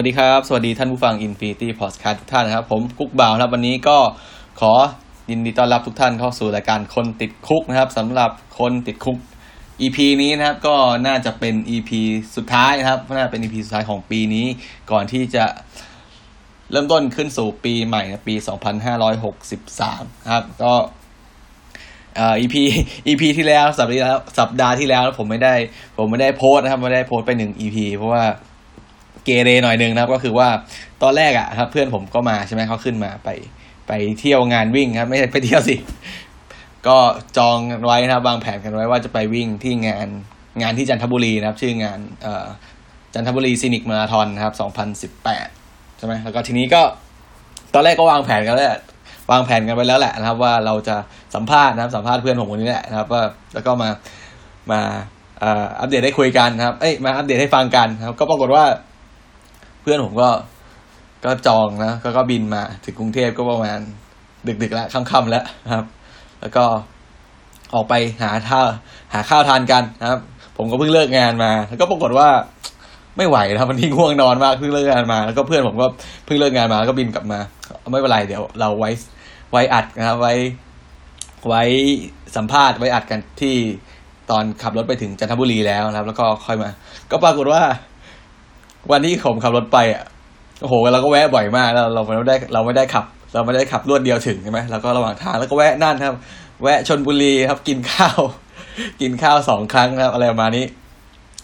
[0.00, 3.98] สวัสดีครับ สวัสดีท่านผู้ฟัง Infinity Podcast ทุกท่านนะครับ ผมกุ๊กบ่าวนะครับ วันนี้ก็
[4.60, 4.72] ขอ
[5.30, 9.16] ยินดีต้อนรับทุกท่านเข้าสู่รายการคนติดคุกนะครับสำหรับคนติดคุก
[9.82, 11.90] EP นี้นะครับก็น่าจะเป็น EP
[12.36, 14.46] สุดท้ายนะครับน่าจะเป็น EP สุดท้ายของปีนี้
[14.90, 15.44] ก่อนที่จะ
[16.70, 18.34] เริ่มต้นขึ้นสู่ปีใหม่นะปี
[19.52, 20.72] 2563 ครับ ก็
[22.16, 22.54] เอ่อ EP
[23.08, 25.54] EP ที่แล้วสัปดาห์ที่แล้วสัปดาห์ที่แล้วผมไม่ได้
[25.96, 28.24] ผมไม่ได้โพสต์นะครับไม่ได้โพสต์ไปหนึ่ง EP เพราะว่า
[29.24, 30.48] เกเรหน่อยหนึ่งนะครับ ก็คือว่า
[31.02, 33.28] ตอนแรกอะครับ เพื่อนผมก็มาใช่ไหมเขาขึ้นมาไป
[33.88, 35.76] ไปเที่ยวงานวิ่งครับ ไม่ใช่ไปเที่ยวสิ
[36.86, 36.98] ก็
[37.36, 40.08] จองกันไว้นะครับวางแผนกันไว้ว่าจะไปวิ่งที่งาน
[40.62, 42.46] งานที่จันทบุรีนะครับ ชื่องานเอ่อ
[43.14, 45.48] จันทบุรีซีนิกมาราธอนนะครับสองพันสิบแปด
[45.98, 46.82] ใช่ไหมแล้วก็ทีนี้ก็
[47.74, 48.76] ตอนแรกก็วางแผนกันแล้ว
[49.30, 50.96] วางแผนกันไปแล้วแหละนะครับ ว่าเราจะ
[51.34, 53.22] สัมภาษณ์นะครับสัมภาษณ์เพื่อนผมคนนี้แหละนะครับว่า
[53.54, 53.88] แล้วก็มา
[54.70, 54.80] มา
[55.80, 58.64] อัปเดตได้คุยกันนะครับ เอ้ยมาอัปเดตให้ฟังกันนะครับ ก็ปรากฏว่า
[59.90, 60.30] พื่อนผมก็
[61.24, 63.78] ก็จองนะก็ก็บินมาถึงกรุงเทพก็ประมาณ
[64.62, 65.84] ดึกๆแล้วค่ำๆแล้วนะครับ
[66.40, 66.64] แล้วก็
[67.74, 68.60] ออกไปหาท่า
[69.14, 70.20] หาข้าวทานกันนะครับ
[70.56, 72.28] ผมก็เพิ่งเลิกงานมา แล้วก็ปรากฏว่า
[73.16, 75.86] ไม่ไหวนะครับวันนี้ง่วงนอนมากเพิ่งเลิกงานมา แล้วก็เพื่อนผมก็
[76.24, 77.40] เพิ่งเลิกงานมาแล้วก็บินกลับมา
[77.90, 78.90] ไม่เป็นไรเดี๋ยวเราไว้
[79.52, 80.34] ไว้อัดนะครับ ไว้
[81.48, 81.62] ไว้
[82.36, 83.54] สัมภาษณ์ไว้อัดกันที่
[84.30, 86.70] ตอนขับรถไปถึงจันทบุรีแล้วนะครับ แล้วก็ค่อยมา
[87.10, 87.62] ก็ปรากฏว่า
[88.90, 90.04] วันที่ผมขับรถไปอะ
[90.60, 96.14] โอ้โหเราก็แวะบ่อยมากแล้วเราไม่ได้เราไม่ได้ขับ เราไม่ได้ขับรวดเดียวถึงใช่ไหมแล้วก็ระหว่างทางแล้วก็แวะนั่นครับ
[96.62, 98.20] แวะชนบุรีครับกินข้าว
[99.00, 100.64] กินข้าวสองครั้งครับอะไรประมาณนี้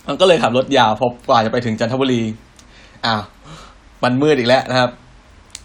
[0.06, 2.22] มันก็เลยขับรถยาวพอกว่าจะไปถึงจันทบุรี
[3.06, 3.22] อ้าว
[4.05, 4.91] มันมืดอีกแล้วนะครับ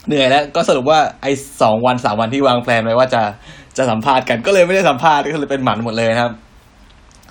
[0.08, 1.32] เหนื่อยแล้วก็สรุปว่าไอ้
[1.62, 3.22] สองวันสามวันที่วางแผนไว้ว่าจะ
[3.78, 6.32] จะสัมภาษณ์กัน ก็เลยไม่ได้สัมภาษณ์ก็เลยเป็นหมันหมดเลยนะครับ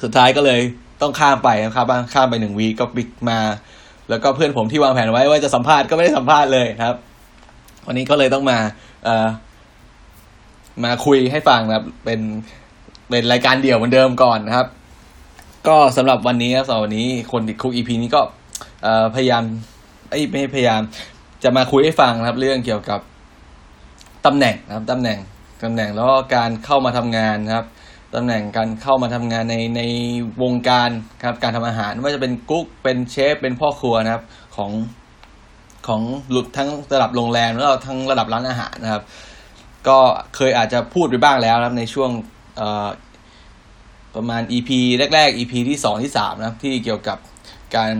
[0.02, 0.60] สุดท้ายก็เลย
[1.02, 3.38] ต้องข้ามไปนะครับข้ามไปหนึ่งวีก็บิกมา
[4.10, 6.96] แล้วก็เพื่อนผมที่วางแผนไว้ว่าจะสัมภาษณ์ก็ไม่ได้สัมภาษณ์เลยครับ
[7.86, 8.58] วันนี้ก็เลยต้องมา
[9.04, 9.26] เอ่อ
[10.84, 12.20] มาคุยให้ฟังนะครับ เป็น
[13.10, 14.66] เป็นรายการเดี่ยวเหมือนเดิมก่อนนะครับ
[15.68, 18.22] ก็สำหรับวันนี้ครับสำหรับวันนี้คนติดคุก EP นี้ก็
[18.82, 19.42] เอ่อพยายาม
[20.10, 20.80] ไอ้ไม่พยายาม
[21.44, 23.00] จะมาคุยให้ฟังนะครับ เรื่องเกี่ยวกับ
[24.26, 25.18] ตำแหน่งนะครับตำแหน่ง
[25.62, 27.66] ตำแหน่งแล้วก็การเข้ามาทำงานนะครับ
[28.14, 29.82] ตำแหน่งการเข้ามาทำงานในใน
[30.42, 30.90] วงการ
[31.24, 34.24] ครับการทำอาหารไม่ว่าจะเป็นกุ๊กเป็นเชฟเป็นพ่อครัวนะครับ
[34.56, 34.70] ของ
[35.86, 39.02] ของหลุดทั้งระดับโรงแรมแล้วทั้งระดับร้านอาหารนะครับ
[39.88, 39.98] ก็
[40.36, 42.10] เคยอาจจะพูดไปบ้างแล้วนะครับในช่วง
[44.14, 44.70] ประมาณ EP
[45.14, 47.18] แรก ๆ EP ที่สองที่สามนะครับที่เกี่ยวกับ
[47.76, 47.92] การ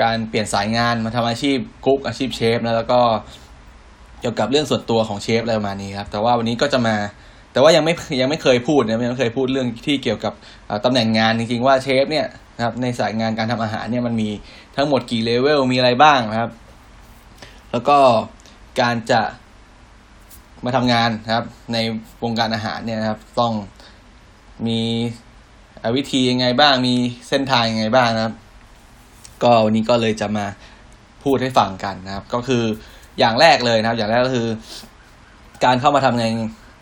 [0.00, 3.00] การเปลี่ยนสายงานมาทำอาชีพกุ๊กอาชีพเชฟนะแล้วก็
[4.20, 6.96] เกี่ยวกับเรื่องส่วนตัวของเชฟอะไรประมาณนี้ครับ แต่ว่าวันนี้ก็จะมา
[7.58, 10.32] แต่ว่ายังไม่ยังไม่เคยพูดนะยังไม่เคยพูดเรื่องที่เกี่ยวกับ
[10.66, 12.26] เอ่อตำแหน่งงานจริงๆว่าเชฟเนี่ย
[12.56, 14.28] นะครับในสายงานการทำอาหารเนี่ยมันมี
[14.76, 16.50] ทั้งหมดกี่เลเวลมีอะไรบ้างนะครับ
[17.72, 17.98] แล้วก็
[18.80, 19.20] การจะ
[20.64, 21.78] มาทำงานนะครับ ใน
[22.24, 23.52] วงการอาหารเนี่ยนะครับ ต้อง
[24.66, 24.80] มี
[25.96, 26.94] วิธียังไงบ้าง มี
[27.28, 28.34] เส้นทางยังไงบ้างนะครับ
[29.42, 30.46] ก็วันนี้ก็เลยจะมา
[31.24, 32.62] พูดให้ฟังกันนะครับ ก็คือ
[33.18, 34.48] อย่างแรกเลยนะครับ อย่างแรกก็คือ
[35.64, 36.32] การเข้ามาทำงาน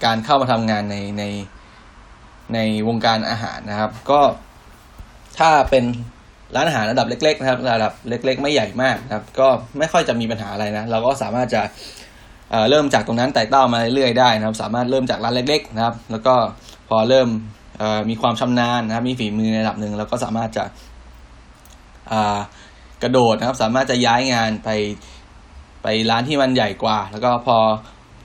[0.05, 1.25] การเข้ามาทำงานในใน
[2.55, 2.59] ใน
[2.89, 4.21] วงการอาหารนะครับ ก็
[5.39, 5.85] ถ้าเป็น
[6.55, 9.49] ร้านอาหารระดับเล็ก ๆ นะครับ ระดับเล็ก ๆ ไม่ใหญ่มากนะครับ ก็
[9.79, 11.63] ไม่ค่อยจะมีปัญหาอะไรนะ เราก็สามารถจะ
[12.51, 16.35] เเริ่มจากตรงนั้นไต่เต้ามาเรื่อยๆได้นะครับ สามารถเริ่มจากร้านเล็ก ๆ นะครับ แล้วก็
[16.89, 17.29] พอเริ่ม
[18.09, 20.65] มีความชำนาญนะครับ มีฝีมือในระดับหนึ่งเราก็สามารถจะ
[23.03, 24.69] กระโดดนะครับ สามารถจะย้ายงานไป
[25.83, 27.57] ไปร้านที่มันใหญ่กว่า แล้วก็พอ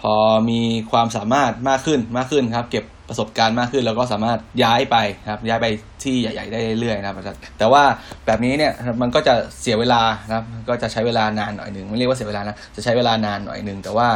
[0.01, 0.15] พอ
[0.49, 0.61] มี
[0.91, 4.97] ความสามารถมากขึ้นมากขึ้นครับ เก็บประสบการณ์มากขึ้น แล้วก็สามารถย้ายไป
[5.31, 5.67] ครับ ย้ายไป
[6.03, 7.15] ที่ใหญ่ ๆ ได้เรื่อยๆนะครับ
[7.57, 7.83] แต่ว่า
[8.25, 8.71] แบบนี้เนี่ย
[9.01, 14.07] มันก็จะเสียเวลานะครับ ก็จะใช้เวลานานหน่อยหนึ่งไม่เรียกว่าเสียเวลานะจะใช้เวลานานหน่อยหนึ่งแต่ว่า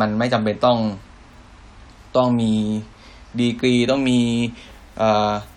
[0.00, 0.78] มันไม่จำเป็นต้อง
[2.16, 2.52] ต้องมี
[3.40, 4.20] ดีกรีต้องมี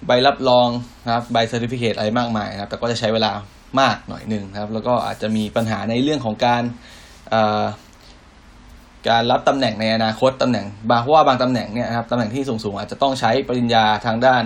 [0.06, 0.70] ใบรับรอง
[1.06, 3.32] นะครับใบ certificate อะไรมากมายนะครับ แต่ก็จะใช้เวลา
[3.80, 6.64] มากหน่อยหนึ่งนะครับ แล้วก็อาจจะมีปัญหาในเรื่องของการ
[9.10, 14.44] การรับตำแหน่งในอนาคตตำแหน่งบางเพราะว่าบางตำแหน่งเนี่ยครับตำแหน่งที่สูงๆ อาจจะต้องใช้ปริญญาทางด้าน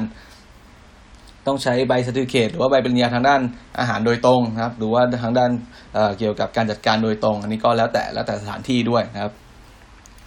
[1.48, 3.42] ต้องใช้ใบเซอร์ติเคตหรือว่าใบปริญญาทางด้าน
[3.80, 5.52] อาหารโดยตรงนะครับ หรือว่าทางด้าน
[5.94, 9.32] เเกี่ยวกับการจัดการโดยตรง อันนี้ก็แล้วแต่แล้วแต่สถานที่ด้วยนะครับ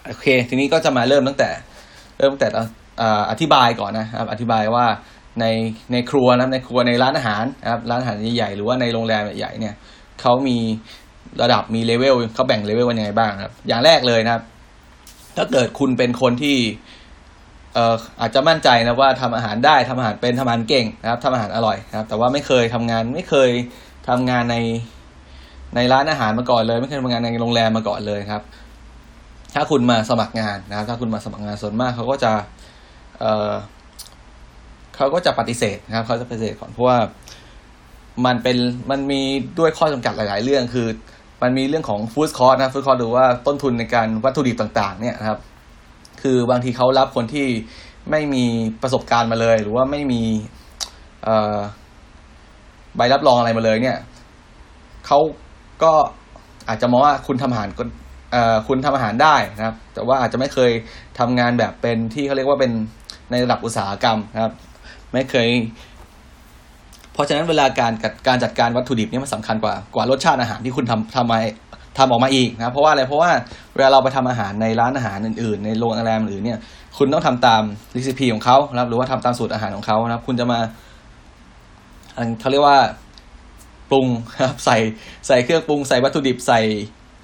[0.07, 1.51] โอเค ทีนี้ก็จะมาเริ่มตั้งแต่
[2.19, 2.49] เริ่มตั้งแต่
[2.99, 4.87] เอ่ออธิบายก่อนนะครับ อธิบายว่า
[5.41, 5.45] ใน
[5.93, 9.75] ในครัวนะครับในครัวในร้านอาหารนะครับร้านอาหารใหญ่ๆหรือว่าในโรงแรมใหญ่ๆเนี่ย
[10.21, 10.59] เขามี
[11.43, 14.43] ระดับมีเลเวลเขาแบ่งเลเวลกันยังไงบ้างครับ อย่างแรกเลยนะครับ
[15.37, 16.57] ถ้าเกิดคุณเป็นคนที่
[17.75, 23.51] เอ่ออาจจะมั่นใจนะว่าทำอาหารได้ทำอาหารเป็นทำอาหารเก่งนะครับทำอาหารอร่อยนะครับ แต่ว่าไม่เคยทำงานไม่เคย
[24.09, 24.57] ทำงานใน
[25.77, 28.43] ในร้านอาหารมาก่อนเลย ไม่เคยทำงานในโรงแรมมาก่อนเลยครับ
[29.55, 32.33] ถ้าคุณมาสมัครงานนะครับ ถ้าคุณมาสมัครงานส่วนมากเขาก็จะ
[33.21, 33.53] เออ
[34.97, 36.99] เขาก็จะปฏิเสธนะครับเขาจะปฏิเสธก่อนเพราะว่า
[38.27, 38.57] มันเป็น
[38.91, 39.21] มันมี
[39.59, 40.87] ด้วยข้อจำกัดหลาย ๆ เรื่องคือ
[41.43, 45.39] มันมีเรื่องของฟู้ดคอร์สนะฟู้ดคอร์สหรือว่าต้นทุนในการวัตถุดิบต่างๆ เนี่ยนะครับ
[46.23, 47.47] คือบางทีเขารับคนที่
[48.11, 48.45] ไม่มี
[48.83, 50.23] ประสบการณ์มาเลย หรือว่าไม่มี
[52.97, 53.99] ใบรับรองอะไรมาเลย เนี่ย
[55.07, 55.19] เขา
[55.83, 55.93] ก็
[56.69, 57.85] อาจจะมองว่าคุณทำอาหารก็
[58.69, 60.71] คุณทำอาหารได้นะครับ แต่ว่าอาจจะไม่เคย
[61.19, 62.73] ทำงานแบบเป็นที่เขาเรียกว่าเป็น
[63.31, 64.53] ในระดับอุตสาหกรรมนะครับ
[65.13, 65.49] ไม่เคย
[67.19, 67.93] ราะฉะนั้นเวลาการ
[68.29, 71.39] การจัดการวัตถุดิบนี่มันสำคัญกว่ากว่ารสชาติอาหารที่คุณทำทำมา
[71.99, 73.31] ทำออกมาอีกนะเพราะว่าอะไรเพราะว่า
[73.75, 76.59] เวลาเราไปทำอาหารในร้านอาหารอื่นๆ ในโรงแรมอื่นเนี่ย
[76.99, 77.63] คุณต้องทำตาม
[77.97, 80.59] รีซิปีของเขาครับหรือว่าทำตามสูตรอาหารของเขานะครับ คุณจะมา
[82.41, 82.79] เขาเรียกว่า
[83.91, 84.07] ปรุง
[84.41, 84.77] ครับใส่
[85.27, 86.61] ใส่เครื่องปรุงใส่วัตถุดิบใส่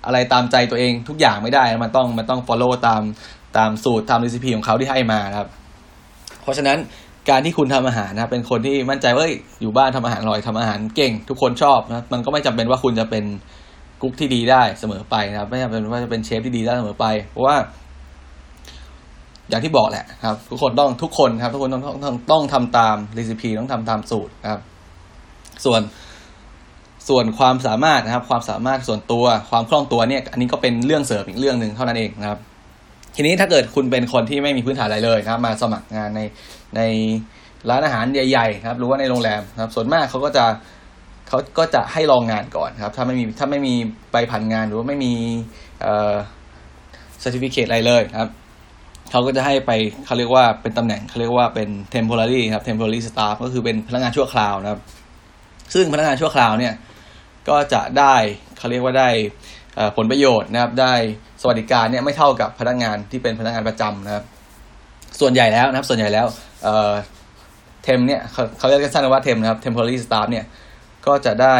[0.07, 3.03] อะไรตามใจตัวเองทุกอย่างไม่ได้ มันต้องมันต้อง follow ตาม
[3.57, 5.49] ตามสูตรตามรีซิปีของเขาที่ให้มาครับ
[6.43, 6.79] เพราะฉะนั้น
[7.31, 9.27] การที่คุณทำอาหารนะเป็นคนที่มั่นใจว่า
[9.61, 13.25] อยู่บ้านทำอาหารอร่อยทำอาหารเก่ง ทุกคนชอบนะมันก็ไม่จำเป็นว่าคุณจะเป็น
[14.03, 17.57] กุ๊กที่ดีได้เสมอไปนะครับ ไม่จำเป็นว่าจะเป็นเชฟที่ดีได้เสมอไป เพราะว่า
[19.49, 24.61] อย่างที่บอกแหละครับ ทุกคนต้องทุกคนครับ ทุกคนต้องต้องต้องทำตามรีซิปีต้องทำตามสูตรนะครับ
[25.65, 25.81] ส่วน
[27.09, 32.39] ส่วนความสามารถนะครับ ความสามารถส่วนตัวความคล่องตัวเนี่ย อันนี้ก็เป็นเรื่องเสริมอีกเรื่องหนึ่งเท่านั้นเองนะครับ
[33.17, 36.21] ทีนี้ถ้าเกิดคุณเป็นคนที่ไม่มีพื้นฐานอะไรเลยนะครับ มาสมัครงานใน
[36.77, 36.81] ใน
[37.71, 40.45] ร้านอาหารใหญ่ๆนะครับหรือว่าในโรงแรมนะครับ ส่วนมากเขาก็จะ
[41.29, 43.75] เขาก็จะให้ลองงานก่อนครับ ถ้าไม่มีถ้าไม่มี
[44.13, 45.13] ใบผ่านงานหรือว่าไม่มี
[45.83, 46.15] เอ่อ
[47.23, 48.31] certificate อะไรเลยครับ
[49.11, 49.73] เขาก็จะให้ไป
[50.07, 54.81] เขาเรียกว่าเป็นตำแหน่งเขาเรียกว่าเป็น temporary ครับ temporary staff ก็คือเป็นพนักงานชั่วคราวนะครับ
[55.75, 56.75] ซึ่งพนักงานชั่วคราวเนี่ย
[57.49, 58.15] ก็จะได้
[58.59, 59.09] เขาเรียกว่าได้
[59.97, 60.95] ผลประโยชน์นะครับได้
[61.47, 64.25] สวัสดิการเนี่ยไม่เท่ากับพนักงานที่เป็นพนักงานประจำนะครับ
[65.21, 66.27] ส่วนใหญ่แล้วนะครับ ส่วนใหญ่แล้ว
[67.83, 70.45] เทมเนี่ยเขาเขาเรียกกันสั้นว่าเทมนะครับ temporary staff เนี่ย
[71.07, 71.57] ก็จะได้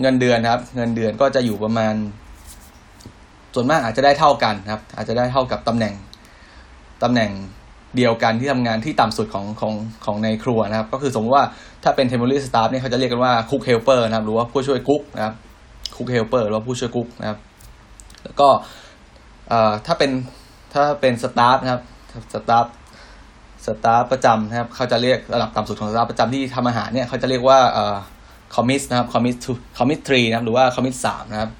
[0.00, 1.94] เงินเดือนครับ เงินเดือนก็จะอยู่ประมาณ
[3.54, 5.94] ส่วนมากอาจจะได้เท่ากันครับ อาจจะได้เท่ากับตำแหน่ง
[7.02, 7.30] ตำแหน่ง
[7.96, 9.74] เดียวกันที่ทำงานที่ต่ำสุดของของ
[10.04, 11.44] ของในครัวนะครับ ก็คือสมมติว่า
[11.82, 15.34] ถ้าเป็น temporary staff เนี่ยเขาจะเรียกกันว่า cook helper นะครับ หรือว่าผู้ช่วยกุ๊กนะครับ
[15.96, 17.38] cook helper หรือว่าผู้ช่วยกุ๊กนะครับ
[18.26, 18.48] แล้วก็
[19.86, 20.10] ถ้าเป็น
[20.72, 21.82] ถ้าเป็น staff นะครับ
[22.32, 22.66] staff
[23.66, 27.58] staff ประจำนะครับเขาจะเรียกระดับต่ำสุดของ staff ประจำที่ทำอาหารเนี่ยเขาจะเรียกว่า
[28.54, 31.50] commis นะครับ commis two commis three นะครับหรือว่า commis สามนะครับ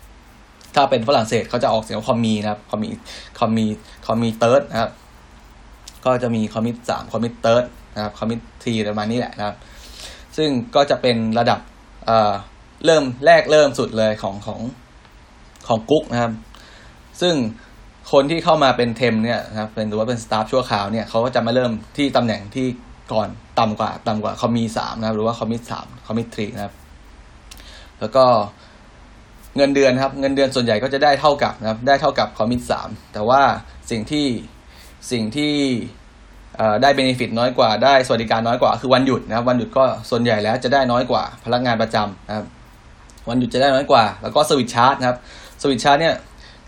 [0.75, 4.91] ถ้าเป็นฝรั่งเศสเขาจะออกเสียง commis นะครับ commis commis commis third นะครับ
[6.05, 7.65] ก็จะมี commis สาม commis third
[7.95, 9.57] นะครับ commis three ประมาณนี้แหละนะครับ
[10.37, 11.61] ซึ่งก็จะเป็นระดับ
[12.07, 12.33] เอ่อ
[12.85, 14.61] เริ่มแรกเริ่มสุดเลยของของ
[15.69, 16.33] ของกุ๊กนะครับ
[17.21, 17.35] ซึ่ง
[18.13, 22.67] คนที่เข้ามาเป็น temp เนี่ยนะครับเป็นหรือว่าเป็น staff ชั่วคราวเนี่ยเขาก็จะมาเริ่มที่ตำแหน่งที่
[23.13, 26.75] ก่อนต่ำกว่าต่ำกว่า commis สามนะครับหรือว่า commis สาม commis three นะครับ
[28.01, 28.25] แล้วก็
[29.57, 33.41] เงินเดือนครับ เงินเดือนส่วนใหญ่ก็จะได้เท่ากับนะครับ ได้เท่ากับ commis สามแต่ว่า
[33.91, 34.27] สิ่งที่
[35.11, 35.55] สิ่งที่
[36.83, 42.47] ได้ benefit น้อยกว่าได้สวัสดิการน้อยกว่า คือวันหยุดนะครับ วันหยุดก็ส่วนใหญ่แล้วจะได้น้อยกว่า พนักงานประจำนะครับ
[43.29, 45.19] วันหยุดจะได้น้อยกว่า แล้วก็สวิตชาร์จนะครับ
[45.63, 46.15] สวิตชาร์จเนี่ย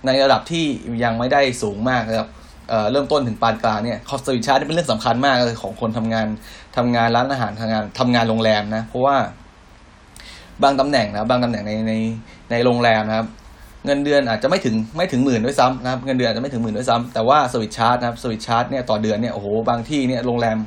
[0.06, 0.64] ในระดับที่
[1.04, 2.28] ยังไม่ได้สูงมากนะครับ
[2.92, 6.26] เริ่มต้นถึงปานกลางเนี่ยคอสวิตชาร์จเป็นเรื่องสำคัญมากเลยของคนทำงาน
[6.76, 9.16] ทำงานร้านอาหารทำงานทำงานโรงแรมนะ เพราะว่า
[10.62, 11.92] บางตำแหน่งนะบางตำแหน่งในใน
[12.50, 13.28] ในโรงแรมนะครับ
[13.86, 20.58] เงินเดือนอาจจะไม่ถึงไม่ถึงหมื่นด้วยซ้ำนะครับเงินเดือนอาจจะไม่ถึงหมื่นด้วยซ้ำแต่ว่าสวิตชาร์จนะครับสวิตชาร์จเนี่ยต่อเดือนเนี่ยโอ้โหบางที่เนี่ยโรงแรม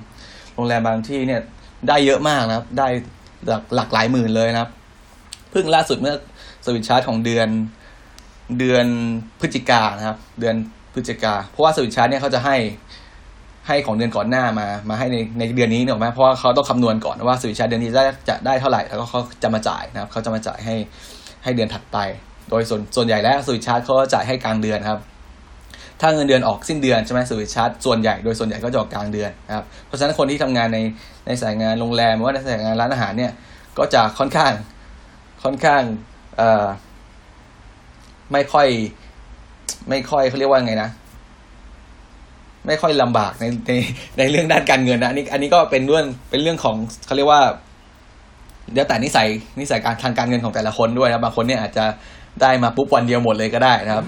[0.56, 1.42] โรงแรมบางที่เนี่ย
[1.88, 2.88] ได้เยอะมากนะครับ ได้
[3.48, 4.72] หลักหลักหลายหมื่นเลยนะครับ
[5.52, 6.16] เพิ่งล่าสุดเมื่อ
[6.66, 7.48] สวิตชาร์จของเดือน
[8.60, 8.86] เดือน
[9.40, 10.56] พฤศจิกานะครับ เดือน
[10.94, 12.56] พฤศจิกา เพราะว่าสวิตชาร์จเนี่ยเขาจะให้
[13.68, 20.76] ให้ของเดือนก่อนหน้ามา มาให้ในในเดือนนี้เนี่ยหรอไหมเพราะว่าเขาต้องคำนวณก่อนว่าสวิตชาร์จเดือนนี้จะจะได้เท่าไหร่ แล้วก็เขาจะมาจ่ายนะครับ เขาจะมาจ่ายให้
[21.44, 21.98] ให้เดือนถัดไป
[22.50, 25.00] โดยส่วนส่วนใหญ่แล้วสวิตชาร์จเขาก็จ่ายให้กลางเดือนครับ
[26.02, 30.80] ถ้าเงินเดือนออกสิ้นเดือนใช่ไหมสวิตชาร์จส่วนใหญ่โดยส่วนใหญ่ก็จะออกกลางเดือนนะครับ เพราะฉะนั้นคนที่ทำงานใน
[31.26, 33.32] ในสายงานโรงแรมหรือว่าในสายงานร้านอาหารเนี่ย
[33.78, 34.54] ก็จะค่อนข้าง
[35.44, 35.82] ค่อนข้าง
[36.38, 36.66] เอ่อ
[38.32, 38.68] ไม่ค่อย
[39.90, 40.90] ไม่ค่อยเขาเรียกว่าไงนะ
[42.68, 43.72] ไม่ค่อยลำบากในใน
[44.18, 47.42] ในเรื่องด้านการเงินนะอันนี้ อันนี้ก็เป็นเรื่องเป็นเรื่องของเขาเรียกว่า
[48.74, 49.28] เดี๋ยวแต่นิสัย
[49.60, 51.86] นิสัยการทางการเงินของแต่ละคนด้วยนะบางคนเนี่ยอาจจะ
[52.42, 54.06] ได้มาปุ๊บวันเดียวหมดเลยก็ได้นะครับ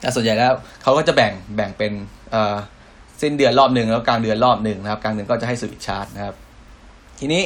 [0.00, 1.92] แต่ส่วนใหญ่แล้วเขาก็จะแบ่งแบ่งเป็น
[2.30, 2.56] เอ่อ
[3.22, 6.34] สิ้นเดือนรอบหนึ่งแล้วกลางเดือนรอบหนึ่งนะครับกลางเดือนก็จะให้สวิตชาร์จนะครับ
[7.20, 7.42] ทีนี้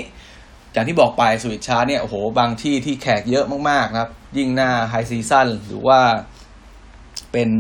[0.74, 5.98] อย่างที่บอกไปสวิตชาร์เนี่ยโอ้โหบางที่ที่แขกเยอะมากๆนะครับ ยิ่งหน้าไฮซีซั่นหรือว่า
[7.32, 7.50] เป็น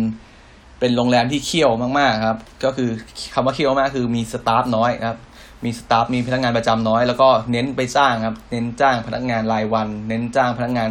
[0.78, 2.90] เป็นโรงแรมที่เคี่ยวมากๆครับ ก็คือ
[3.34, 5.18] คำว่าเคี่ยวมากคือมีสตาฟน้อยครับ
[5.64, 10.90] มีสตาฟมีพนักงานประจำน้อย แล้วก็เน้นไปจ้างครับ เน้นจ้างพนักงานรายวัน เน้นจ้างพนักงาน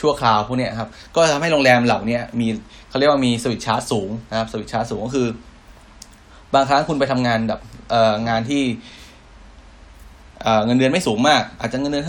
[0.00, 2.48] ชั่วคราวพวกเนี้ยครับ ก็ทำให้โรงแรมเหล่านี้มี
[2.88, 5.28] เขาเรียกว่ามีสวิตชาร์จสูงนะครับ สวิตชาร์จสูงก็คือ
[6.54, 7.60] บางครั้งคุณไปทำงานแบบ
[7.90, 8.62] เอ่องานที่
[10.64, 12.04] เงินเดือนไม่สูงมาก อาจจะเงินเดือน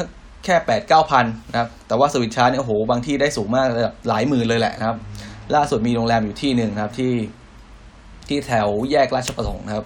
[0.46, 4.98] แค่แปดเก้าพันนะครับแต่ว่าสวิตชาร์เนี่ยโอ้โหบางที่ได้สูงมากเลยแบบหลายหมื่นเลยแหละนะครับ
[5.56, 7.14] ล่าสุดมีโรงแรมอยู่ที่หนึ่งนะครับที่
[8.28, 9.86] ที่แถวแยกราชประสงค์นะครับ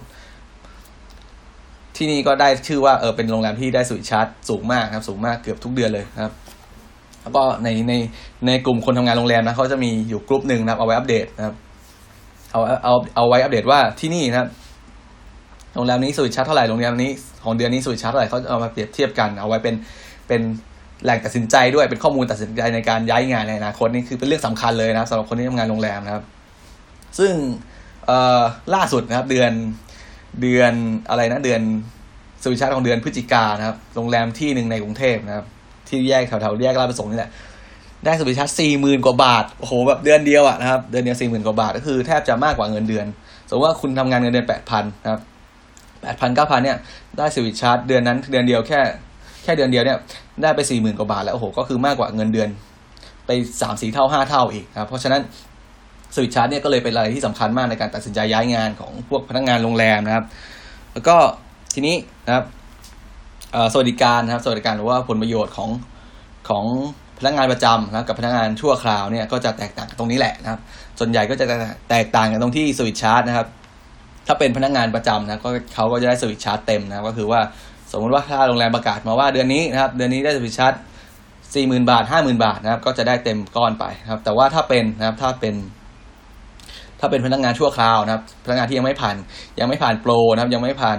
[1.96, 6.32] ที่นี่ก็ได้ชื่อว่าเออเป็นโรงแรมที่ได้สวิตชาร์จสูงมากครับสูงมากเกือบทุกเดือนเลยนะครับ
[7.22, 7.92] แล้วก็ในใน
[8.46, 11.54] ในกลุ่มคนทำงานโรงแรมนะเขาจะมีอยู่กลุ่มหนึ่งนะครับเอาไว้อัปเดตนะครับ
[12.52, 14.48] เอาเอาเอาไว้อัปเดตว่าที่นี่นะครับ
[15.74, 17.10] โรงแรมนี้สวิตชาร์จเท่าไหร่โรงแรมนี้
[17.44, 19.74] ของเดือนนี้สวิตชาร์จเท่าไหร่เขาเอามาเปรียบเทียบกันเอาไว้เป็น
[20.28, 20.40] เป็น
[21.04, 26.24] แหล่งตัดสินใจด้วยเป็นข้อมูลตัดสินใจในการย้ายงานในอนาคตนี่คือเป็นเรื่องสำคัญเลยนะครับสำหรับคนที่ทำงานโรงแรมนะครับ
[27.18, 27.32] ซึ่ง
[28.06, 28.12] เอ
[28.74, 29.52] ล่าสุดนะครับ เดือน
[30.42, 30.72] เดือน
[31.08, 31.60] อะไรนะเดือน
[32.42, 35.46] สวิชาร์จของเดือนพฤศจิกานะครับ โรงแรมที่หนึ่งในกรุงเทพนะครับ
[35.88, 37.30] ที่แยกแถวๆแยกราชประสงค์นี่แหละ
[38.04, 43.06] ได้สวิชาร์จสี่หมื่นกว่าบาทโอ้โหแบบเดือนเดียวอะนะครับ เดือนเดียวสี่หมื่นกว่าบาทก็คือแทบจะมากกว่าเงินเดือน
[43.48, 45.20] สมมติว่าคุณทำงานเงินเดือนแปดพันนะครับ
[46.04, 46.78] แปดพันเก้าพันเนี่ย
[47.18, 48.80] ได้สวิตชาร์จเดือนนั้นเดือนเดียวแค่
[49.42, 49.98] แค่เดือนเดียวเนี่ย
[50.42, 52.48] ได้ไปสี่หมื่นกว่าบาทแล้วโอ้โหก็คือมากกว่าเงินเดือน
[53.26, 53.30] ไป
[53.62, 55.20] สามสี่เท่าห้าเท่าอีกนะครับเพราะฉะนั้น
[56.14, 60.24] สวิตชาร์จเนี่ยก็เลยเป็นอะไรที่สำคัญมากในการตัดสินใจย้ายงานของพวกพนักงานโรงแรมนะครับ
[60.92, 61.16] แล้วก็
[61.74, 61.96] ทีนี้
[62.26, 62.44] นะครับ
[63.72, 65.70] สวัสดิการนะครับสวัสดิการหรือว่าผลประโยชน์ของ
[66.48, 66.64] ของ
[67.18, 70.60] พนักงานประจำนะกับพนักงานชั่วคราวเนี่ยก็จะแตกต่างกันตรงนี้แหละนะครับ
[70.98, 71.46] ส่วนใหญ่ก็จะ
[71.90, 73.46] แตกต่างกันตรงที่สวิตชาร์จนะครับ
[74.26, 77.40] ถ้าเป็นพนักงานประจำนะก็เขาก็จะได้สวิตชาร์จเต็มนะก็คือว่า
[77.92, 80.74] สมมติว่าถ้าโรงแรมประกาศมาว่าเดือนนี้นะครับเดือนนี้ได้สวิตชาร์จ
[81.54, 85.54] สี่หมื่นบาทห้าหมื่นบาทนะครับก็จะได้เต็มก้อนไปนะครับ แต่ว่าถ้าเป็นนะครับถ้าเป็น
[87.00, 89.16] ถ้าเป็นพนักงานชั่วคราวนะครับ พนักงานที่ยังไม่ผ่าน
[89.60, 90.98] ยังไม่ผ่านโปรนะครับ ยังไม่ผ่าน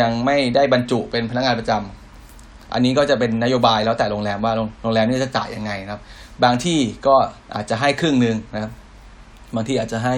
[0.00, 6.02] ยังไม่ได้บรรจุเป็นพนักงานประจำอันนี้ก็จะเป็นนโยบายแล้วแต่โรงแรมว่าโรงแรมนี่จะจ่ายยังไงนะครับ
[6.44, 7.16] บางที่ก็
[7.54, 8.72] อาจจะให้ครึ่งหนึ่งนะครับ
[9.54, 10.16] บางที่อาจจะให้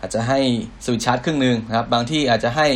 [0.00, 0.38] อาจจะให้
[0.84, 2.66] สวิตชาร์จครึ่งหนึ่งนะครับ บางที่อาจจะให้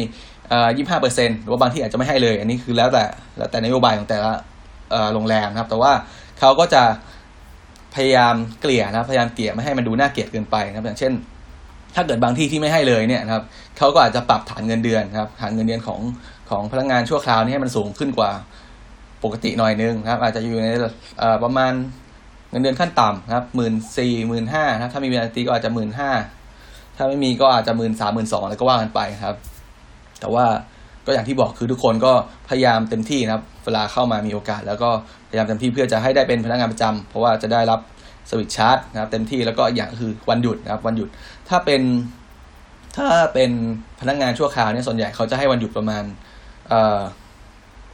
[0.77, 3.05] ยี่ห้าเปอร์เซ็นต์หรือว่าบางที่อาจจะไม่ให้เลย อันนี้คือแล้วแต่
[3.37, 4.33] แล้วแต่นโยบายของแต่ละ
[5.15, 5.93] โรงแรมนะครับ แต่ว่า
[6.39, 6.83] เขาก็จะ
[7.95, 11.13] พยายามเกลี่ยนะพยายามเกลี่ยไม่ให้มันดูน่าเกลียดเกินไปนะครับ อย่างเช่น
[11.95, 13.45] ถ้าเกิดบางที่ที่ไม่ให้เลยเนี่ยนะครับ
[13.79, 16.01] เขาก็อาจจะปรับฐานเงินเดือนนะครับฐานเงินเดือนของ
[16.51, 18.31] ของพนักงานชั่วคราวนี้ให้มันสูงขึ้นกว่า
[19.25, 20.69] ปกติหน่อยนึงนะครับ อาจจะอยู่ใน
[21.45, 21.73] ประมาณ
[22.51, 26.11] เงินเดือนขั้นต่ำนะครับหมื่นสี่หมื่นห้าถ้ามีเวลาตีก็อาจจะหมื่นห้า
[27.01, 29.37] ถ้าไม่มีก็อาจจะหมื่นสามหมื่นสองอะไรก็ว่ากันไปครับ
[30.21, 30.45] แต่ว่า
[31.07, 32.13] ก็อย่างที่บอกคือทุกคนก็
[32.49, 34.91] พยายามเต็มที่นะครับ เวลาเข้ามามีโอกาส แล้วก็
[35.29, 37.81] พยายามเต็มที่เพื่อจะให้ได้เป็นพนักงานประจำเพราะว่าจะได้รับ
[38.31, 41.09] สวิตชาร์จนะครับเต็มที่แล้วก็อย่างคือวันหยุดนะครับวันหยุด
[41.49, 41.83] ถ้าเป็น
[42.97, 43.51] ถ้าเป็น
[44.01, 46.05] พนักงานชั่วคราวเนี่ยส่วนใหญ่เขาจะให้วันหยุดประมาณ
[46.69, 47.01] เอ่อ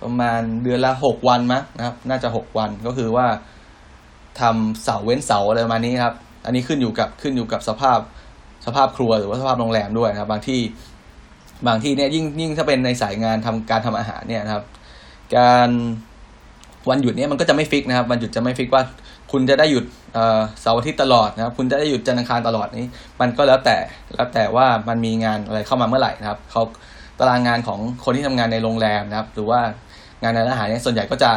[0.03, 3.27] ประมาณเดือนละหกวันมั้งนะครับ น่าจะหกวันก็คือว่า
[4.41, 7.99] ทำเสาเว้นเสาอะไรประมาณนี้ครับ อันนี้ขึ้นอยู่กับขึ้นอยู่กับสภาพ
[8.67, 10.61] สภาพครัวหรือว่าสภาพโรงแรมด้วยนะครับ บางที่
[11.67, 14.65] บางที่เนี่ยยิ่งยิ่งถ้าเป็นในสายงานทำการทำอาหารเนี่ยนะครับ
[15.37, 15.69] การ
[16.91, 18.83] วันหยุดเนี่ยมันก็จะไม่ฟิกนะครับวันหยุดจะไม่ฟิกว่า
[19.33, 19.85] คุณจะได้หยุด
[20.61, 22.85] เสาร์อาทิตย์ตลอดนะครับ คุณจะได้หยุดจันทร์อังคารตลอดนี้
[23.21, 23.77] มันก็แล้วแต่
[24.15, 26.63] แล้วแต่ว่ามันมีงานอะไรเข้ามาเมื่อไหร่นะครับเขา
[27.19, 29.61] ตารางงานของคนที่ทำงานในโรงแรมนะครับ หรือว่า
[30.23, 31.31] งานในร้านอาหารเนี่ยส่วนใหญ่ก็จะ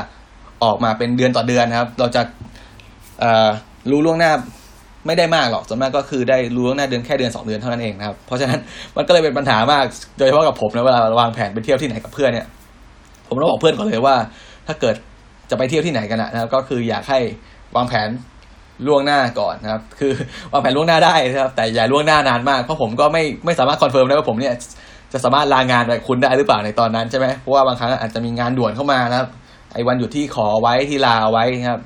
[0.64, 2.22] ออกมาเป็นเดือนต่อเดือนนะครับ เราจะ
[3.92, 4.32] รู้ล่วงหน้า
[5.06, 8.60] ไม่ได้มากหรอกส่วนมากก็คือได้รู้ล่วงหน้าเดือนแค่เดือนสองเดือนเท่านั้นเองนะครับ เพราะฉะนั้น
[8.96, 9.84] มันก็เลยเป็นปัญหามาก
[10.18, 12.48] โดยเฉพาะกับผมนะเวลาวางแผนไปเที่ยวที่ไหนกับเพื่อนเนี่ย
[13.28, 14.16] ผมต้องบอกเพื่อนก่อนเลยว่า
[14.68, 14.96] ถ้าเกิด
[15.50, 17.20] จะไปเที่ยวที่ไหนกันนะครับ ก็คืออยากให้
[17.76, 18.10] วางแผน
[18.88, 20.12] ล่วงหน้าก่อนนะครับ คือ
[20.52, 24.54] วางแผนล่วงหน้าได้นะครับ แต่อย่าล่วงหน้านานมากเพราะผมก็ไม่ไม่สามารถ confirm ได้ว่าผมเนี่ย
[25.14, 29.30] จะสามารถลางานไปคุณได้หรือเปล่าในตอนนั้นใช่ไหมเพราะว่าบางครั้งอาจจะมีงานด่วนเข้ามานะครับ
[29.74, 31.82] ไอ้วันหยุดที่ขอไว้ที่ลาไว้นะครับ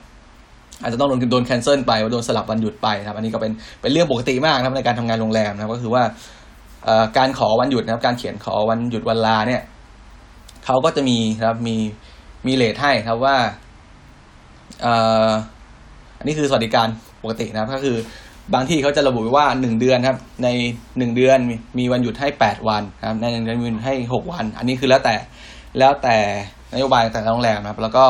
[0.83, 6.03] อาจจะต้องโดนโดน cancel ไปโดนสลับวันหยุดไปนะครับ อันนี้ก็เป็นเป็นเรื่องปกติมากนะครับในการทำงานโรงแรมนะครับก็คือว่า
[7.17, 9.61] การขอวันหยุดนะครับ การเขียนขอวันหยุดวันลาเนี่ย
[10.65, 11.75] เขาก็จะมีครับมี
[12.47, 13.35] มีเลทให้ครับว่า
[16.17, 16.87] อันนี้คือสวัสดิการ
[17.23, 17.97] ปกตินะครับ ก็คือ
[18.53, 20.47] บางที่เขาจะระบุไว้ว่าหนึ่งเดือนครับ ใน
[20.97, 21.37] หนึ่งเดือน
[21.79, 25.15] มีวันหยุดให้แปดวันครับในหนึ่งเดือนมีให้หกวัน อันนี้คือแล้วแต่
[25.79, 26.17] แล้วแต่
[26.73, 28.05] นโยบายแต่ละโรงแรมนะครับ แล้วก็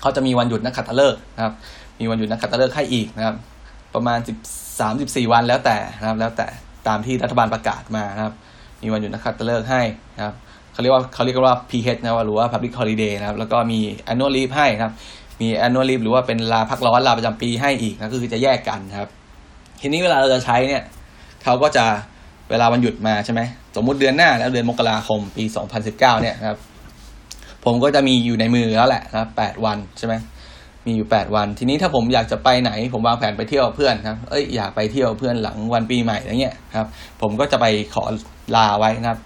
[0.00, 1.54] เขาจะมีวันหยุดนักขัตฤกษ์นะครับ
[2.00, 3.36] มีวันหยุดนักขัตฤกษ์ให้อีกนะครับ
[3.94, 4.36] ประมาณสิบ
[4.80, 6.46] สามสิบสี่วันแล้วแต่นะครับ แล้วแต่
[6.88, 8.34] ตามที่รัฐบาลประกาศมานะครับ
[8.82, 9.82] มีวันหยุดนักขัตฤกษ์ให้
[10.16, 10.34] นะครับ
[10.72, 13.78] เขาเรียกว่าเขาเรียกว่า PH นะหรือว่า Public Holiday นะครับ แล้วก็มี
[14.10, 14.94] annual leave ให้นะครับ
[15.40, 19.08] มี annual leave หรือว่าเป็นลาพักร้อนลาประจำปีให้อีกนะก็คือจะแยกกันนะครับ
[19.80, 20.82] ทีนี้เวลาเราจะใช้เนี่ย
[21.44, 21.84] เขาก็จะ
[22.50, 23.40] เวลาวันหยุดมาใช่ไหม
[23.76, 25.44] สมมุติเดือนหน้าแล้วเดือนมกราคมปี
[25.76, 26.58] 2019 เนี่ยนะครับ
[27.64, 30.14] ผมก็จะมีอยู่ในมือแล้วแหละนะแปดวันใช่ไหม
[30.86, 36.86] มีอยู่แปดวัน ทีนี้ถ้าผมอยากจะไปไหน ผมวางแผนไปเที่ยวเพื่อนครับ เอ้ยอยากไปเที่ยวเพื่อนหลังวันปีใหม่อะไรเงี้ยครับ
[37.22, 38.04] ผมก็จะไปขอ
[38.56, 39.18] ลาไว้นะครับ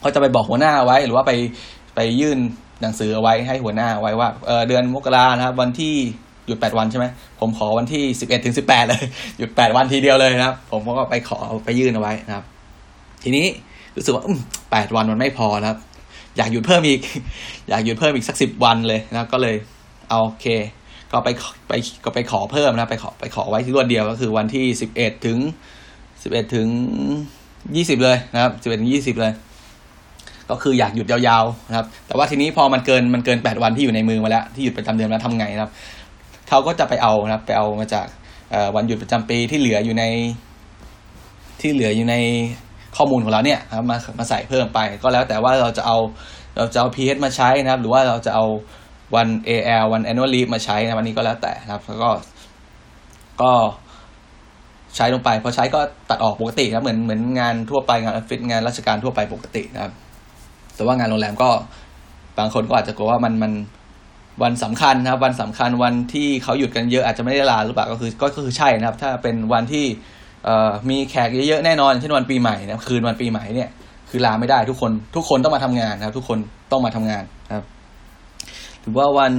[0.00, 1.32] เขาจะไปบอกหัวหน้าไว้หรือว่าไป
[1.94, 2.38] ไปยื่น
[2.82, 5.94] หนังสือเอาไว้ให้หัวหน้าไว้ว่าเออเดือนมกรานะครับ วันที่
[6.46, 7.06] หยุดแปดวันใช่ไหม
[7.40, 9.02] ผมขอวันที่สิบเอ็ดถึงสิบแปดเลย
[9.38, 12.44] หยุดแปดวันทีเดียวเลยนะครับ ผมก็ไปขอไปยื่นเอาไว้นะครับ
[13.22, 13.46] ทีนี้
[13.96, 14.24] รู้สึกว่า
[14.72, 15.78] แปดวันมันไม่พอนะครับ
[16.38, 17.00] อยากหยุดเพิ่มอีก
[17.68, 19.56] อยากหยุดเพิ่มอีกสักสิบวันเลยนะก็เลย
[20.08, 20.46] เอาโอเค
[21.12, 21.28] ก็ไป
[21.68, 21.72] ไป
[22.04, 25.38] ก็ไปขอเพิ่มนะไปขอไปขอไว้ที่รวดเดียวก็คือวันที่สิบเอ็ดถึง
[26.22, 26.68] สิบเอ็ดถึง
[27.76, 29.32] ยี่สิบเลยนะครับสิบเอ็ดถึงยี่สิบเลย
[30.50, 35.72] ก็คืออยากหยุดยาวๆนะครับ แต่ว่าทีนี้พอมันเกินมันเกินแปดวันที่อยู่ในมือมาแล้วที่หยุดประจำเดือนแล้วทำไงนะครับ
[36.48, 38.06] เขาก็จะไปเอานะครับ ไปเอามาจาก
[38.76, 40.04] วันหยุดประจำปีที่เหลืออยู่ใน
[41.60, 42.16] ที่เหลืออยู่ใน
[42.98, 45.96] ข้อมูลของเราเนี่ยครับมามาใส่เพิ่มไป ก็แล้วแต่ว่าเราจะเอา
[46.56, 48.44] เราจะเอา PH มาใช้นะครับ หรือว่าเราจะเอา
[49.14, 52.10] วัน AL วัน annual leave มาใช้นะวันนี้ก็แล้วแต่นะครับแล้วก็
[53.42, 53.52] ก็
[54.96, 59.92] ใช้ลงไปพอใช้ก็ตัดออกปกติครับเหมือนเหมือนงานทั่วไปงานออฟฟิศงานราชการทั่วไปปกตินะครับ
[60.74, 61.50] แต่ว่างานโรงแรมก็
[62.38, 63.52] บางคนก็อาจจะกลัวว่ามันมัน
[64.42, 69.86] วันสำคัญนะครับ วันสำคัญวันที่เขาหยุดกันเยอะอาจจะไม่ได้ลาหรือเปล่าก็คือก็คือใช่นะครับ ถ้าเป็นวันที่
[70.90, 73.68] มีแขกเยอะๆแน่นอนเช่นวันปีใหม่นะคืนวันปีใหม่เนี่ย
[74.10, 76.38] คือลาไม่ได้ทุกคนทุกคนต้องมาทำงานนะครับ ทุกคน
[76.72, 77.64] ต้องมาทำงานครับ
[78.82, 79.32] หรือว่าวัน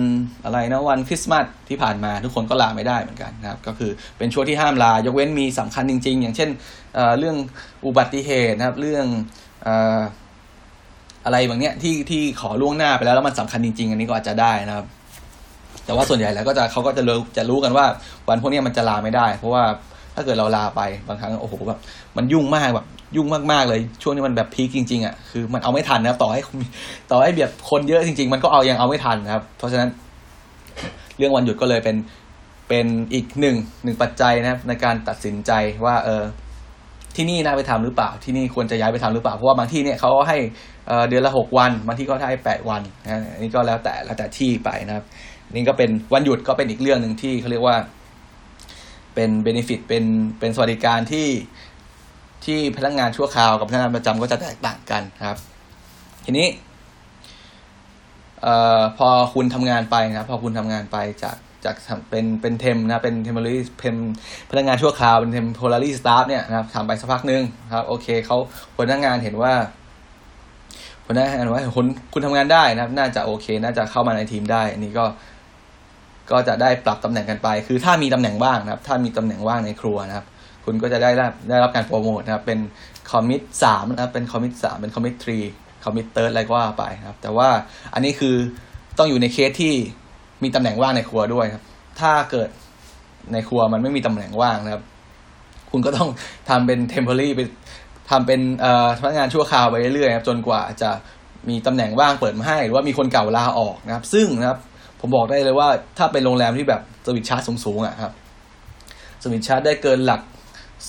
[0.45, 6.49] อะไรนะวันคริสต์มาสที่ผ่านมาทุกคนก็ลาไม่ได้เหมือนกันนะครับ ก็คือเป็นช่วงที่ห้ามลายกเว้นมีสำคัญจริง ๆ อย่างเช่น
[6.95, 7.35] เเรื่อง
[7.85, 9.05] อุบัติเหตุนะครับ เรื่อง
[11.25, 14.85] อะไรบางเนี้ยที่ที่ขอล่วงหน้าไปแล้วแล้วมันสำคัญจริง ๆ อันนี้ก็อาจจะได้นะครับ
[15.85, 17.85] แต่ว่าส่วนใหญ่แล้วก็จะเขาก็จะรู้จะรู้กันว่า
[18.29, 19.63] วันพวกนี้มันจะลาไม่ได้ เพราะว่า
[20.19, 21.79] ถ้าเกิดเราลาไปบางครั้งโอ้โหแบบ
[22.17, 26.41] มันยุ่งมากแบบยุ่งมากๆเลย ช่วงนี้มันแบบพีคจริงๆอะคือมันเอาไม่ทันนะครับต่อให้
[27.11, 29.89] ต่อให้แบบคนเยอะจริง ๆ มันก็เอายังเอาไม่ทันนะครับ เพราะฉะนั้น
[31.17, 31.95] เรื่องวันหยุดก็เลยเป็น
[32.69, 35.51] เป็นอีกหนึ่งหนึ่งปัจจัยนะครับ ในการตัดสินใจ
[35.85, 36.23] ว่า เออ
[37.15, 40.37] ที่นี่น่าไปทำหรือเปล่า ที่นี่ควรจะย้ายไปทำหรือเปล่า เพราะว่าบางที่เนี่ยเขาให้
[41.09, 45.05] เดือนละหกวัน บางที่ก็ให้แปดวันนะอันนี้ก็แล้วแต่แล้วแต่ที่ไปนะครับ
[45.53, 47.75] นี่ก็เป็นวันหยุดก็เป็นอีกเรื่องหนึ่งที่เขาเรียกว่า
[49.19, 50.05] เป็น benefit เป็น
[50.39, 51.27] เป็นสวัสดิการที่
[52.45, 55.37] ที่พนักงานชั่วคราวกับพนักงานประจำก็จะแตกต่างกันครับ
[56.25, 56.47] ทีนี้
[58.41, 61.75] เอ่อพอคุณทำงานไปนะครับ พอคุณทำงานไปจากจาก
[62.09, 63.95] เป็นเป็น temp นะเป็น temporary เป็น
[64.49, 68.37] พนักงานชั่วคราวเป็น temporary staff เนี่ยนะครับทำไปสักพักนึงครับ โอเคเขา
[68.77, 69.53] พนักงานเห็นว่า
[71.07, 75.05] พนักงานว่าคุณคุณทำงานได้นะครับ น่าจะโอเค น่าจะเข้ามาในทีมได้ อันนี้ก็
[76.31, 80.25] ก็จะได้ปรับตำแหน่งกันไป คือถ้ามีตำแหน่งว่างนะครับ ถ้ามีตำแหน่งว่างในครัวนะครับ
[80.65, 82.59] คุณก็จะได้รับได้รับการโปรโมทนะครับ เป็น
[83.11, 87.49] commis สามนะครับ เป็น commis สามเป็น commis three commis third อะไรก็ว่าไปนะครับ แต่ว่า
[87.93, 88.35] อันนี้คือ
[88.97, 89.73] ต้องอยู่ในเคสที่
[90.43, 91.63] มีตำแหน่งว่างในครัวด้วยครับ
[91.99, 92.49] ถ้าเกิด
[93.33, 94.83] ในครัวมันไม่มีตำแหน่งว่างนะครับ
[95.71, 96.09] คุณก็ต้อง
[96.49, 97.41] ทำเป็น temporary ไป
[98.09, 100.91] ทำเป็นเอ่อพนักงานชั่วคราวไปเรื่อยๆครับ จนกว่าจะ
[101.49, 104.59] มีตำแหน่งว่างเปิดมาให้ หรือว่ามีคนเก่าลาออกนะครับ ซึ่งนะครับ
[104.99, 108.13] ผมบอกได้เลยว่าถ้าเป็นโรงแรมที่แบบ service charge สูงๆอะครับ
[109.23, 110.21] service charge ได้เกินหลัก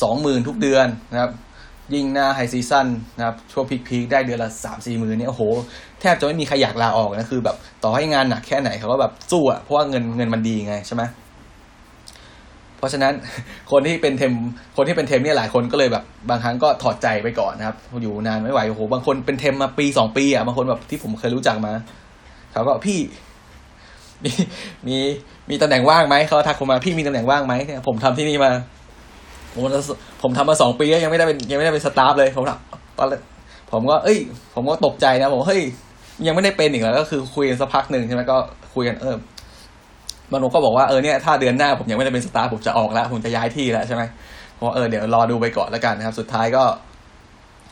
[0.02, 1.30] สองหมื่นทุกเดือนนะครับ
[1.94, 2.86] ยิ่งหน้า high season
[3.18, 5.42] นะครับช่วง peak ๆได้เดือนละสามสี่หมื่นเนี่ยโอ้โห
[6.00, 11.02] แทบจะไม่มีใครอยากลาออกนะคือแบบต่อให้งานหนักแค่ไหนเขาก็แบบสู้อะเพราะว่าเงินเงินมันดีไงใช่ไหม
[12.76, 13.12] เพราะฉะนั้น
[13.70, 14.32] คนที่เป็น temp
[14.76, 21.72] คนที่เป็น temp เนี่ยหลายคนก็เลยแบบบางครั้งก็ถอดใจไปก่อนนะครับ อยู่นานไม่ไหวโอ้โหบางคนเป็น temp มาปีสองปีอะบางคนแบบที่ผมเคยรู้จักมา
[22.52, 22.98] เขาก็พี่
[24.24, 24.30] มี
[24.88, 24.96] มี
[25.50, 27.54] มีตำแหน่งว่างไหมเขาทักผมมาพี่มีตำแหน่งว่างไหม
[27.86, 28.50] ผมทำที่นี่มา
[29.54, 29.62] ผม
[30.22, 32.44] ผมทำมาสองปียังไม่ได้เป็นยังไม่ได้เป็น staff เลยผม
[32.98, 33.08] ตอน
[33.72, 34.18] ผมก็เอ้ย
[34.54, 35.62] ผมก็ตกใจนะผมเฮ้ย
[36.26, 38.36] ยังไม่ได้เป็นอีกแล้วก็คือคุยกันสักพักหนึ่งใช่ไหมก็
[38.74, 39.16] คุยกันเออ
[40.32, 44.02] มันก็บอกว่าเออเนี่ยถ้าเดือนหน้าผมยังไม่ได้เป็นสตาฟผมจะออกแล้วผมจะย้ายที่แล้วใช่ไหม
[44.54, 46.64] เพราะเออเดี๋ยวรอดูไปก่อนแล้วกันนะครับ สุดท้ายก็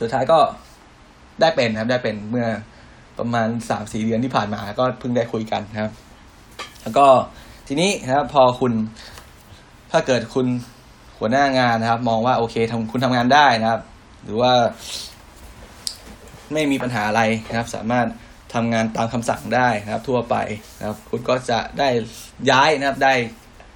[0.00, 0.38] สุดท้ายก็
[1.40, 2.46] ได้เป็นนะครับ ได้เป็นเมื่อ
[3.18, 5.92] ประมาณสามสี่เดือนที่ผ่านมาก็เพิ่งได้คุยกันครับ
[6.82, 7.06] แล้วก็
[7.68, 8.72] ทีนี้นะครับพอคุณ
[9.92, 10.46] ถ้าเกิดคุณ
[11.18, 13.80] หัวหน้างานนะครับ มองว่าโอเคทำคุณทำงานได้นะครับ
[14.24, 14.52] หรือว่า
[16.52, 18.06] ไม่มีปัญหาอะไรนะครับ สามารถ
[18.54, 20.36] ทำงานตามคำสั่งได้นะครับ ทั่วไป
[20.78, 21.88] นะครับ คุณก็จะได้
[22.50, 23.14] ย้ายนะครับได้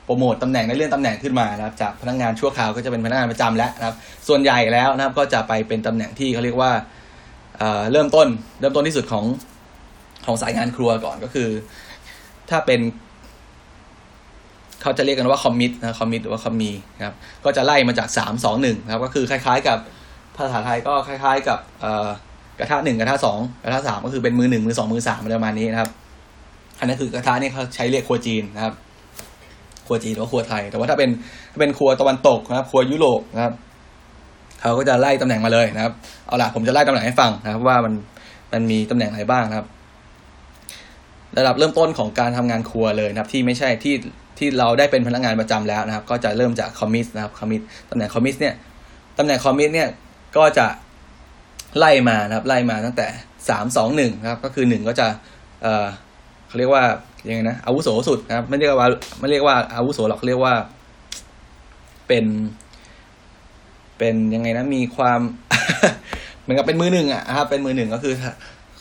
[0.04, 3.96] โปรโมตตำแหน่งในเรื่องตำแหน่งขึ้นมานะครับ จากพนักงงานชั่วคราวก็จะเป็นพนักงานประจำแล้วนะครับ
[4.28, 6.72] ส่วนใหญ่แล้วนะครับ ก็จะไปเป็นตำแหน่งที่เขาเรียกว่า
[7.92, 8.28] เริ่มต้น
[8.60, 9.24] เริ่มต้นที่สุดของ
[10.26, 11.48] ของสายงานครัวก่อนก็คือ
[12.52, 12.80] ถ้าเป็น
[14.82, 16.70] เขาจะเรียกกันว่าคอมมิตนะคอมมิตหรือว่าคอมมี
[17.06, 19.78] ครับ ก็จะไล่มาจากสามสองหนึ่งครับ ก็คือคล้าย ๆ กับ
[20.36, 21.58] ภาษาไทยก็คล้าย ๆ กับ
[22.58, 25.90] กระทะหนึ่งกระทะสองกระทะสามก็คือเป็นมือหนึ่งมือสองมือสามประมาณนี้นะครับ
[26.78, 28.74] อันนั้นคือกระทะนี่เขาใช้เรียกครัวจีนนะครับ
[29.86, 31.10] ครัวจีนหรือครัวไทย แต่ว่าถ้าเป็น
[31.52, 33.54] ถ้าเป็นครัวตะวันตกนะครับ ครัวยุโรปนะครับ
[34.60, 35.92] เขาก็จะไล่ตำแหน่งมาเลยนะครับ
[36.26, 37.92] เอาล่ะผมจะไล่ตำแหน่งให้ฟังนะครับ ว่ามัน
[38.52, 39.66] มันมีตำแหน่งอะไรบ้างนะครับ
[41.38, 43.94] ระดับเริ่มต้นของการทำงานครัวเลยนะครับที่ไม่ใช่ที่
[44.38, 48.54] ที่เราได้เป็นพนักงานประจำแล้วนะครับ ก็จะเริ่มจาก commis นะครับ commis ตำแหน่ง commis เนี่ย
[49.18, 49.88] ตำแหน่ง commis เนี่ย
[50.36, 50.66] ก็จะ
[51.78, 53.06] ไล่มานะครับไล่มาตั้งแต่
[53.48, 55.06] สามสองหนึ่งนะครับก็คือหนึ่งก็จะ
[55.62, 55.86] เอ่อ
[56.48, 56.84] เขาเรียกว่า
[57.28, 58.88] ยังไงนะอาวุโสสุดนะครับไม่เรียกว่า
[59.20, 60.54] ไม่เรียกว่าอาวุโสหรอกเรียกว่า
[62.08, 62.24] เป็น
[63.98, 65.20] เป็นยังไงนะมีความ
[66.40, 68.14] เหมือนกับเป็นมือหนึ่งอะครับเป็นมือหนึ่งก็คือ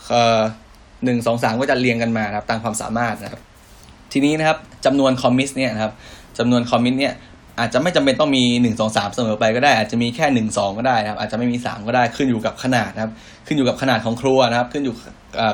[0.10, 0.42] เอ่อ
[1.06, 3.42] หนึ่งสองสามก็จะเรียงกันมาครับตามความสามารถนะครับ
[4.14, 5.94] ทีนี้นะครับจำนวนคอมมิสเนี่ยนะครับ
[6.38, 7.14] จำนวนคอมมิสเนี่ย
[7.60, 13.12] อาจจะไม่จำเป็นต้องมีหนึ่งสองสามเสมอไปก็ได้ อาจจะมีแค่หนึ่งสองก็ได้นะครับ อาจจะไม่มีสามก็ได้ขึ้นอยู่กับขนาดนะครับ
[13.48, 14.96] ขึ้นอยู่กับขนาดของครัวนะครับ ขึ้นอยู่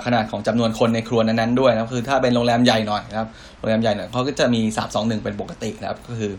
[0.05, 3.27] ขนาดของจำนวนคนในครัวนั้นๆด้วยนะครับคือถ้าเป็นโรงแรมใหญ่หน่อยนะครับ
[3.59, 6.31] โรงแรมใหญ่หน่อยเขาก็จะมีสามสองหนึ่งเป็นปกตินะครับ ก็คือ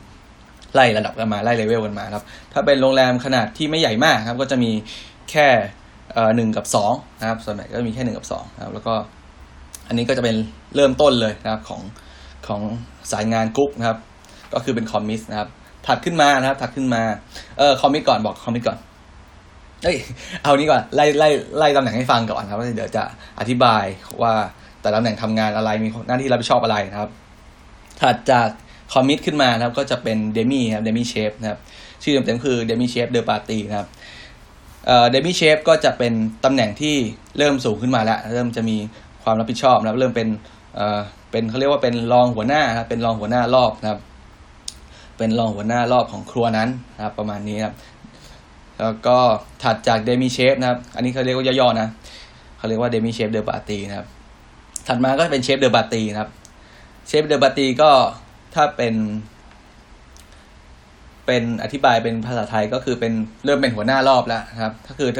[0.74, 4.70] ไล่ระดับกันมาไล่เลเวลกันมาครับ ถ้าเป็นโรงแรมขนาดที่ไม่ใหญ่มากครับ ก็จะมี
[5.30, 5.48] แค่
[6.36, 8.94] หนึ่งกับสองนะครับ ส่วนใหญ่ก็มีแค่หนึ่งกับสองนะครับ แล้วก็
[9.88, 10.36] อันนี้ก็จะเป็น
[10.76, 11.80] เริ่มต้นเลยนะครับของ
[12.48, 12.60] ของ
[13.12, 13.98] สายงานกุ๊กนะครับ
[14.54, 15.48] ก็คือเป็น commis นะครับ
[15.86, 17.02] ถัดขึ้นมานะครับถัดขึ้นมา
[17.58, 18.78] เออ commis ก่อนบอก commis ก่อน
[19.84, 19.96] เอ้ย
[20.42, 23.04] เอานี้ก่อนไล่ไล่ไล่ตำแหน่งให้ฟังก่อนครับเดี๋ยวจะ
[23.40, 23.84] อธิบาย
[24.22, 24.32] ว่า
[24.80, 27.10] แต่ตำแหน่งทำงานอะไรมีหน้าที่รับผิดชอบอะไรนะครับ
[28.00, 28.48] ถัดจาก
[28.92, 31.58] commis ขึ้นมานะครับก็จะเป็น demi ครับ demi chef นะครับ
[32.02, 33.88] ชื่อเต็มๆคือ demi chef de partie นะครับ
[34.87, 36.12] demi chef ก็จะเป็น
[36.44, 36.94] ตำแหน่งที่
[37.38, 38.76] เริ่มสูงขึ้นมาแล้ว เริ่มจะมี
[39.22, 40.28] ความรับผิดชอบนะเริ่มเป็น
[40.76, 44.00] เอ่อเป็นเขาเรียกว่าเป็นรองหัวหน้าครับเป็นรองหัวหน้ารอบนะครับ
[45.18, 47.74] เป็นรองหัวหน้ารอบของครัวนั้นนะครับ ประมาณนี้ครับ
[48.80, 49.18] แล้วก็
[49.62, 51.88] ถัดจาก demi chef นะครับ อันนี้เขาเรียกว่าย่อๆนะ
[52.58, 54.06] เขาเรียกว่า demi chef de partie นะครับ
[54.86, 56.30] ถัดมาก็เป็น chef de partie นะครับ
[57.06, 57.90] chef de partie ก็
[58.54, 58.94] ถ้าเป็น
[61.28, 63.12] เป็นอธิบายเป็นภาษาไทยก็คือเป็น
[63.44, 65.10] เริ่มเป็นหัวหน้ารอบแล้วครับถ้าคือ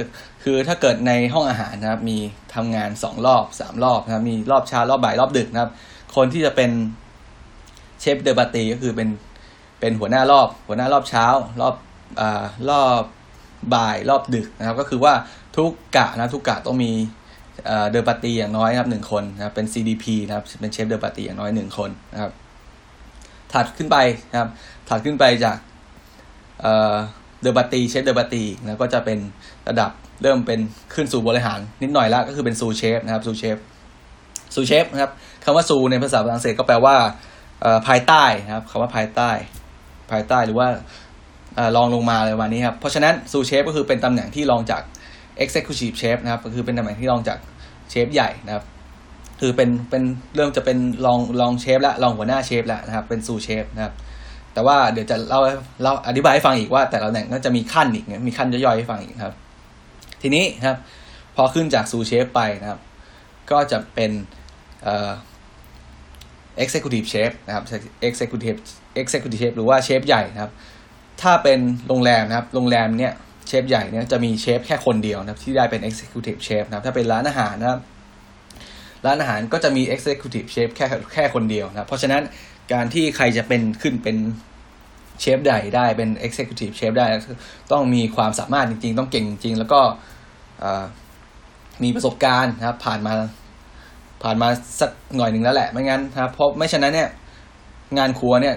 [0.45, 2.19] คือถ้าเกิดในห้องอาหารนะครับ มี
[2.55, 5.71] ทำงานสองรอบสามรอบนะครับ มีรอบเช้ารอบบ่ายรอบดึกนะครับ
[6.17, 6.71] คนที่จะเป็น
[8.01, 9.09] chef de partie ก็คือเป็น
[9.81, 11.27] เป็นหัวหน้ารอบ หัวหน้ารอบเช้า
[11.61, 11.75] รอบ
[12.21, 13.03] อ่ารอบ
[13.75, 15.15] บ่ายรอบดึกนะครับ ก็คือว่า
[15.57, 16.93] ทุกกะนะทุกกะต้องมี
[17.91, 22.33] de partie อย่างน้อยนะครับหนึ่งคนนะครับเป็น CDP นะครับเป็น chef de partie อย่างน้อยหนึ่งคนนะครับ
[23.53, 23.97] ถัดขึ้นไป
[24.31, 24.49] นะครับ
[24.89, 25.57] ถัดขึ้นไปจาก
[26.63, 29.19] de partie chef de partie นะก็จะเป็น
[29.69, 29.91] ระดับ
[30.23, 30.61] เริ่มเป็น
[30.95, 33.57] ขึ้นสู่บริหารนิดหน่อยแล้วก็คือเป็น sous chef นะครับ sous chef
[34.55, 35.11] sous chef นะครับ
[35.45, 36.95] คำว่า sous ในภาษาฝรั่งเศสก็แปลว่า
[37.87, 39.31] ภายใต้นะครับคำว่าภายใต้
[40.11, 40.69] ภายใต้หรือว่า
[41.77, 44.83] ลองลงมาอะไรประมาณนี้ครับเพราะฉะนั้นซูเชฟก็คือเป็นตำแหน่งที่รองจาก
[45.45, 47.39] Executive Chef นะครับก็คือเป็นตำแหน่งที่รองจาก
[47.91, 48.65] เชฟใหญ่นะครับ
[49.41, 50.03] คือเป็นเป็น
[50.37, 53.95] เริ่มจะเป็นรองรองเชฟและรองหัวหน้าเชฟแล้วนะครับเป็นซูเชฟนะครับ
[54.59, 55.41] แต่ว่าเดี๋ยวจะเล่า
[55.83, 59.35] เราอธิบายให้ฟังอีกว่า แต่ละแหน่งก็จะมีขั้นอีกมีขั้นย่อยๆให้ฟังอีกครับ
[60.23, 60.77] ทีนี้ครับ
[61.37, 62.81] พอขึ้นจากซูเชฟไปนะครับ
[63.51, 64.11] ก็จะเป็น
[64.83, 65.11] เอ่อ
[66.65, 67.65] executive chef นะครับ
[68.09, 68.59] executive
[69.03, 70.53] executive chef หรือว่าเชฟใหญ่นะครับ
[71.23, 73.13] ถ้าเป็นโรงแรมนะครับ โรงแรมเนี่ย
[73.49, 77.81] เชฟใหญ่เนี่ยจะมีเชฟแค่คนเดียวนะครับที่ได้เป็น executive chef นะครับ ถ้าเป็นร้านอาหารนะครับ
[79.07, 82.23] ร้านอาหารก็จะมี executive chef แค่แค่คนเดียวนะครับ เพราะฉะนั้น
[82.73, 84.17] การที่ใครจะเป็นขึ้นเป็น
[85.21, 87.07] เชฟใหญ่ได้เป็น executive chef ได้
[87.73, 89.81] ต้องมีความสามารถจริง ๆ ต้องเก่งจริง แล้วก็
[91.83, 93.15] มีประสบการณ์นะครับ ผ่านมา
[94.23, 94.49] ผ่านมา
[94.81, 97.09] สักหน่อยหนึ่งแล้วแหละ ไม่งั้นนะครับเพราะไม่ฉะนั้นเนี่ย
[97.99, 98.57] งานครัวเนี่ย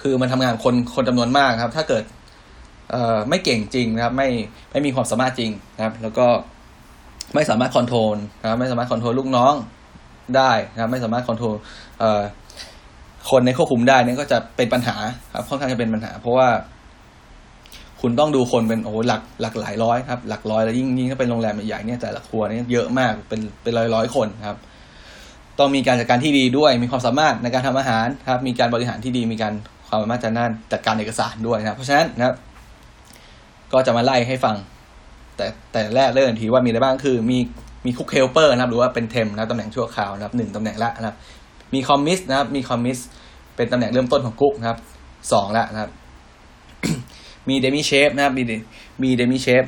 [0.00, 2.04] คือมันทำงานคนคนจำนวนมากครับ ถ้าเกิด
[2.90, 4.28] เอ่อไม่เก่งจริงนะครับ ไม่
[4.70, 6.26] ไม่มีความสามารถจริงนะครับ แล้วก็
[7.34, 9.54] ไม่สามารถ control นะครับ ไม่สามารถ control ลูกน้อง
[10.36, 11.54] ได้นะครับ ไม่สามารถ control
[12.00, 12.22] เอ่อ
[13.30, 14.96] คนในควบคุมได้นี่ก็จะเป็นปัญหา
[15.34, 16.48] ครับค่อนข้างจะเป็นปัญหา เพราะว่า
[18.00, 24.58] คุณต้องดูคนเป็นโอ้หลักหลักหลายร้อยครับ หลักร้อยแล้วยิ่งยิ่งถ้าเป็นโรงแรมใหญ่ๆเนี่ยแต่ละครัวเนี่ยเยอะมากเป็นเป็นร้อยร้อยคนครับ
[25.58, 29.52] ต้องมีการจัดการที่ดีด้วย มีความสามารถในการทำอาหารครับ มีการบริหารที่ดีมีการ
[29.88, 32.36] ความสามารถจัดการจัดการเอกสารด้วยนะเพราะฉะนั้นนะครับ
[33.72, 34.56] ก็จะมาไล่ให้ฟัง
[35.36, 37.38] แต่แต่แรกเริ่มทีว่ามีอะไรบ้างคือมี
[37.86, 41.16] มี cook helper นะครับ หรือว่าเป็น temp นะตำแหน่งชั่วคราวนะครับหนึ่งตำแหน่งละนะครับ
[41.74, 42.98] มี commis นะครับ มี commis
[43.56, 44.78] เป็นตำแหน่งเริ่มต้นของกุ๊กนะครับ
[45.32, 45.90] สองละนะครับ
[47.48, 48.42] มี demi chef นะครับ มี
[49.02, 49.64] มี demi chef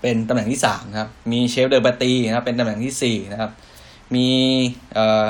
[0.00, 3.50] เป็นตำแหน่งที่สามนะครับ มีเชฟเดอร์บัตตีนะครับ เป็นตำแหน่งที่สี่นะครับ
[4.14, 4.28] มี
[4.94, 5.28] เอ่อ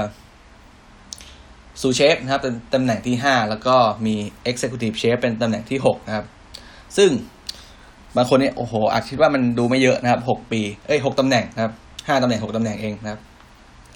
[1.81, 4.14] ซูเชฟนะครับเป็นตำแหน่งที่ห้าแล้วก็มี
[4.51, 6.27] Executive Chef เป็นตำแหน่งที่หกนะครับ
[6.97, 7.11] ซึ่ง
[8.17, 11.73] บางคนเนี่ยโอ้โหอาจคิดว่ามันดูไม่เยอะนะครับหกปี เอ้ยหกตำแหน่งนะครับ
[12.09, 13.21] ห้าตำแหน่งหกตำแหน่งเองนะครับ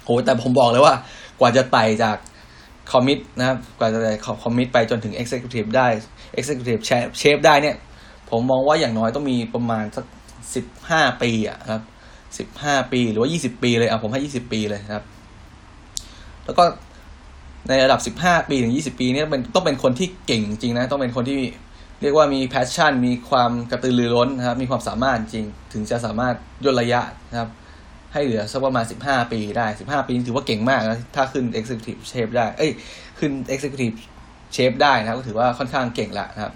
[0.05, 0.93] โหแต่ผมบอกเลยว่า
[1.43, 2.17] ว่าจะไต่จาก
[2.91, 5.87] คอมมิตนะครับกว่าจะไต่คอมมิตไปจนถึง Executive ได้
[6.39, 6.81] Executive
[7.21, 7.75] Chef ได้เนี่ย
[8.29, 10.05] ผมมองว่าอย่างน้อยต้องมีประมาณสัก
[10.55, 11.81] สิบห้าปีอะครับ
[12.37, 15.03] สิบห้าปีหรือว่ายี่สิบปีเลยอะผมให้ยี่สิบปีเลยครับ
[16.45, 16.63] แล้วก็
[17.69, 21.39] ในระดับสิบห้าปีถึงยี่สิบปีเนี่ยเป็นต้องเป็นคนที่เก่งจริงนะ ต้องเป็นคนที่
[22.01, 27.01] เรียกว่ามีแพชชั่น มีความกระตือรือร้นนะครับ มีความสามารถจริง ถึงจะสามารถย่นระยะ
[27.31, 27.49] นะครับ
[28.13, 32.71] ให้เหลือสักประมาณสิบห้าปีได้สิบห้าปีถือว่าเก่งมากนะถ้าขึ้น Executive Chef ได้ เอ้ย
[33.19, 33.95] ขึ้น Executive
[34.55, 36.53] Chef ได้นะก็ถือว่าค่อนข้างเก่งละนะครับ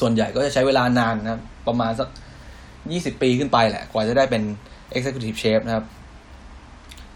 [0.00, 2.08] ส่วนใหญ่ก็จะใช้เวลานานนะครับประมาณสัก
[2.92, 4.42] ยี่สิบปีขึ้นไปแหละ กว่าจะได้เป็น
[4.96, 5.84] Executive Chef นะครับ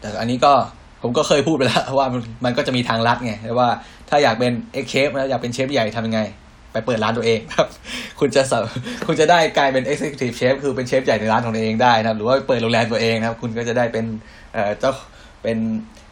[0.01, 0.53] แต่อันนี้ก็
[1.03, 3.69] ผมก็เคยพูดไปแล้วว่ามันมันก็จะมีทางลัดไงว่า
[4.11, 4.53] ถ้าอยากเป็น
[4.85, 6.21] X Chef นะอยากเป็นเชฟใหญ่ทำยังไง
[6.75, 7.69] ไปเปิดร้านตัวเองครับ
[8.21, 8.43] คุณจะ
[9.07, 14.05] คุณจะได้กลายเป็น Executive Chef คือเป็นเชฟใหญ่ในร้านของตัวเองได้นะครับ หรือว่าเปิดโรงแรมตัวเองนะครับ คุณก็จะได้เป็น
[14.53, 14.93] เอ่อเจ้า
[15.43, 15.59] เป็น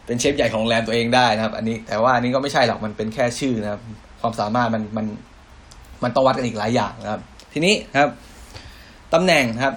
[0.05, 3.81] เป็นเชฟใหญ่ของโรงแรมตัวเองได้นะครับ อันนี้แต่ว่าอันนี้ก็ไม่ใช่หรอกมันเป็นแค่ชื่อนะครับ
[4.21, 5.05] ความสามารถมันมัน
[6.03, 7.21] มันต้องวัดกันอีกหลายอย่างนะครับ
[7.53, 8.11] ทีนี้ครับ
[9.13, 9.73] ตำแหน่งครับ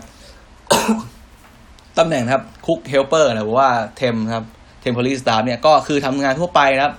[1.98, 4.44] ตำแหน่งครับ cook helper หรือว่า temp ครับ
[4.80, 6.94] temporary staff เนี่ยก็คือทำงานทั่วไปนะครับ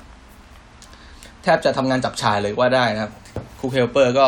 [1.47, 3.11] แทบจะทำงานจับฉ่ายเลยว่าได้นะครับ
[3.59, 4.25] cook helper ก็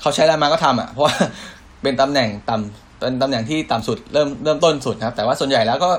[0.00, 1.14] เขาใช้อะไรมาก็ทำอะ เพราะว่า
[1.82, 5.90] เป็นตำแหน่งต่ำเป็นตำแหน่งที่ต่ำสุดเริ่มเริ่มต้นสุดนะครับ แต่ว่าส่วนใหญ่แล้วก็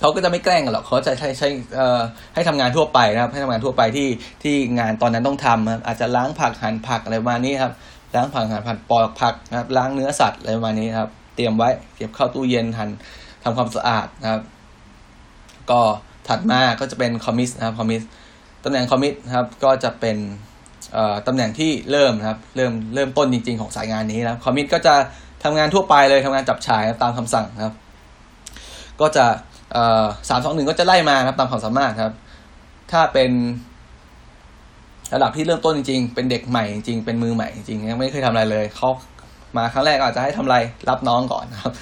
[0.00, 2.00] เขาก็จะไม่แกล้งกันหรอกเขาจะใช้ใช้เอ่อ
[2.34, 4.08] ให้ทำงานทั่วไปนะครับ ให้ทำงานทั่วไปที่
[4.42, 7.72] ที่งานตอนนั้นต้องทำครับอาจจะล้างผักหั่นผักอะไรประมาณนี้ครับ
[8.14, 12.90] ล้างผักหั่นผักปอกผักนะครับล้างเนื้อสัตว์อะไรประมาณนี้ครับ เตรียมไว้เก็บเข้าตู้เย็นหั่น
[13.42, 14.42] ทำความสะอาดนะครับ
[15.70, 15.80] ก็
[16.28, 20.16] ถัดมาก็จะเป็นคอมมิสนะครับคอมมิสำแหน่งคอมมิสนะครับก็จะเป็น
[21.26, 24.94] ตำแหน่งที่เริ่มนะครับเริ่มเริ่มต้นจริง ๆ ของสายงานนี้นะคอมมิสก็จะ
[25.44, 27.74] ทำงานทั่วไปเลยทำงานจับฉายตามคำสั่งนะครับ
[29.00, 29.26] ก็จะ
[30.28, 32.14] สามสองหนึ่งก็จะไล่มาครับตามความสามารถครับ
[32.92, 33.30] ถ้าเป็น
[35.14, 38.88] ระดับที่เริ่มต้นจริงๆ เป็นเด็กใหม่จริงๆ เป็นมือใหม่จริงๆยังไม่เคยทำอะไรเลยเขา
[39.56, 40.56] มาครั้งแรกอาจจะให้ทำอะไร
[40.90, 41.72] รับน้องก่อนนะครับ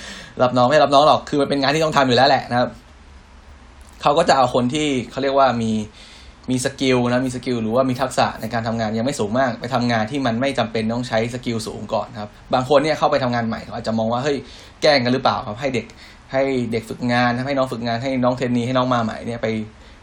[0.42, 2.70] รับน้องไม่รับน้องหรอกคือมันเป็นงานที่ต้องทำอยู่แล้วแหละนะครับ
[4.02, 5.72] เขาก็จะเอาคนที่เขาเรียกว่ามี
[6.50, 14.36] มี skill นะมี skill หรือว่ามีทักษะในการทำงานยังไม่สูงมาก ไปทำงานที่มันไม่จำเป็นต้องใช้ skill สูงก่อนครับบางคนเนี่ยเข้าไปทำงานใหม่เขาอาจจะมองว่าเฮ้ย
[14.82, 15.86] แกล้งกันหรือเปล่าครับให้เด็ก
[16.32, 19.48] ให้เด็กฝึกงานให้น้องฝึกงานให้น้อง trainee ให้น้องมาใหม่เนี่ยไป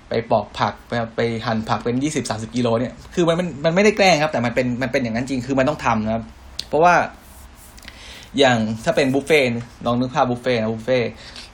[0.09, 6.23] ไปปอกผักไปไปหั่นผักเป็นยี่สิบสามสิบกิโลเนี่ยคือมันมันมันไม่ได้แกล้งครับ แต่มันเป็นมันเป็นอย่างนั้นจริงคือมันต้องทำนะครับ
[6.69, 6.95] เพราะว่า
[8.39, 9.41] อย่างถ้าเป็นบุฟเฟ่
[9.85, 10.99] ลองนึกภาพบุฟเฟ่นะบุฟเฟ่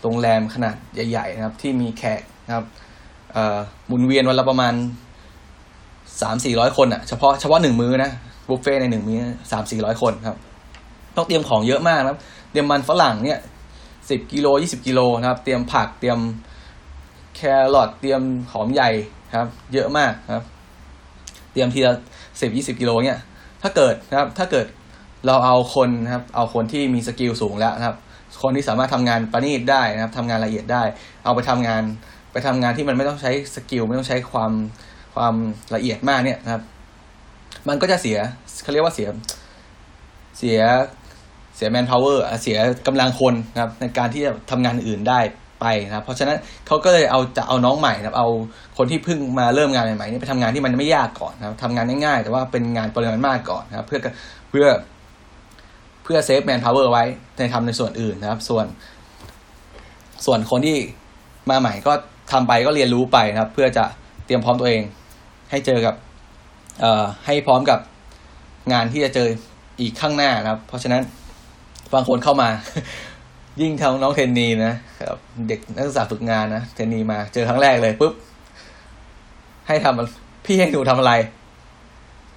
[0.02, 2.66] โรงแรมขนาดใหญ่ ๆ นะครับ ที่มีแขกนะครับ
[3.88, 4.74] หมุนเวียนวันละประมาณ
[6.22, 8.12] สามสี่ร้อยคนอะเฉพาะเฉพาะหนึ่งมื้อนะ
[8.48, 10.38] บุฟเฟ่ในหนึ่งมื้อสามสี่ร้อยคนครับ
[11.16, 12.20] ต้องเตรียมของเยอะมากนะครับ
[12.52, 13.40] เตรียมมันฝรั่งเนี่ย
[14.10, 16.20] สิบกิโลยี่สิบกิโลนะครับ เตรียมผักเตรียม
[17.36, 17.42] แค
[17.74, 18.90] รอทเตรียมหอมใหญ่
[19.38, 20.46] ครับ เยอะมากครับ
[21.52, 21.94] เตรียมทีละ
[22.42, 23.20] สิบยี่สิบกิโลเนี่ย
[23.62, 24.66] ถ้าเกิดนะครับ ถ้าเกิด
[25.26, 27.98] เราเอาคนนะครับ เอาคนที่มี skill สูงแล้วนะครับ
[28.42, 30.84] คนที่สามารถทำงานประณีตได้นะครับทำงานละเอียดได้
[31.26, 31.84] เอาไปทำงาน
[32.48, 34.52] ทำงานที่มันไม่ต้องใช้ skill ไม่ต้องใช้ความ
[35.16, 35.34] ความ
[35.76, 36.64] ละเอียดมากเนี่ยนะครับ
[37.68, 38.18] มันก็จะเสีย
[38.64, 39.08] เขาเรียกว่าเสีย
[40.38, 40.60] เสีย
[41.56, 45.20] เสีย manpower เสียกำลังคนนะครับในการที่จะทำงานอื่นได้
[45.62, 48.28] ไปนะครับ เพราะฉะนั้นเขาก็เลยเอาจะเอาน้องใหม่นะครับ เอา
[48.78, 54.00] คนที่เพิ่งมาเริ่มงานใหม่ๆนี่ไปทำงานที่มันไม่ยากก่อนนะครับทำงานง่ายๆ แต่ว่าเป็นงานปริมาณมากก่อนนะครับ เพื่อ
[54.50, 54.68] เพื่อ
[56.04, 57.04] เพื่อ save manpower ไว้
[57.38, 58.66] ในทำในส่วนอื่นนะครับ ส่วน
[60.26, 60.78] ส่วนคนที่
[61.50, 61.94] มาใหม่ก็
[62.32, 63.86] ทำไปก็เรียนรู้ไปนะครับ เพื่อจะ
[64.26, 64.82] เตรียมพร้อมตัวเอง
[65.52, 65.96] ให้เจอกับ
[66.80, 67.80] เอ่อให้พร้อมกับ
[68.74, 69.28] งานที่จะเจอ
[69.82, 71.02] อีกข้างหน้านะครับ เพราะฉะนั้น
[71.94, 72.50] บางคนเข้ามา
[73.62, 78.14] ยิ่งทางน้อง trainee นะครับเด็กนักศึกษาฝึกงานนะ trainee มาเจอครั้งแรกเลยปุ๊บ
[79.68, 81.14] ให้ทำพี่ให้หนูทำอะไร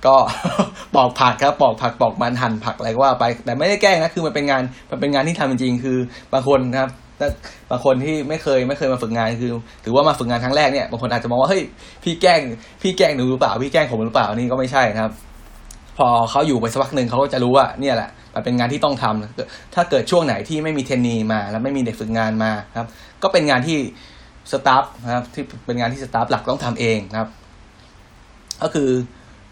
[0.06, 0.16] ก็
[0.94, 5.98] ปอกผักครับปอกผักปอกมันหั่นผักอะไรก็ว่าไป แต่ไม่ได้แกล้งนะคือมันเป็นงานมันเป็นงานที่ทำจริงคือ
[6.32, 6.90] บางคนนะครับ
[7.70, 9.52] บางคนที่ไม่เคยไม่เคยมาฝึกงานคือ
[9.84, 11.62] ถือว่ามาฝึกงานครั้งแรกเนี่ยบางคนอาจจะมองว่าเฮ้ย
[12.04, 12.40] พี่แกล้ง
[12.82, 15.12] พี่แกล้งหนูหรือเปล่าพี่แกล้งผมหรือเปล่านี่ก็ไม่ใช่นะครับ
[15.98, 22.88] พอเขาอยู่ไปสักพักหนึ่งเขาก็จะรู้ว่าเนี่ยแหละมันเป็นงานที่ต้องทำถ้าเกิดช่วงไหนที่ไม่มีเทรนนีมา แล้วไม่มีเด็กฝึกงานมาครับ
[23.22, 23.78] ก็เป็นงานที่
[24.52, 27.28] สตาฟนะครับที่เป็นงานที่สตาฟหลักต้องทำเองนะครับ
[28.62, 28.90] ก็คือ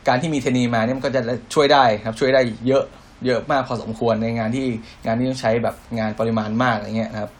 [0.08, 1.22] การที่มีเทรนนีมาเนี่ยมันก็จะ
[1.54, 2.84] ช่วยได้ครับ ช่วยได้เยอะ
[3.26, 4.66] เยอะมากพอสมควรในงานที่
[5.06, 7.30] งานที่ต้องใช้แบบงานปริมาณมากอะไรเงี้ยนะครับ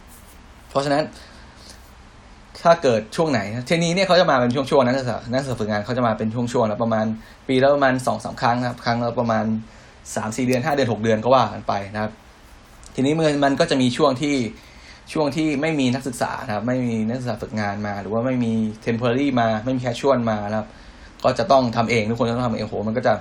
[0.70, 1.04] เพราะฉะนั้น
[2.62, 7.06] ถ้าเกิดช่วงไหน เทนี้เนี่ยเขาจะมาเป็นช่วงๆนักศึกษานักศึกษาฝึกงานเขาจะมาเป็นช่วงๆแล้วประมาณ
[7.48, 9.44] ปีละประมาณสองสาครั้งนะครับ ครั้งละประมาณ
[10.16, 12.12] สามสี่เดือนห้าเดือนหกเดือนก็ว่ากันไปนะครับ
[12.94, 14.36] ทีนี้มันมันก็จะมีช่วงที่
[15.12, 18.52] ช่วงที่ไม่มีนักศึกษานะครับ ไม่มีนักศึกษาฝึกงานมา หรือว่าไม่มี
[18.86, 20.68] temporary มาไม่มีแคชชวลมานะครับ
[21.24, 23.12] ก็จะต้องทำเองทุกคนต้องทำเองโหมันก็จะ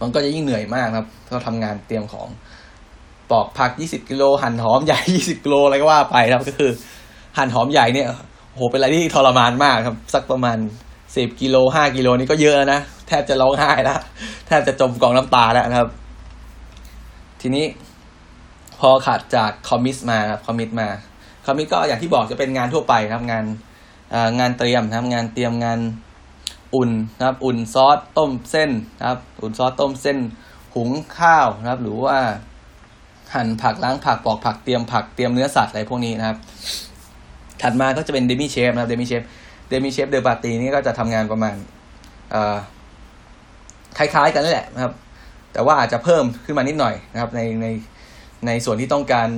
[0.00, 2.26] มันก็จะยิ่งเหนื่อยมากครับถ้าทำงานเตรียมของ
[3.30, 6.70] ปอกผักยี่สิบกิโลหั่นหอมใหญ่ยี่สิบกิโลอะไรก็ว่าไปครับก็คือ
[7.38, 8.06] หั่นหอมใหญ่เนี่ย
[8.54, 10.58] โหเป็นอะไรที่ทรมานมากครับ สักประมาณ
[11.16, 14.00] สิบกิโลห้ากิโลนี่ก็เยอะนะแทบจะร้องไห้แล้ว
[14.46, 15.88] แทบจะจมกองน้ำตาแล้วนะครับ
[17.40, 17.64] ทีนี้
[18.80, 20.88] พอถัดจาก commis มาครับ commis มา
[21.46, 23.44] commis ก็อย่างที่บอกจะเป็นงานทั่วไปครับงาน
[24.38, 25.80] งานเตรียมนะครับ งานเตรียมงาน
[26.74, 30.18] อุ่นนะครับ อุ่นซอสต้มเส้นนะครับ อุ่นซอสต้มเส้น
[30.74, 32.16] หุงข้าวนะครับ หรือว่า
[33.34, 36.36] หั่นผักล้างผักปอกผักเตรียมผักเตรียมเนื้อสัตว์อะไรพวกนี้นะครับ
[37.62, 39.22] ถัดมาก็จะเป็น demi chef นะครับ demi chef
[39.68, 41.56] เดมี่เชฟเดอปาตีนี่ก็จะทำงานประมาณ
[43.98, 44.92] คล้ายๆกันนั่นแหละนะครับ
[45.52, 47.66] แต่ว่าอาจจะเพิ่มขึ้นมานิดหน่อยนะครับ ในใน
[48.46, 49.28] ในส่วนที่ต้องการ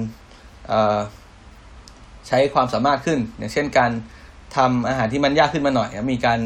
[2.29, 3.91] ใช้ความสามารถขึ้น อย่างเช่นการ
[4.57, 6.39] ทำอาหารที่มันยากขึ้นมาหน่อยนะมีการ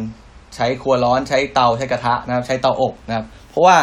[0.55, 3.77] ใช้ครัวร้อนใช้เตาใช้กระทะนะครับ ใช้เตาอบนะครับ เพราะว่า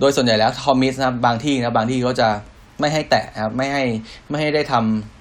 [0.00, 2.28] โดยส่วนใหญ่แล้วคอมมิสนะครับบางที่นะบางที่เขาจะ
[2.80, 3.84] ไม่ให้แตะนะครับ ไม่ให้
[4.28, 4.74] ไม่ให้ได้ท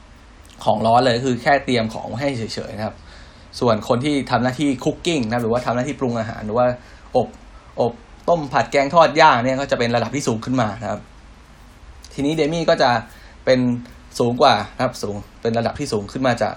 [0.08, 2.96] ำของร้อนเลยคือแค่เตรียมของให้เฉยๆนะครับ
[3.60, 6.66] ส่วนคนที่ทำหน้าที่คุกกิ้งนะหรือว่าทำหน้าที่ปรุงอาหารหรือว่า
[7.16, 7.28] อบ
[7.80, 7.94] อบ
[8.30, 11.02] ต้มผัดแกงทอดย่างเนี่ยก็จะเป็นระดับที่สูงขึ้นมานะครับ
[12.14, 12.90] ทีนี้เดมี่ก็จะ
[13.46, 13.60] เป็น
[14.20, 16.56] สูงกว่านะครับสูงเป็นระดับที่สูงขึ้นมาจาก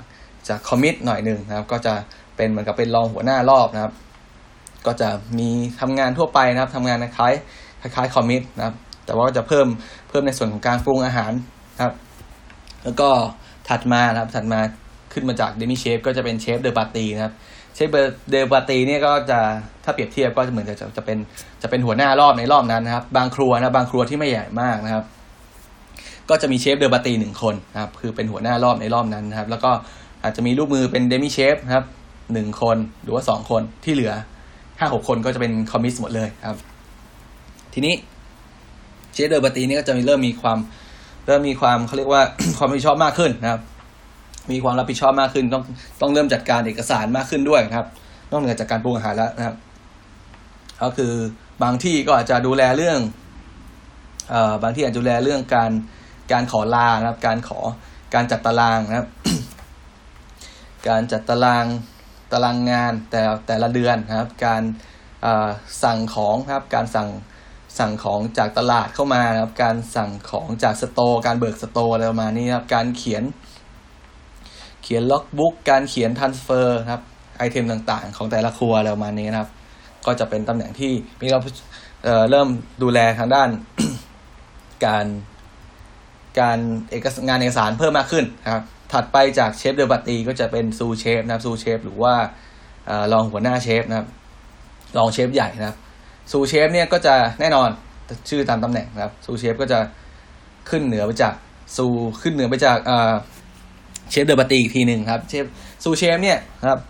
[0.48, 1.94] จากคอมมิตหน่อยหนึ่งนะครับ ก็จะ
[2.36, 3.92] เป็นเหมือนกับเป็นรองหัวหน้ารอบนะครับ
[4.86, 5.08] ก็จะ
[5.38, 5.48] มี
[5.80, 7.32] ทำงานทั่วไปนะครับทำงานคล้าย
[7.94, 8.74] คล้าย commis นะครับ
[9.10, 9.66] แต่ว่าจะเพิ่ม
[10.08, 11.32] เพิ่มในส่วนของการปรุงอาหาร
[11.74, 11.94] นะครับ
[12.84, 13.08] แล้วก็
[13.68, 14.60] ถัดมานะครับถัดมา
[15.12, 17.32] ขึ้นมาจาก demi chef ก็จะเป็น chef de partie นะครับ
[17.74, 17.88] chef
[18.30, 19.38] de partie เนี่ยก็จะ
[19.84, 21.18] ถ้าเปรียบเทียบก็จะเหมือนจะจะเป็น
[21.62, 25.04] จะเป็นหัวหน้ารอบในรอบนั้นนะครับ บางครัวนะบางครัวที่ไม่ใหญ่มากนะครับ
[26.28, 29.70] ก็จะมี chef de partie หนึ่งคนนะครับคือเป็นหัวหน้ารอบในรอบนั้นนะครับ แล้วก็
[30.22, 31.84] อาจจะมีลูกมือเป็น demi chef นะครับ
[32.32, 34.12] หนึ่งคนหรือว่าสองคนที่เหลือ
[34.78, 36.58] ห้าหกคนก็จะเป็น commis หมดเลยครับ
[37.74, 37.94] ทีนี้
[39.20, 40.58] chef de partie นี่ก็จะมีเริ่มมีความ
[41.26, 42.22] เริ่มมีความเขาเรียกว่า
[42.58, 43.60] ความรับผิดชอบมากขึ้นนะครับ
[44.50, 45.62] มีความรับผิดชอบมากขึ้น ต้อง
[46.00, 47.86] ต้องเริ่มจัดการเอกสารมากขึ้นด้วยครับ
[48.30, 49.56] นอกเหนือจากการปรุงอาหารแล้วนะครับ
[50.82, 51.12] ก็คือ
[51.62, 53.00] บางที่ก็อาจจะดูแลเรื่อง
[54.30, 55.70] เอ่อบางที่อาจจะดูแลเรื่องการ
[56.32, 57.58] การขอลานะครับ การขอ
[58.14, 59.08] การจัดตารางนะครับ
[60.88, 61.64] การจัดตาราง
[62.32, 64.62] ตารางงานแต่แต่ละเดือนนะครับ การ
[65.82, 67.08] สั่งของครับ การสั่ง
[67.80, 73.22] สั่งของจากตลาดเข้ามาครับ การสั่งของจาก store การเบิก store อะไรประมาณนี้ครับ การเขียน
[74.82, 77.02] เขียน logbook การเขียน transfer ครับ
[77.38, 79.50] item ต่างๆ ของแต่ละครัวอะไรประมาณนี้นะครับ
[80.06, 82.48] ก็จะเป็นตำแหน่งที่มีเราเริ่ม
[82.82, 83.48] ดูแลทางด้าน
[84.86, 85.06] การ
[86.40, 86.58] การ
[86.90, 88.62] เอกงานเอกสารเพิ่มมากขึ้นนะครับ
[88.92, 92.14] ถัดไปจาก chef de partie ก็จะเป็น sous chef นะครับ sous chef หรือว่า
[93.12, 94.08] รองหัวหน้าเชฟนะครับ
[94.98, 95.78] รองเชฟใหญ่นะครับ
[96.32, 97.68] sous chef เนี่ยก็จะแน่นอน
[98.28, 99.78] ชื่อตามตำแหน่งนะครับ sous chef ก็จะ
[100.70, 101.34] ขึ้นเหนือไปจาก
[101.76, 101.86] sous
[102.22, 102.78] ขึ้นเหนือไปจาก
[104.10, 105.44] chef de partie อีกทีหนึ่งครับเชฟ
[105.84, 106.80] sous chef เนี่ยนะครับ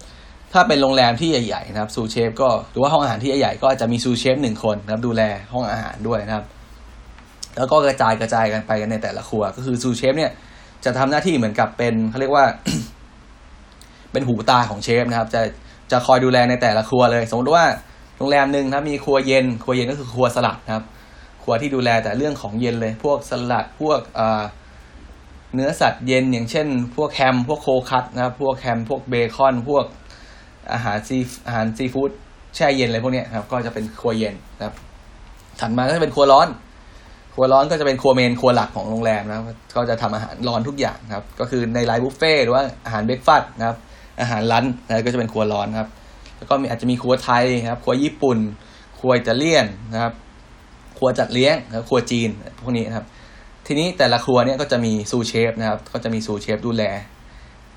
[0.53, 6.45] ถ้าเป็นโรงแรมที่ใหญ่ๆนะครับ sous chef ก็หรือว่าห้องอาหารที่ใหญ่ๆก็จะมี sous chef หนึ่งคนนะครับดูแลห้องอาหารด้วยนะครับ
[7.57, 10.31] แล้วก็กระจายกระจายกันไปกันในแต่ละครัว ก็คือซูเชฟเนี่ย
[10.85, 12.45] จะทำหน้าที่เหมือนกับเป็นเขาเรียกว่า
[14.13, 15.43] เป็นหูตาของเชฟนะครับ จะ
[15.93, 17.65] จะคอยดูแลในแต่ละครัวเลย สมมติว่า
[18.21, 20.85] โรงแรมหนึ่งนะมีครัวเย็น ครัวเย็นก็คือครัวสลัดครับ
[21.43, 24.01] ครัวที่ดูแลแต่เรื่องของเย็นเลย พวกสลัดพวก
[25.55, 26.67] เนื้อสัตว์เย็นอย่างเช่น
[26.97, 29.85] พวกแฮมพวกโคคัตนะครับพวกแฮมพวกเบคอน พวก
[30.73, 32.11] อาหารซีอาหารซีฟู้ด
[32.57, 34.75] แช่เย็นอะไรพวกนี้ครับ ก็จะเป็นครัวเย็นนะครับ
[35.61, 36.49] ถัดมาก็จะเป็นครัวร้อน
[37.35, 39.45] ครัวร้อนก็จะเป็นครัวเมนครัวหลักของโรงแรมนะครับ
[39.77, 43.77] ก็จะทำอาหารร้อนทุกอย่างครับ ก็คือในไลน์บุฟเฟ่หรือว่าอาหารเบรกฟาสต์นะครับ
[44.21, 45.89] อาหารร้านนะก็จะเป็นครัวร้อนครับ
[46.41, 48.39] แล้วก็มีอาจจะมีครัวไทยครับครัวญี่ปุ่น
[48.99, 50.13] ครัวอิตาเลียนนะครับ
[50.99, 52.29] ครัวจัดเลี้ยงครับครัวจีน
[52.63, 53.07] พวกนี้นะครับ
[53.67, 56.83] ทีนี้แต่ละครัวเนี่ยก็จะมีซูเชฟนะครับ ก็จะมีซูเชฟดูแล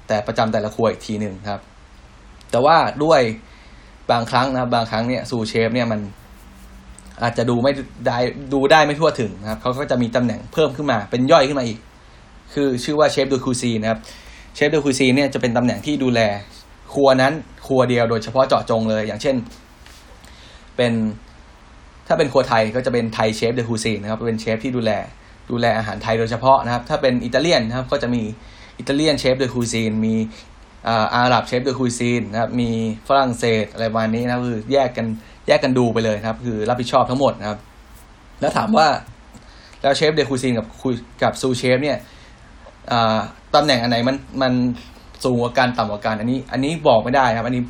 [0.08, 1.62] แต่ประจำแต่ละครัวอีกทีหนึ่งครับ
[2.52, 3.22] แต่ว่าด้วย
[4.12, 6.00] บางครั้งนะครับ บางครั้งเนี่ย sous chef เนี่ยมัน
[7.24, 7.74] อาจจะดูไม่
[8.08, 8.18] ได้
[8.54, 11.80] ดูได้ไม่ทั่วถึงนะครับเขาก็จะมีตำแหน่งเพิ่มขึ้นมา เป็นย่อยขึ้นมาอีก
[12.54, 14.00] คือชื่อว่า chef de cuisine นะครับ
[14.56, 16.22] chef de cuisine เนี่ยจะเป็นตำแหน่งที่ดูแล
[16.94, 17.34] ครัวนั้น
[17.68, 19.36] ครัวเดียวโดยเฉพาะเจาะจงเลย อย่างเช่น
[20.76, 20.94] เป็น
[22.08, 24.92] ถ้าเป็นครัวไทยก็จะเป็นไทย chef de cuisine นะครับเป็นเชฟที่ดูแล
[25.52, 28.22] ดูแลอาหารไทยโดยเฉพาะนะครับ ถ้าเป็นอิตาเลียนนะครับก็จะมี
[28.80, 30.16] อิตาเลียน chef de cuisine มี
[31.14, 32.70] อาหรับ chef de cuisine นะครับมี
[33.08, 35.08] ฝรั่งเศสอะไรประมาณนี้นะคือแยกกัน
[35.48, 37.60] แยกกันดูไปเลยครับ คือรับผิดชอบทั้งหมดนะครับ
[38.40, 38.88] แล้วถามว่า
[39.82, 40.68] แล้ว chef de cuisine กับ
[41.24, 41.98] กับ sous chef เนี่ย
[43.56, 44.54] ตำแหน่งอันไหนมันมัน
[45.24, 47.64] สูงกว่ากันต่ำกว่ากันอันนี้ อันนี้บอกไม่ได้ครับ อันนี้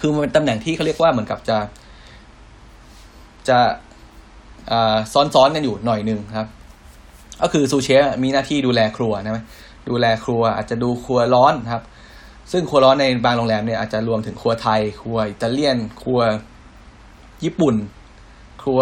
[0.00, 1.58] คือมันเป็นตำแหน่งที่เขาเรียกว่าเหมือนกับจะ
[3.48, 3.58] จะ
[5.12, 6.48] ซ้อนๆกันอยู่หน่อยหนึ่งครับ
[7.42, 9.40] ก็คือซูเชฟมีหน้าที่ดูแลครัวนะไหม
[9.88, 11.82] ดูแลครัวอาจจะดูครัวร้อนครับ
[12.52, 16.20] ซึ่งครัวร้อนในบางโรงแรมเนี่ยอาจจะรวมถึงครัวไทย ครัวอิตาเลียน ครัว
[17.44, 17.74] ญี่ปุ่น
[18.62, 18.80] ครัว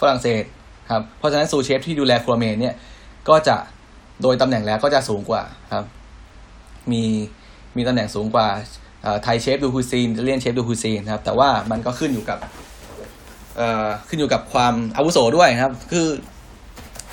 [0.00, 0.44] ฝรั่งเศส
[0.90, 2.74] ครับ เพราะฉะนั้นซูเชฟที่ดูแลครัวเมนเนี่ย
[3.28, 3.56] ก็จะ
[4.22, 5.42] โดยตำแหน่งแล้วก็จะสูงกว่า
[5.72, 5.84] ครับ
[6.92, 7.02] มี
[7.76, 8.48] มีตำแหน่งสูงกว่า
[9.22, 12.38] ไทย chef de cuisine อิตาเลียน chef de cuisine ครับแต่ว่ามันก็ขึ้นอยู่กับ
[14.08, 16.06] ขึ้นอยู่กับความอาวุโสด้วยครับ คือ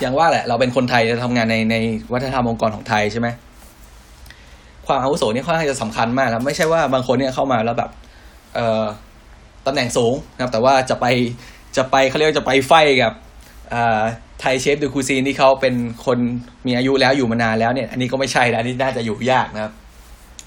[0.00, 1.76] อย่างว่าแหละ เราเป็นคนไทยเราทำงานในใน
[2.12, 3.28] วัฒนธรรมองค์กรของไทยใช่ไหม
[4.86, 7.90] ความอาวุโสนี่ค่อนข้างจะสำคัญมากครับไม่ใช่ว่าบางคนเนี่ยเข้ามาแล้วแบบ
[8.54, 8.84] เอ่อ
[9.66, 11.06] ตำแหน่งสูงนะครับ แต่ว่าจะไป
[11.76, 12.72] จะไปเขาเรียกจะไป fight
[13.02, 13.12] กับ
[14.40, 15.74] ไทย chef de cuisine ที่เขาเป็น
[16.06, 16.18] คน
[16.66, 19.72] มีอายุแล้วอยู่มานานแล้วเนี่ย อันนี้ก็ไม่ใช่แล้วอันนี้น่าจะอยู่ยากนะครับ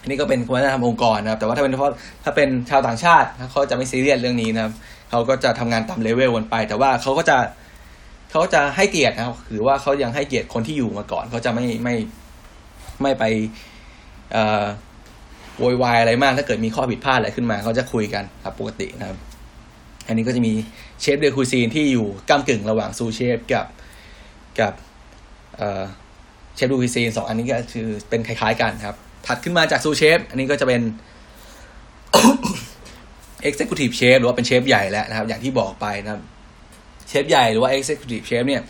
[0.02, 1.92] อันนี้ก็เป็นวัฒนธรรมองค์กรนะครับ แต่ว่าถ้าเป็นเฉพาะ
[2.24, 4.74] ถ้าเป็นชาวต่างชาติเขาจะไม่ซีเรียสเรื่องนี้นะครับ
[5.10, 7.38] เขาก็จะทำงานตามเลเวลกันไป แต่ว่าเขาก็จะ
[8.32, 11.96] เขาจะให้เกียรตินะครับหรือว่าเขายังให้เกียรติคนที่อยู่มาก่อนเขาจะไม่ไม่
[13.02, 13.24] ไม่ไป
[14.32, 14.64] เอ่อ
[15.60, 19.18] โวยวายอะไรมาก ถ้าเกิดมีข้อผิดพลาดอะไรขึ้นมาเขาจะคุยกันครับปกตินะครับ
[20.08, 20.54] อันนี้ก็จะมี
[21.02, 23.66] chef de cuisine ที่อยู่ก้ำกึ่งระหว่าง sous chef กับ
[24.60, 24.74] กับ
[26.56, 28.96] เชฟดูคูซีนสองอันนี้ก็คือเป็นคล้ายๆกันครับ
[29.28, 30.82] ถัดขึ้นมาจากซูเชฟอันนี้ก็จะเป็น
[33.50, 36.22] Executive Chef หรือว่าเป็นเชฟใหญ่แล้วนะครับ อย่างที่บอกไปนะครับ
[37.10, 38.62] เชฟใหญ่หรือว่า Executive Chef เนี่ย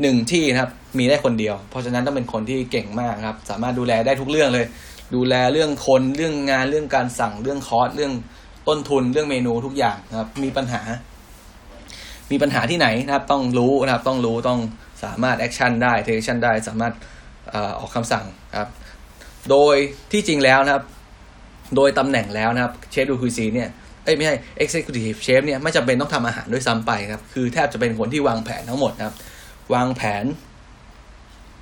[0.00, 4.66] หนึ่งที่นะครับมีได้คนเดียว เพราะฉะนั้นต้องเป็นคนที่เก่งมากครับ สามารถดูแลได้ทุกเรื่องเลย
[5.14, 8.12] ดูแลเรื่องคนเรื่องงานเรื่องการสั่งเรื่องคอร์สเรื่อง
[8.68, 10.82] ต้นทุนเรื่องเมนูทุกอย่างนะครับ มีปัญหา
[12.30, 14.60] มีปัญหาที่ไหนนะครับ ต้องรู้นะครับ ต้องรู้ต้อง
[15.04, 16.92] สามารถ action ได้ take action ได้สามารถ
[17.78, 18.24] ออกคำสั่ง
[18.58, 18.68] ครับ
[19.50, 19.76] โดย
[20.12, 20.84] ที่จริงแล้วนะครับ
[21.76, 23.68] โดยตำแหน่งแล้วนะครับ chef de cuisine เนี่ย
[24.04, 29.14] เอ้ยไม่ใช่ executive chef เนี่ยไม่จำเป็นต้องทำอาหารด้วยซ้ำไปครับ คือแทบจะเป็นคนที่วางแผนทั้งหมดนะครับ
[29.74, 30.24] วางแผน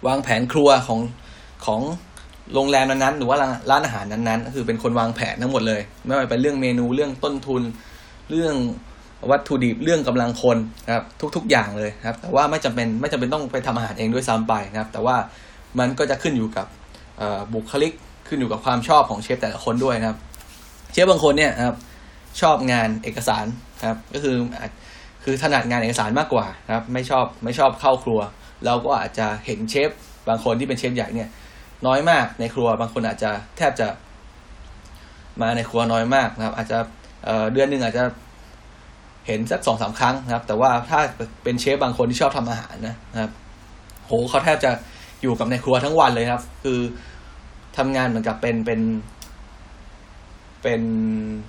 [0.07, 1.01] วางแผนครัวของ
[1.67, 1.81] ของ
[2.55, 3.39] โรงแรมนั้นๆหรือว่า
[3.71, 7.63] ร้านอาหารนั้นๆก็คือเป็นคนวางแผนทั้งหมดเลย ไม่ว่าเป็นเรื่องเมนูเรื่องต้นทุน
[8.31, 8.55] เรื่อง
[9.31, 11.05] วัตถุดิบเรื่องกำลังคนนะครับ
[11.37, 15.17] ทุก ๆ อย่างเลยครับ แต่ว่าไม่จำเป็นไม่จำเป็นต้องไปทำอาหารเองด้วยซ้ำไปนะครับ แต่ว่า
[15.79, 16.67] มันก็จะขึ้นอยู่กับ
[17.53, 17.93] บุคลิก
[18.29, 20.19] ขึ้นอยู่กับความชอบของเชฟแต่ละคนด้วยนะครับ
[20.93, 21.77] เชฟบางคนเนี่ยครับ
[22.41, 23.47] ชอบงานเอกสาร
[23.89, 24.37] ครับ ก็คือ
[25.25, 28.21] คือถนัดงานเอกสารมากกว่าครับ ไม่ชอบไม่ชอบเข้าครัว
[28.65, 29.91] เราก็อาจจะเห็นเชฟ
[30.29, 31.29] บางคนที่เป็นเชฟใหญ่เนี่ย
[31.87, 33.89] น้อยมากในครัวบางคนอาจจะแทบจะ
[35.41, 36.79] มาในครัวน้อยมากนะครับ อาจจะ
[37.25, 38.05] เเดือนหนึ่งอาจจะ
[39.29, 41.01] เห็นสักสองสามครั้งนะครับ แต่ว่าถ้า
[41.45, 43.33] เป็นเชฟบางคนที่ชอบทำอาหารนะครับ
[44.07, 44.71] โหเขาแทบจะ
[45.23, 46.81] อยู่กับในครัวทั้งวันเลยครับ คือ
[47.79, 48.81] ทำงานเหมือนกับเป็นเป็น
[50.63, 50.83] เป็น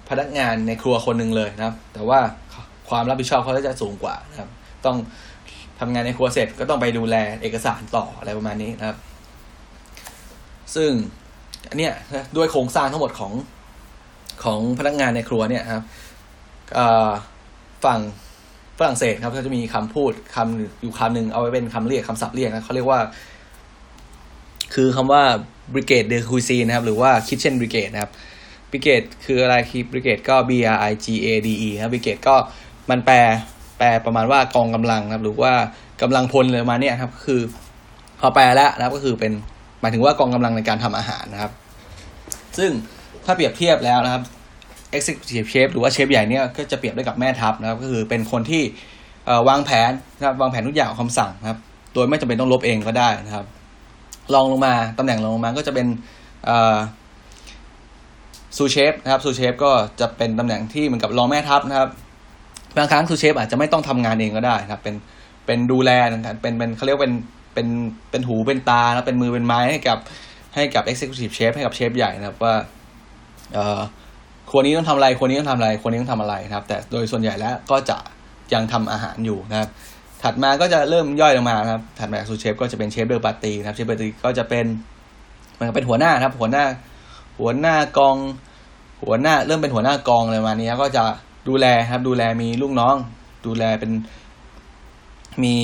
[0.10, 2.20] พนักงานในครัวคนหนึ่งเลยนะครับ แต่ว่า
[2.90, 4.50] ความรับผิดชอบเขาจะสูงกว่านะครับ
[4.86, 4.98] ต้อง
[5.80, 8.98] ทำงานในครัวเสร็จก็ต้องไปดูแลเอกสารต่ออะไรประมาณนี้นะครับ
[10.76, 10.92] ซึ่ง
[11.70, 11.94] อันเนี้ย
[12.38, 13.34] ด้วยโครงสร้างทั้งหมดของ
[14.44, 15.84] ของพนักงานในครัวเนี่ยครับ
[17.86, 18.00] ฝั่ง
[18.78, 23.00] ฝรั่งเศสครับเขาจะมีคำพูดคำอยู่คำหนึ่งเอาไว้เป็นคำเรียกคำศัพท์เรียกนะเขาเรียกว่า
[24.74, 25.24] คือคำว่า
[25.74, 28.12] brigade de cuisine นะครับ หรือว่า kitchen brigade นะครับ
[28.72, 32.36] บริเกตคืออะไรคือบริเกตก็ B R I G A D E ครับบริเกตก็
[32.90, 33.18] มันแปล
[33.78, 35.54] แปลประมาณว่ากองกำลังนะครับ หรือว่า
[36.02, 37.42] กำลังพลเลยมาเนี่ยครับ คือ
[38.20, 39.32] พอแปลแล้วนะครับก็คือเป็น
[39.82, 41.52] หมายถึงว่ากองกำลังในการทำอาหารนะครับ
[42.58, 42.72] ซึ่ง
[43.26, 44.24] ถ้าเปรียบเทียบแล้วนะครับ
[44.98, 48.64] executive chef หรือว่าเชฟใหญ่เนี่ยก็จะเปรียบได้กับแม่ทัพนะครับ ก็คือเป็นคนที่
[49.50, 51.60] วางแผนนะครับวางแผนทุกอย่างคำสั่งนะครับ
[51.94, 53.46] โดยไม่จำเป็นต้องลบเองก็ได้นะครับ
[54.34, 55.88] ลองลงมาตำแหน่งลงมาก็จะเป็น
[58.58, 61.90] ซูเชฟนะครับซูเชฟก็จะเป็นตำแหน่งที่เหมือนกับรองแม่ทัพนะครับ
[62.78, 64.96] บางครั้ง sous chef อาจจะไม่ต้องทำงานเองก็ได้นะครับ เป็น
[65.46, 67.14] เป็นดูแลนะครับเป็นเป็นเขาเรียกเป็น
[67.54, 67.68] เป็น
[68.12, 69.98] เป็นหูเป็นตาแล้วเป็นมือเป็นไม้ให้กับ
[70.56, 72.56] ให้กับ executive chef ให้กับเชฟใหญ่นะครับว่า
[73.54, 73.82] เออ
[74.52, 77.98] คนนี้ต้องทำอะไร คนนี้ต้องทำอะไร คนนี้ต้องทำอะไรนะครับ แต่โดยส่วนใหญ่แล้วก็จะ
[78.54, 79.70] ยังทำอาหารอยู่นะครับ
[80.24, 84.66] ถัดมาก็จะเริ่มย่อยลงมานะครับ ถัดมาจาก sous chef ก็จะเป็น chef de partie นะครับ chef partie ก็จะเป็น
[85.58, 86.64] มันเป็นหัวหน้าครับ หัวหน้า
[87.40, 88.18] หัวหน้ากอง
[89.06, 91.04] หัวหน้าเริ่มเป็นหัวหน้ากองเลยมานี้ก็จะ
[91.48, 92.96] ดูแลครับ ดูแลมีลูกน้อง
[93.46, 93.92] ดูแลเป็น
[95.44, 95.56] มี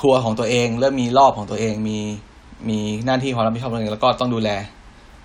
[0.00, 1.98] ครัวของตัวเอง เริ่มมีรอบของตัวเอง มี
[2.68, 4.50] มีหน้าที่ความรับผิดชอบตัวเอง แล้วก็ต้องดูแล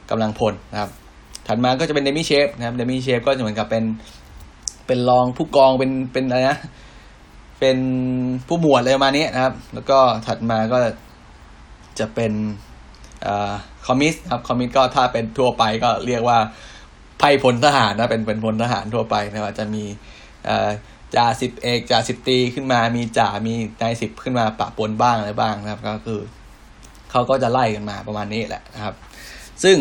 [0.09, 0.89] กำลังพลนะครับ
[1.51, 3.83] ถัดมาก็จะเป็นเดมี่เชฟนะครับเดมี่เชฟก็จะเหมือนกับเป็น
[4.87, 6.59] เป็นรองผู้กองเป็นเป็นอะไรนะ
[7.59, 7.77] เป็น
[8.47, 9.97] ผู้หมวดอะไรประมาณนี้นะครับ แล้วก็
[10.27, 10.77] ถัดมาก็
[11.99, 12.33] จะเป็น
[13.87, 16.37] คอมมิสครับคอมมิสก็ถ้าเป็นทั่วไปก็เรียกว่า
[17.19, 19.83] ไพ่พลทหารนะเป็นเป็นพลทหารทั่วไปนะครับจะมี
[21.15, 26.19] จ่าสิบเอกจ่าสิบตีขึ้นมา มีจ่ามีนายสิบขึ้นมาปะปนบ้างอะไรบ้างนะครับ ก็คือ
[27.11, 28.93] เขาก็จะไล่กันมาประมาณนี้แหละนะครับ
[29.63, 29.77] ซึ่ง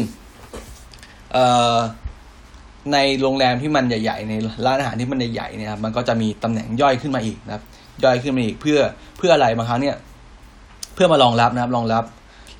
[2.93, 4.35] ในโรงแรมที่มันใหญ่ ๆ ใน
[4.67, 7.63] ร้านอาหารที่มันใหญ่ๆเนี่ยครับมันก็จะมีตำแหน่งย่อยขึ้นมาอีกนะครับ
[8.05, 8.79] ย่อยขึ้นมาอีกเพื่อ
[9.19, 9.97] เพื่ออะไรบางครั้งเนี่ย
[10.95, 12.05] เพื่อมารองรับนะครับรองรับ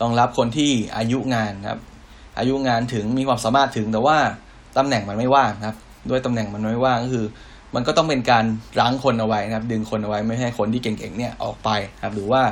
[0.03, 1.81] รองรับคนที่อายุงานครับ
[2.39, 4.19] อายุงานถึงมีความสามารถถึงแต่ว่า
[4.77, 5.77] ตำแหน่งมันไม่ว่างครับ
[6.11, 7.27] ด้วยตำแหน่งมันไม่ว่างก็คือ
[7.75, 8.45] มันก็ต้องเป็นการ
[8.81, 11.71] รั้งคนเอาไว้นะครับ ดึงคนเอาไว้ไม่ให้คนที่เก่งๆเนี่ยออกไป
[12.03, 12.43] ครับ หรือว่า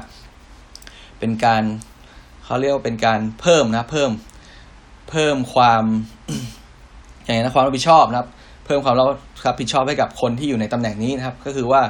[1.19, 1.63] เป็นการ
[2.45, 4.11] เขาเรียกว่าเป็นการเพิ่มนะเพิ่ม
[5.11, 5.85] เพิ่มความ
[7.25, 8.29] อย่างนะความรับผิดชอบนะครับ
[8.67, 11.83] เพิ่มความรับผิดชอบให้กับคนที่อยู่ในตำแหน่งนี้นะครับ ก็คือว่า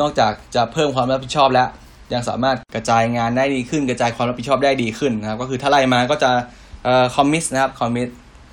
[0.00, 1.68] นอกจากจะเพิ่มความรับผิดชอบแล้ว
[2.12, 6.30] ยังสามารถกระจายงานได้ดีขึ้น กระจายความรับผิดชอบได้ดีขึ้นนะครับ ก็คือถ้าไล่มาก็จะ
[6.84, 8.08] เอ่อ commis นะครับ commis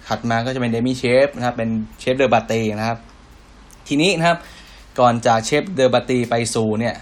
[0.08, 2.98] ถัดมาก็จะเป็น demi chef นะครับ เป็น chef de partie นะครับ
[3.88, 4.38] ทีนี้นะครับ
[5.00, 6.96] ก่อนจาก chef de partie ไปสู่เนี่ย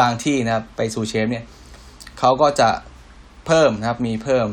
[0.00, 1.44] บางที่นะครับไปสู่เชฟเนี่ย
[2.18, 2.70] เขาก็จะ
[3.46, 4.46] เพิ่มนะครับมีเพิ่ม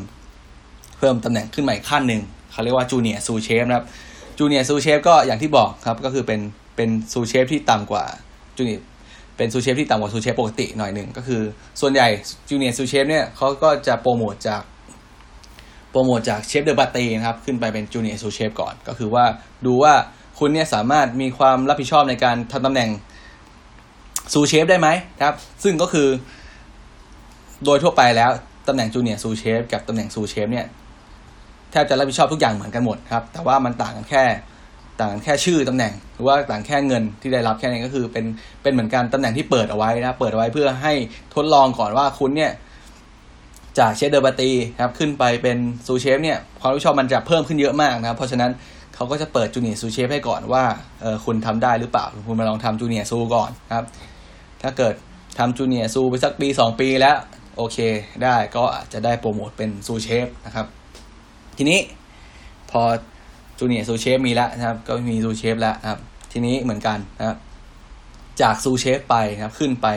[1.00, 2.22] เพิ่มตำแหน่งขึ้นใหม่ขั้นหนึ่ง
[2.52, 3.86] เขาเรียกว่า junior sous chef นะครับ
[4.38, 6.40] junior sous chef ก็อย่างที่บอกครับก็คือเป็น
[6.76, 8.04] เป็น sous chef ที่ต่ำกว่า
[8.58, 8.86] junior
[9.38, 11.42] เป็น sous chef ที่ต่ำกว่า sous chef ปกติหน่อยหนึ่งก็คือ
[11.82, 12.08] ส่วนใหญ่
[12.50, 14.62] junior sous chef เนี่ยเขาก็จะโปรโมทจาก
[15.92, 19.26] โปรโมทจาก chef de partie นะครับขึ้นไปเป็น junior sous chef ก่อน ก็คือว่า
[19.66, 19.94] ดูว่า
[20.40, 22.90] คุณเนี่ยสามารถมีความรับผิดชอบในการทำตำแหน่ง
[24.34, 24.88] sous chef ได้ไหม
[25.22, 26.08] ครับ ซึ่งก็คือ
[27.66, 28.32] โดยทั่วไปแล้ว
[28.68, 30.66] ตำแหน่ง junior sous chef กับตำแหน่ง sous chef เนี่ย
[31.72, 34.24] แทบจะรับผิดชอบทุกอย่างเหมือนกันหมดครับ แต่ว่ามันต่างกันแค่
[35.00, 38.26] ต่างกันแค่ชื่อตำแหน่ง หรือว่าต่างแค่เงินที่ได้รับแค่นี้ก็คือเป็น
[38.62, 40.94] เป็นเหมือนกันตำแหน่งที่เปิดเอาไว้นะเปิดเอาไว้เพื่อให้
[41.36, 42.52] ทดลองก่อนว่าคุณเนี่ย
[43.80, 44.52] จาก chef de partie
[44.82, 48.52] ครับขึ้นไปเป็น sous chef เนี่ยความรับผิดชอบมันจะเพิ่มขึ้นเยอะมากนะครับเพราะฉะนั้น
[48.96, 50.64] เขาก็จะเปิด junior sous chef ให้ก่อนว่า
[51.02, 53.86] เออคุณทำได้หรือเปล่าคุณมาลองทำ junior sous ก่อนครับ
[54.62, 54.94] ถ้าเกิด
[55.40, 57.18] ทำ junior sous ไปสักปีสองปีแล้ว
[57.58, 57.78] โอเค
[58.24, 60.66] ได้ก็อาจจะได้โปรโมทเป็น sous chef นะครับ
[61.62, 61.80] ทีนี้
[62.72, 62.82] พอ
[63.60, 66.00] junior sous chef มีแล้วนะครับ ก็มี sous chef แล้วครับ
[66.32, 67.38] ทีนี้เหมือนกันนะครับ
[68.42, 69.88] จาก sous chef ไปนะครับ ขึ้นไป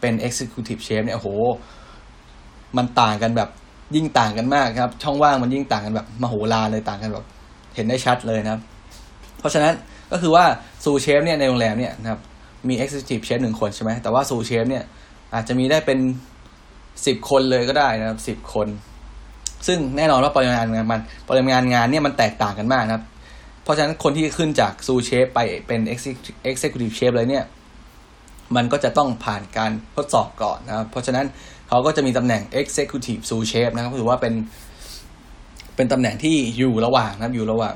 [0.00, 1.28] เป็น Executive Chef เนี่ยโอ้โห
[2.76, 3.48] มันต่างกันแบบ
[3.94, 7.26] ยิ่งต่างกันมากครับ ช่องว่างมันยิ่งต่างกันแบบมโหฬารเลยต่างกันแบบ
[7.74, 8.60] เห็นได้ชัดเลยนะครับ
[9.38, 9.74] เพราะฉะนั้น
[10.12, 10.44] ก็คือว่า
[10.84, 12.20] ซูเชฟเนี่ยในโรงแรมเนี่ยนะครับ
[12.68, 14.84] มี Executive Chef หนึ่งคนใช่ไหมแต่ว่าซูเชฟเนี่ย
[15.34, 15.98] อาจจะมีได้เป็น
[17.06, 18.68] สิบคนเลยก็ได้นะครับสิบคน
[19.66, 23.04] ซึ่งแน่นอนว่าปริมาณงานมันปริมาณงานเนี่ยมันแตกต่างกันมากนะครับ
[23.62, 25.80] เพราะฉะนั้นคนที่ขึ้นจากซูเชฟไปเป็น
[26.50, 27.44] executive chef เลยเนี่ย
[28.56, 31.26] มันก็จะต้องผ่านการทดสอบก่อนนะครับ เพราะฉะนั้น
[31.68, 34.34] เขาก็จะมีตำแหน่ง executive sous chef นะครับถือว่าเป็น
[35.76, 37.74] เป็นตำแหน่งที่อยู่ระหว่างนะครับอยู่ระหว่าง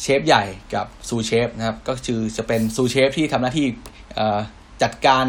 [0.00, 3.66] เชฟใหญ่กับซูเชฟนะครับ ก็คือจะเป็นซูเชฟที่ทำหน้าที่
[4.82, 5.24] จัดการ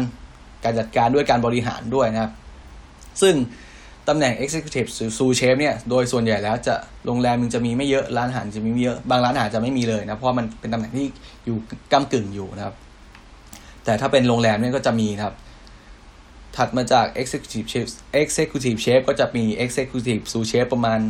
[0.64, 2.32] การจัดการด้วยการบริหารด้วยนะครับ
[3.22, 3.34] ซึ่ง
[4.08, 4.88] ตำแหน่ง Executive
[5.18, 6.74] ซูเชฟเนี่ยโดยส่วนใหญ่แล้วจะ
[7.06, 11.06] โรงแรมมันจะมีไม่เยอะร้านอาหารจะมีไม่เยอะบางร้านอาหารจะไม่มีเลยนะเพราะมันเป็นตำแหน่งที่
[11.46, 11.56] อยู่
[11.92, 12.74] ก้ากึ่งอยู่นะครับ
[13.84, 15.32] แต่ถ้าเป็นโรงแรมเนี่ยก็จะมีครับ
[16.56, 17.86] ถัดมาจาก Executive Chef
[18.22, 21.00] Executive Chef ก็จะมี Executive ซูเชฟประมาณ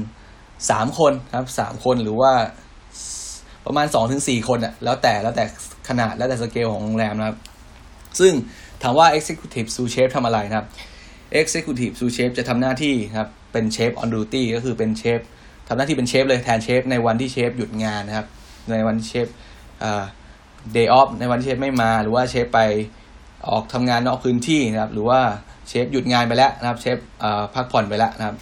[0.71, 2.33] สามคนครับสามคนหรือว่า
[3.67, 5.45] ประมาณสองถึงสี่คนอะแล้วแต่แล้วแต่
[5.89, 7.39] ขนาดแล้วแต่สเกลของโรงแรมนะครับ
[8.21, 8.33] ซึ่ง
[8.83, 10.67] ถามว่า Executive ซูเชฟทำอะไรนะครับ
[11.41, 15.21] Executive Sous Chef จะทำหน้าที่ครับเป็นเชฟ on duty ก็คือเป็นเชฟ
[15.69, 18.27] ทำหน้าที่เป็นเชฟเลยแทนเชฟในวันที่เชฟหยุดงานนะครับ
[18.71, 19.27] ในวันที่เชฟ
[19.81, 20.05] เอ่อ
[20.77, 22.61] day off ในวันที่เชฟไม่มาหรือว่าเชฟไป
[23.49, 25.21] ออกทำงานนอกพื้นที่นะครับ หรือว่า
[25.69, 26.99] เชฟหยุดงานไปแล้วนะครับ เชฟ
[27.55, 28.37] พักผ่อนไปแล้วนะครับ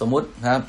[0.00, 0.62] สมมุตินะครับ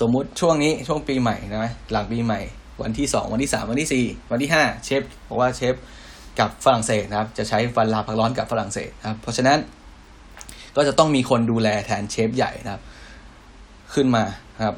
[0.00, 2.40] สมมุติช่วงนี้ช่วงปีใหม่นะหลังปีใหม่
[2.82, 5.74] วันที่สองวันที่สามวันที่สี่วันที่ห้าเชฟบอกว่าเชฟ
[6.40, 9.58] กับฝรั่งเศสนะครับ จะใช้วันลาพักร้อนกับฝรั่งเศสนะครับ เพราะฉะนั้น
[10.76, 12.82] ก็จะต้องมีคนดูแลแทนเชฟใหญ่นะครับ
[13.94, 14.24] ขึ้นมา
[14.64, 14.76] ครับ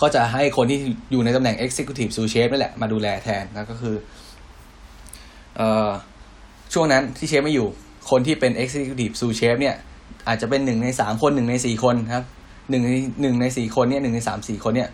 [0.00, 0.78] ก็จะให้คนที่
[1.12, 3.94] อยู่ในตำแหน่ง Executive Sous Chef นั่นแหละมาดูแลแทนนะก็คือ
[5.56, 5.90] เอ่อ
[6.72, 7.68] ช่วงนั้นที่เชฟไม่อยู่
[8.10, 9.76] คนที่เป็น Executive Sous Chef เนี่ย
[10.28, 12.24] อาจจะเป็นหนึ่งในสามคนหนึ่งในสี่คนครับ
[12.70, 14.88] หนึ่งในหนึ่งในสี่คนเนี่ยหนึ่งในสามสี่คนเนี่ย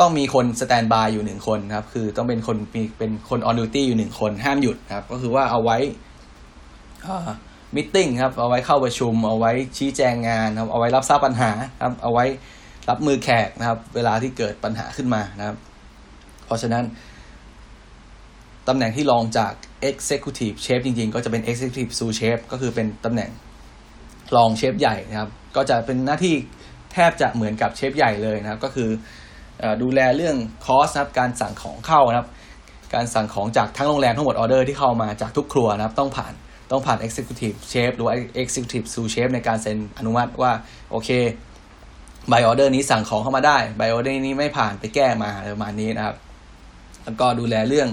[0.00, 5.78] ต้องมีคนสแตนบายอยู่หนึ่งคนครับ คือต้องเป็นคนมีเป็นคนออนดิวตี้อยู่หนึ่งคนห้ามหยุดครับ ก็คือว่าเอาไว้
[7.74, 11.50] มิ팅ครับ เอาไว้เข้าประชุม เอาไว้ชี้แจงงานครับ เอาไว้รับทราบปัญหา
[11.82, 12.24] ครับ เอาไว้
[12.88, 15.56] รับมือแขกนะครับ เวลาที่เกิดปัญหาขึ้นมานะครับ
[16.46, 16.84] เพราะฉะนั้น
[18.68, 19.52] ตำแหน่งที่รองจาก
[19.90, 23.30] Executive Chef จริงๆ ก็จะเป็น Executive Sous Chef ก็คือเป็นตำแหน่ง
[24.36, 26.34] รองเชฟใหญ่นะครับ ก็จะเป็นหน้าที่
[26.92, 28.88] แทบจะเหมือนกับเชฟใหญ่เลยนะครับ ก็คือ
[29.82, 30.36] ดูแลเรื่อง
[30.66, 32.28] คอสนะครับการสั่งของเข้านะครับ
[32.94, 36.32] การสั่งของจากทั้งโรงแรมทั้งหมดออเดอร์ที่เข้ามาจากทุกครัวนะครับต้องผ่าน
[36.70, 40.52] ต้องผ่าน Executive Chef หรือว่า Executive Sous Chef ในการเซ็นอนุมัติว่า
[40.90, 41.10] โอเค
[42.28, 46.16] ใบออเดอร์นี้สั่งของเข้ามาได้ใบออเดอร์นี้ไม่ผ่านไปแก้มาประมาณนี้นะครับ
[47.04, 47.88] แล้วก็ดูแลเรื่อง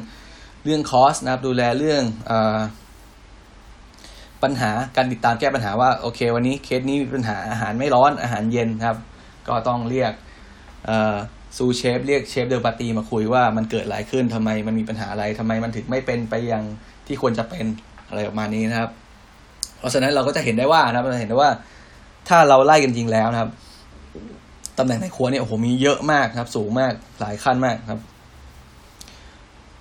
[0.66, 2.34] เรื่อง cost นะครับ ดูแลเรื่องอ
[4.44, 8.98] ปัญหาการติดตามแก้ปัญหาว่าโอเค วันนี้เคสนี้มีปัญหาอาหารไม่ร้อนอาหารเย็นครับ
[9.48, 10.14] ก็ต้องเรียก
[11.58, 16.64] ซูเชฟเรียกเชฟเดอร์ปาตีมาคุยว่ามันเกิดอะไรขึ้นทำไมมันมีปัญหาอะไรทำไมมันถึงไม่เป็นไปอย่าง
[17.08, 17.66] ที่ควรจะเป็น
[18.10, 18.90] อะไรประมาณนี้นะครับ
[19.80, 21.52] เพราะฉะนั้นเราก็จะเห็นได้ว่านะครับเราเห็นได้ว่า
[22.28, 23.52] ถ้าเราไล่กันจริงแล้วนะครับ
[24.80, 28.00] ตำแหน่งในครัวเนี่ยโอ้โหมีเยอะมากครับ สูงมากหลายขั้นมากครับ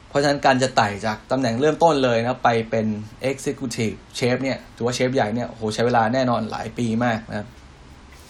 [0.09, 2.87] เพราะฉะนั้นการจะไต่จากตำแหน่งเริ่มต้นเลยนะไปเป็น
[3.31, 7.47] executive chef เนี่ยถือว่าเชฟใหญ่เนี่ยโอ้โหใช้เวลาแน่นอนหลายปีมากนะครับ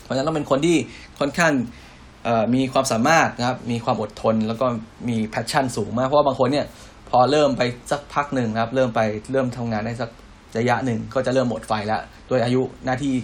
[0.03, 0.77] เพราะฉะนั้นต้องเป็นคนที่
[1.19, 1.53] ค่อนข้าง
[2.55, 4.67] มีความสามารถนะครับ มีความอดทนแล้วก็
[5.09, 6.67] มี passion สูงมาก เพราะว่าบางคนเนี่ย
[7.11, 9.01] พอเริ่มไปสักพักหนึ่งครับ เริ่มไป
[9.33, 10.11] เริ่มทำงานได้สัก
[10.59, 13.15] ระยะหนึ่งก็จะเริ่มหมดไฟแล้วด้วยอายุหน้าที่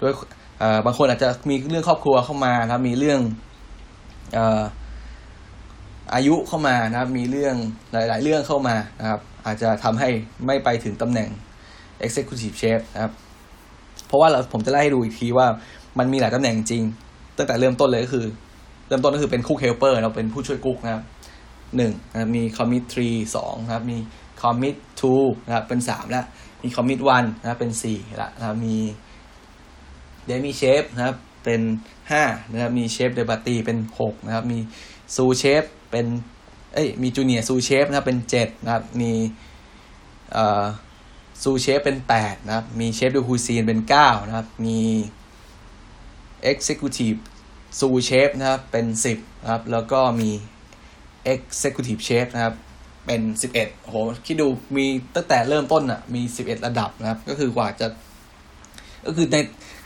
[0.00, 0.12] ด้วย
[0.86, 3.20] บางคนอาจจะมีเรื่องครอบครัวเข้ามานะครับ มีเรื่อง
[6.14, 7.54] อายุเข้ามานะครับ มีเรื่อง
[7.92, 10.08] หลาย ๆ เรื่องเข้ามานะครับ อาจจะทำให้
[10.46, 11.28] ไม่ไปถึงตำแหน่ง
[12.06, 13.12] executive chef นะครับ
[14.06, 15.46] เพราะว่าเราผมจะไล่ให้ดูอีกทีว่า
[15.98, 16.82] มันมีหลายตำแหน่งจริง
[17.36, 18.26] ตั้งแต่เริ่มต้นเลยก็คือ
[18.86, 21.02] เริ่มต้นก็คือเป็น cook helper เราเป็นผู้ช่วยกุ๊กนะครับ
[21.76, 23.98] หนึ่งนะมี commis three สองนะครับมี
[24.42, 25.14] commis two
[25.46, 26.24] นะครับเป็นสามแล้ว
[26.62, 28.76] มี commis one นะครับเป็นสี่ละนะครับมี
[30.26, 31.60] demi chef นะครับเป็น
[32.10, 34.58] ห้านะครับมี chef de partie เป็นหกนะครับมี
[35.16, 36.06] sous chef เป็น
[36.74, 39.12] เอ้ยมี junior sous chef นะครับเป็นเจ็ดนะครับมี
[40.32, 40.64] เอ่อ
[41.42, 44.78] sous chef เป็นแปดนะครับมี chef de cuisine เป็นเก้านะครับมี
[46.42, 46.58] exec
[47.78, 50.30] sous chef นะครับเป็นสิบนะครับแล้วก็มี
[51.32, 52.54] Executive Chef นะครับ
[53.06, 53.94] เป็นสิบเอ็ดโห
[54.26, 54.46] คิดดู
[54.76, 57.86] มีตั้งแต่เริ่มต้นอะมีสิบเอ็ดระดับนะครับ ก็คือกว่าจะ
[59.06, 59.36] ก็คือใน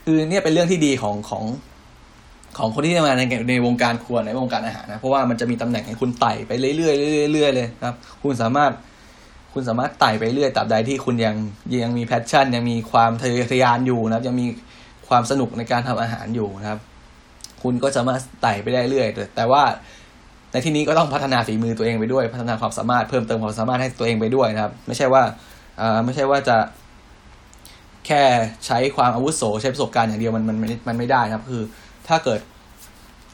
[0.05, 1.45] คือเนี่ยเป็นเรื่องที่ดีของของ
[2.59, 8.73] ของคนที่ทำงานในในวงการครัวในวงการอาหารนะเพราะว่ามันจะมีตำแหน่งให้คุณไต่ไปเรื่อยๆเรื่อยๆเลยนะครับ คุณสามารถ
[9.53, 11.37] คุณสามารถไต่ไปเรื่อยตราบใดที่คุณยัง
[11.83, 14.47] ยังมีแพชชั่น ยังมีความทะเยอทะยานอยู่นะครับ ยังมี
[15.09, 16.81] ความสนุกในการทำอาหารอยู่นะครับ
[17.63, 19.07] คุณก็สามาไต่ไปได้เรื่อย
[19.37, 19.63] แต่ว่า
[20.53, 25.23] ในที่นี้ก็ต้องพัฒนาฝีมือตัวเองไปด้วย พัฒนาความสามารถเพิ่มเติมความสามารถให้ตัวเองไปด้วยนะครับ ไม่ใช่ว่า
[26.05, 26.57] ไม่ใช่ว่าจะ
[28.07, 28.23] แค่
[28.67, 30.57] ใช้ความอาวุโสใช้ประสบการณ์อย่างเดียวมันมัน
[30.89, 31.63] มันไม่ได้นะครับ คือ
[32.09, 32.41] ถ้าเกิด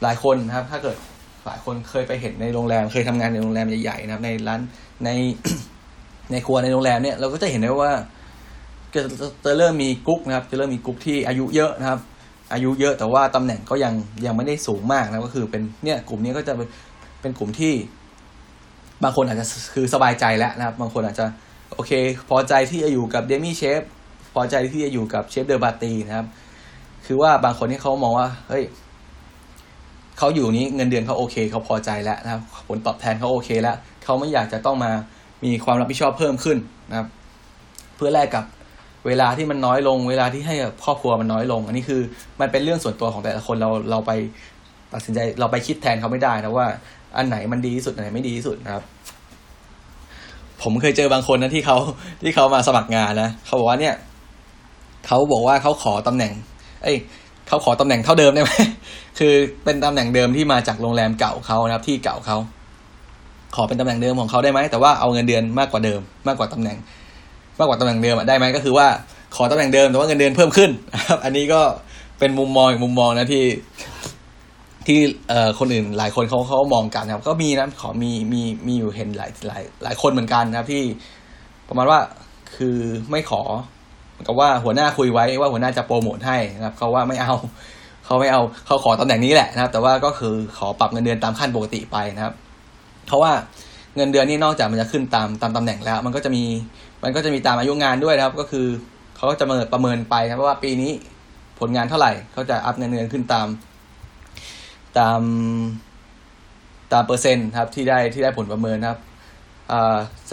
[0.03, 0.97] หลายคนนะครับ ถ้าเกิด
[1.45, 4.59] หลายคนเคยไปเห็นในโรงแรม เคยทำงานในโรงแรมใหญ่ๆนะครับ ในร้าน
[5.05, 5.09] ใน
[6.31, 7.93] ในครัวในโรงแรมเนี่ยเราก็จะเห็นได้ว่า
[8.93, 9.01] จะ
[9.45, 11.99] จะเริ่มมีกุ๊กนะครับ จะเริ่มมีกุ๊กที่อายุเยอะนะครับ
[12.53, 13.93] อายุเยอะแต่ว่าตำแหน่งก็ยัง
[14.25, 16.53] ยังไม่ได้สูงมากนะก็คือเป็นเนี่ยกลุ่มนี้ก็จะ
[17.21, 17.73] เป็นกลุ่มที่
[19.03, 21.25] บางคนอาจจะคือสบายใจแล้วนะครับ บางคนอาจจะ
[21.73, 21.91] โอเค
[22.29, 23.81] พอใจที่จะอยู่กับเดมี่เชฟ
[24.33, 26.27] พอใจที่จะอยู่กับเชฟเดอร์บาตีนะครับ
[27.05, 28.63] คือว่าบางคนที่เขามองว่าเฮ้ย
[30.17, 34.91] เขาอยู่นี้เงินเดือนเขาโอเคเขาพอใจแล้วนะครับ ผลตอบแทนเขาโอเคแล้วเขาไม่อยากจะต้องมา
[35.43, 36.57] มีความรับผิดชอบเพิ่มขึ้น
[36.89, 37.07] นะครับ
[37.95, 38.45] เพื่อแลกกับ
[39.07, 42.01] เวลาที่มันน้อยลง เวลาที่ให้กับครอบครัวมันน้อยลง อันนี้คือ
[42.41, 44.11] มันเป็นเรื่องส่วนตัวของแต่ละคนเราเราไป
[44.93, 46.67] ตัดสินใจเราไปคิดแทนเขาไม่ได้นะว่า
[47.17, 48.83] อันไหนมันดีที่สุดอันไหนไม่ดีที่สุดนะครับ
[50.61, 51.77] ผมเคยเจอบางคนนะที่เขา
[52.23, 53.95] ที่เขามาสมัครงานนะเขาบอกว่าเนี่ย
[55.07, 56.33] เขาบอกว่าเขาขอตำแหน่ง
[56.83, 56.97] เอ้ย
[57.47, 58.51] เขาขอตำแหน่งเท่าเดิมได้ไหม
[59.19, 59.33] คือ
[59.63, 62.37] เป็นตำแหน่งเดิมที่มาจากโรงแรมเก่าเขานะครับ ที่เก่าเขา
[63.55, 66.77] ขอเป็นตำแหน่งเดิมของเขาได้ไหมแต่ว่าเอาเงินเดือนมากกว่าเดิมมากกว่าตำแหน่ง
[67.59, 68.87] มากกว่าตำแหน่งเดิมได้ไหมก็คือว่า
[69.35, 70.71] ขอตำแหน่งเดิมแต่ว่าเงินเดือนเพิ่มขึ้น
[71.09, 71.61] ครับ อันนี้ก็
[72.19, 73.45] เป็นมุมมองอีกมุมมองนะที่
[74.87, 74.99] ที่
[75.29, 80.83] เอ่อคนอื่นหลายคนเขาเขามองกันครับ ก็มีนะขอมีมีมีอยู่เห็นหลายหลายหลายคนเหมือนกันนะครับที่
[81.67, 81.99] ประมาณว่า
[82.55, 82.77] คือ
[83.11, 83.41] ไม่ขอ
[84.27, 87.33] ก็ว่าหัวหน้าคุยไว้ว่าหัวหน้าจะโปรโมทให้นะครับเขาว่าไม่เอา
[88.05, 92.33] เขาไม่เอาเขาขอตำแหน่งนี้แหละนะครับ แต่ว่าก็คือขอปรับเงินเดือนตามขั้นปกติไปนะครับ
[93.07, 93.31] เพราะว่า
[93.95, 96.43] เงินเดือนนี่นอกจากมันจะขึ้นตามตามตำแหน่งแล้ว มันก็จะมี
[97.05, 98.67] มันก็จะมีตามอายุงานด้วยนะครับ ก็คือ
[99.15, 100.91] เขาก็จะมาประเมินไปนะว่าปีนี้
[101.59, 103.47] ผลงานเท่าไหร่เขาจะอัพเงินเดือนขึ้นตาม
[104.99, 105.21] ตาม
[106.93, 108.99] ตามเปอร์เซ็นต์ครับที่ได้ที่ได้ผลประเมินครับ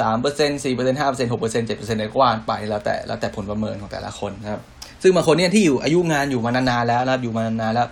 [0.01, 4.61] สามเปอร์เซ็นต์สี่เปอร์เซ็นต์ห้าเปอร์เซ็นต์หกเปอร์เซ็นต์เจ็ดเปอร์เซ็นต์อะไรก็ว่ากันไปแล้วแต่แล้วแต่ผลประเมินของแต่ละคนนะครับ
[5.03, 7.89] ซึ่งบางคนเนี่ยที่อยู่อายุงานอยู่มานานๆแล้วนะครับอยู่มานานๆแล้ว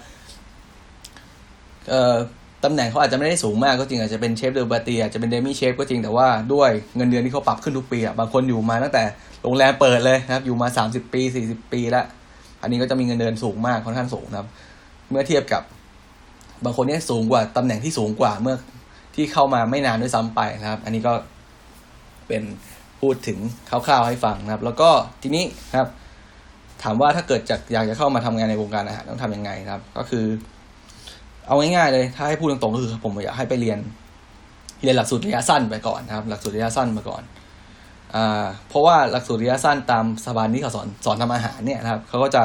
[1.91, 2.17] เอ่อ
[2.65, 9.03] ตำแหน่งเขาอาจจะไม่ได้สูงมากก็จริงอาจจะเป็น chef de partie อาจจะเป็น demi chef ก็จริงแต่ว่าด้วยเงินเดือนที่เขาปรับขึ้นทุกปีอะบางคนอยู่มาตั้งแต่
[9.43, 12.05] โรงแรมเปิดเลยนะครับ อยู่มาสามสิบปีสี่สิบปีแล้ว
[12.63, 14.49] อันนี้ก็จะมีเงินเดือนสูงมากค่อนข้างสูงนะครับ
[15.11, 15.63] เมื่อเทียบกับ
[16.65, 18.57] บางคนเนี่ยสูงกว่าตำแหน่งที่สูงกว่าเมื่อ
[19.15, 21.13] ที่เข้ามาไม่นานด้วยซ้ำไปนะครับ อันนี้ก็
[22.29, 22.43] เป็น
[23.01, 23.39] พูดถึง
[23.71, 24.91] คร่าวๆให้ฟังนะครับ แล้วก็
[25.23, 25.45] ทีนี้
[25.79, 25.89] ครับ
[26.83, 30.25] ถามว่าถ้าเกิดจากอยากจะเข้ามาทำงานในวงการอาหารต้องทำยังไงครับ ก็คือ
[31.51, 33.79] เอาง่ายๆเลย ถ้าให้พูดตรงๆก็คือผมอยากให้ไปเรียน
[34.83, 37.23] เรียนหลักสูตรระยะสั้นไปก่อนนะครับ หลักสูตรระยะสั้นมาก่อน
[38.15, 42.43] อ่าเพราะว่าหลักสูตรระยะสั้นตามสถาบันที่เขาสอนสอนทำอาหารเนี่ยนะครับเขาก็จะ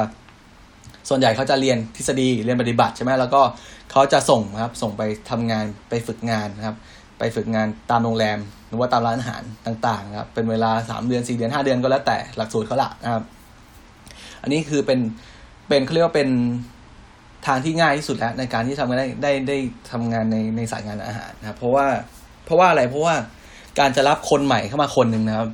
[1.08, 3.42] ส่วนใหญ่เขาจะเรียนทฤษฎีเรียนปฏิบัติใช่ไหมแล้วก็
[3.90, 6.76] เขาจะส่งนะครับ ส่งไปทำงานไปฝึกงานนะครับ
[7.18, 8.38] ไปฝึกงานตามโรงแรม
[8.68, 13.22] หรือว่าตามร้านอาหารต่างๆนะครับ เป็นเวลาสามเดือนสี่เดือนห้าเดือนก็แล้วแต่หลักสูตรเขาละนะครับ
[14.42, 15.00] อันนี้คือเป็น
[15.68, 16.28] เป็นเขาเรียกว่าเป็น
[17.46, 19.56] ทางที่ง่ายที่สุดแล้วในการที่ทำได้ได้ได้
[19.90, 21.86] ทำงานในในสายงานอาหารนะครับเพราะว่า
[22.44, 23.14] เพราะว่าอะไรเพราะว่า
[23.78, 25.48] การจะรับคนใหม่เข้ามาคนหนึ่งนะครับ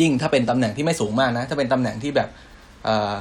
[0.00, 2.28] ยิ่งถ้าเป็นตำแหน่งที่ไม่สูงมากนะ ถ้าเป็นตำแหน่งที่แบบ
[2.84, 3.12] เอ่อ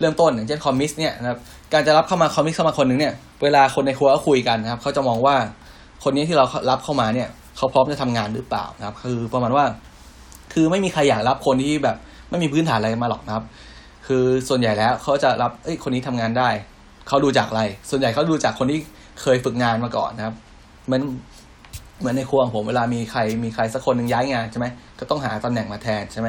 [0.00, 1.38] เริ่มต้นอย่างเช่นคอมมิสเนี่ยนะครับ
[1.72, 5.36] การจะรับเข้ามาคอมมิสเข้ามาคนหนึ่งเนี่ยเวลาคนในครัวเขาคุยกันนะครับเขาจะมองว่า
[6.04, 9.64] คนนี้ที่เรารับเข้ามาเนี่ยเขาพร้อมจะทำงานหรือเปล่านะครับ คือประมาณว่า
[10.52, 11.96] คือไม่มีใครอยากรับคนที่แบบ
[12.30, 13.44] ไม่มีพื้นฐานอะไรมาหรอกนะครับ
[14.06, 16.48] คือส่วนใหญ่แล้วเขาจะรับเอ้ยคนนี้ทำงานได้
[17.08, 18.80] เขาดูจากอะไร ส่วนใหญ่เขาดูจากคนที่
[19.22, 20.34] เคยฝึกงานมาก่อนนะครับ
[20.86, 21.02] เหมือน
[22.00, 24.66] เหมือนในครัวของผมเวลามีใครมีใครสักคนหนึ่งย้ายงานใช่ไหม
[24.98, 26.28] ก็ต้องหาตำแหน่งมาแทนใช่ไหม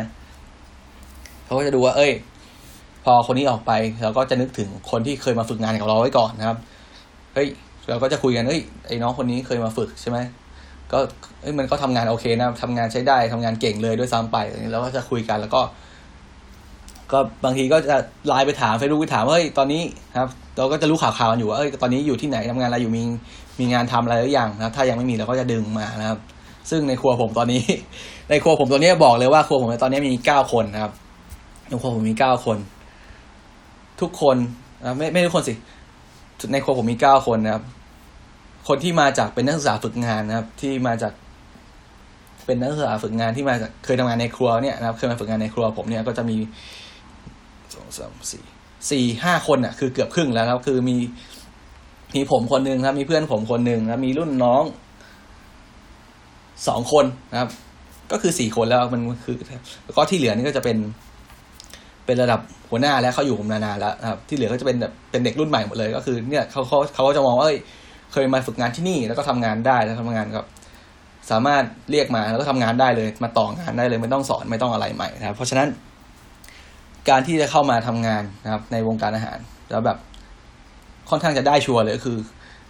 [1.46, 2.12] เขาก็จะดูว่า เอ้ย
[3.06, 3.72] พอคนนี้ออกไป
[4.04, 6.58] เราก็จะนึกถึงคนที่เคยมาฝึกงานกับเราไว้ก่อนนะครับ
[7.34, 7.48] เฮ้ย
[7.90, 10.18] เราก็จะคุยกันเฮ้ยไอ้น้องคนนี้เคยมาฝึกใช่ไหม
[10.92, 11.00] ก็
[11.42, 14.38] เอ้ยมันก็ทำงานโอเคนะทำงานใช้ได้ทำงานเก่งเลยด้วยซ้ำไป
[14.72, 15.62] แล้วก็จะคุยกันแล้วก็
[17.12, 17.98] ก็บางทีก็จะ
[18.28, 19.82] ไลน์ไปถามเฟซบุ๊กไปถามว่าเฮ้ยตอนนี้
[20.20, 23.04] ครับเราก็จะรู้ข่าวๆกันอยู่ว่าเอ้ยตอนนี้อยู่ที่ไหนทำงานอะไรอยู่มี
[23.60, 26.20] มีงานทำอะไรหรือยังนะถ้ายังไม่มีเราก็จะดึงมานะครับ
[26.70, 27.62] ซึ่งในครัวผมตอนนี้
[28.30, 30.92] ในครัวผมตอนนี้บอกเลยว่าครัวผมตอนนี้มีเก้าคนนะครับ
[31.68, 32.58] ในครัวผมมีเก้าคน
[34.02, 34.38] ทุกคน
[34.98, 35.54] ไม่ไม่ทุกคนสิ
[36.52, 37.64] ในครัวผมมีเก้าคนนะครับ
[38.68, 41.14] คนที่มาจากเป็นนักศึกษาฝึกงานนะครับ ที่มาจาก
[42.46, 46.38] เป็นนักศึกษาฝึกงานที่มาจากเคยทำงานในครัวเนี่ยนะครับ เคยมาฝึกงานในครัวผมเนี่ยก็จะมี
[47.88, 48.44] สองสามสี่
[48.92, 50.98] สี่ห้าคนอะ คือเกือบครึ่งแล้วครับ คือมี
[52.16, 54.64] มีผมคนหนึ่งครับ มีเพื่อนผมคนหนึ่งครับ มีรุ่นน้อง
[56.68, 57.50] สองคนนะครับ
[58.12, 59.36] ก็คือสี่คนแล้วมันคือ
[59.86, 60.78] แล้วก็ที่เหลือนี่ก็จะเป็น
[62.06, 67.58] เป็นระดับหัวหน้าแล้วเขาอยู่มานานแล้วครับ ที่เหลือก็จะเป็นแบบเป็นเด็กรุ่นใหม่หมดเลย ก็คือเนี่ยเขาเขาเขาก็จะมองว่าเอ้ย
[68.14, 70.46] เคยมาฝึกงานที่นี่แล้วก็ทำงานได้แล้วทำงานกับ
[71.32, 75.68] สามารถเรียกมาแล้วก็ทำงานได้เลย มาต่องานได้เลย ไม่ต้องสอนไม่ต้องอะไรใหม่นะครับ เพราะฉะนั้น
[77.10, 79.38] การที่จะเข้ามาทำงานนะครับ ในวงการอาหาร
[79.72, 79.98] แล้วแบบ
[81.10, 82.18] ค่อนข้างจะได้ชัวร์เลยก็คือ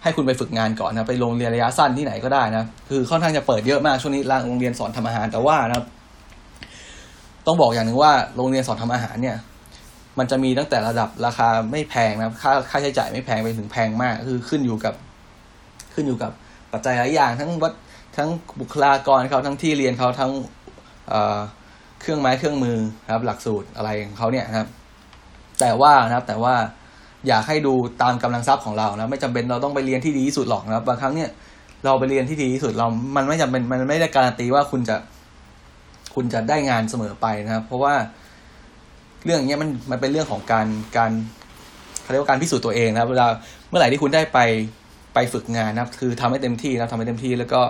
[0.02, 5.86] ให้คุณไปฝึกงานก่อนนะไปโรงเรียนระยะสั้นที่ไหนก็ได้นะคือค่อนข้างจะเปิดเยอะมากช่วงนี้รางโรงเรียนสอนทำอาหารแต่ว่านะครับ
[7.46, 9.36] ต้องบอกอย่างหนึ่งว่าโรงเรียนสอนทำอาหารเนี่ย
[10.18, 14.94] มันจะมีตั้งแต่ระดับราคาไม่แพงนะครับ ค่าค่าใช้จ่ายไม่แพงไปถึงแพงมาก คือขึ้นอยู่กับ
[15.94, 16.32] ขึ้นอยู่กับ
[16.72, 17.72] ปัจจัยหลายอย่าง ทั้งวัด
[18.16, 18.28] ทั้ง
[18.60, 20.30] บุคลากรเขาทั้งที่เรียนเขาทั้ง
[22.00, 22.78] เครื่องไม้เครื่องมือ
[23.12, 24.68] ครับ หลักสูตรอะไรของเขาเนี่ยครับ
[25.60, 26.54] แต่ว่านะครับแต่ว่า
[27.28, 31.30] อยากให้ดูตามกำลังทรัพย์ของเรานะไม่จำเป็นเราต้องไปเรียนที่ดีที่สุดหรอกนะครับ บางครั้งเนี่ย
[31.84, 32.86] เราไปเรียนที่ดีที่สุดเรา
[33.16, 34.96] มันไม่จำเป็นมันไม่ได้การันตีว่าคุณจะ
[36.14, 37.94] คุณจะได้งานเสมอไปนะครับ เพราะว่า
[39.24, 41.10] เรื่องนี้มันมันเป็นเรื่องของการการ
[42.02, 43.26] เขาเรียกว่าการพิสูจน์ตัวเองนะครับ เวลา
[43.68, 44.38] เมื่อไหร่ที่คุณได้ไป
[45.14, 47.60] ไปฝึกงานนะครับ คือทำให้เต็มที่นะทำให้เต็มที่แล้วก็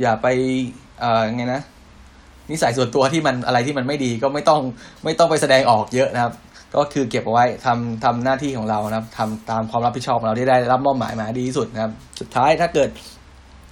[0.00, 0.26] อย่าไป
[1.00, 1.62] เอ่อไงนะ
[2.50, 4.60] นิสัยส่วนตัวที่มันอะไรที่มันไม่ดีก็ไม่ต้อง
[5.04, 6.32] ไม่ต้องไปแสดงออกเยอะนะครับ
[6.76, 12.88] ก็คือเก็บเอาไว้ทำทำหน้าที่ของเรานะครับทำตามความรับผิดชอบของเราที่ได้รับมอบหมายมาดีที่สุดนะครับ สุดท้ายถ้าเกิด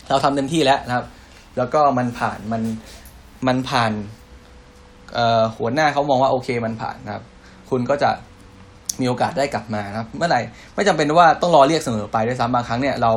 [0.08, 1.04] เราทำเต็มที่แล้วนะครับ
[1.56, 2.62] แล้วก็มันผ่านมัน
[3.46, 3.92] มันผ่าน
[5.56, 7.24] หัวหน้าเขามองว่าโอเคมันผ่านนะครับ
[7.70, 8.10] คุณก็จะ
[9.00, 10.40] มีโอกาสได้กลับมานะครับ เมื่อไหร่
[10.74, 13.12] ไม่จำเป็นว่าต้องรอเรียกเสมอไปด้วยซ้ำบางครั้งเนี่ยเรา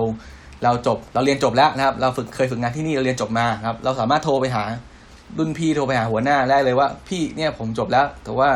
[0.63, 4.63] เราจบเราเรียนจบแล้วนะครับ เราฝึกเคยฝึกงานที่นี่เราเรียนจบมาครับ เราสามารถโทรไปหา
[5.37, 8.49] รุ่นพี่โทรไปหาหัวหน้าได้เลยว่า พี่เนี่ยผมจบแล้ว แต่ว่า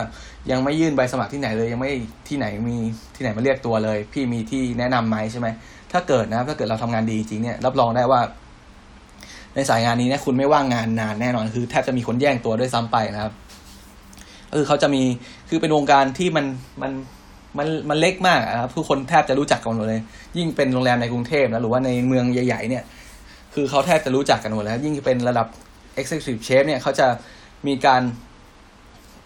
[0.51, 1.91] ยังไม่ยื่นใบสมัครที่ไหนเลยยังไม่
[2.27, 2.77] ที่ไหนมี
[3.15, 5.47] ที่ไหนมาเรียกตัวเลย พี่มีที่แนะนํำไหมใช่ไหม
[5.91, 8.21] ถ้าเกิดนะถ้าเกิดเราทำงานดีจริงเนี่ยรับรองได้ว่า
[9.55, 13.33] ในสายงานนี้เนี่ยคุณไม่ว่างงานนานแน่นอนคือแทบจะมีคนแย่งตัวด้วยซ้ำไปนะครับ
[14.57, 15.03] คือเขาจะมี
[15.49, 16.45] คือเป็นวงการที่มัน
[16.81, 16.91] มัน
[17.57, 20.01] มันมันเล็กมากนะครับผู้คนแทบจะรู้จักกันหมดเลย
[20.37, 22.83] ยิ่งเป็นโรงแรมในกรุงเทพนะหรือว่าในเมืองใหญ่ ๆ เนี่ย
[23.53, 25.47] คือเขาแทบจะรู้จักกันหมดแล้ว ยิ่งเป็นระดับ
[25.99, 27.07] Executive Chef เนี่ยเขาจะ
[27.67, 28.01] มีการ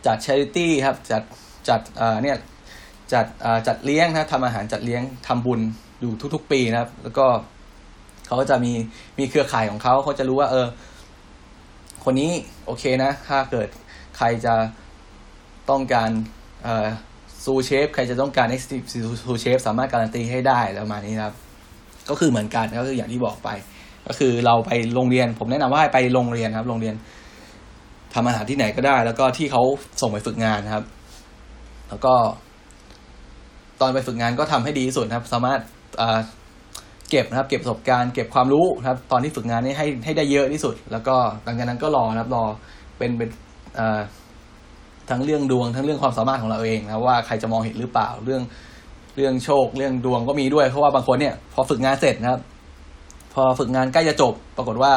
[0.05, 1.23] จัด Charity ครับ จัด
[1.69, 2.37] จัดเอ่อเนี่ย
[3.13, 5.61] จัดเอ่อจัดเลี้ยงนะทำอาหารจัดเลี้ยงทำบุญ
[6.01, 7.25] อยู่ทุกๆ ปีนะครับ แล้วก็
[8.27, 8.73] เขาก็จะมี
[9.19, 10.67] มีเครือข่ายของเขาเขาจะรู้ว่าเออ
[12.03, 12.31] คนนี้
[12.65, 13.67] โอเคนะ ถ้าเกิด
[14.17, 14.55] ใครจะ
[15.69, 16.09] ต้องการ
[16.63, 16.87] เอ่อ
[17.43, 21.35] ซูเชฟใครจะต้องการ e x e c u t i v ซูเชฟสามารถการันตีให้ได้แล้วมาณนี้ครับ
[22.09, 23.49] ก็คือเหมือนกันก็คืออย่างที่บอกไป
[24.07, 26.95] ก็คือเราไปโรงเรียน ผมแนะนำว่าให้ไปโรงเรียนครับ โรงเรียน
[28.13, 29.61] ทำอาหารที่ไหนก็ได้ แล้วก็ที่เขา
[30.01, 30.83] ส่งไปฝึกงานครับ
[31.89, 32.13] แล้วก็
[33.81, 35.59] ตอนไปฝึกงานก็ทำให้ดีที่สุดครับ สามารถ
[37.09, 42.43] เก็บนะครับ เก็บประสบการณ์เก็บความรู้นะครับ ตอนที่ฝึกงานนี้ให้ให้ได้เยอะที่สุด แล้วก็หลังจากนั้นก็รอนะครับ รอ
[42.97, 43.29] เป็นเป็น
[45.09, 48.41] ทั้งเรื่องดวงทั้งเรื่องความสามารถของเราเองนะว่าใครจะมองเห็นหรือเปล่าเรื่อง
[49.15, 52.41] เรื่องโชค เรื่องดวงก็มีด้วยเพราะว่าบางคนเนี่ย พอฝึกงานเสร็จนะครับ
[53.37, 54.93] พอฝึกงานใกล้จะจบ ปรากฏว่า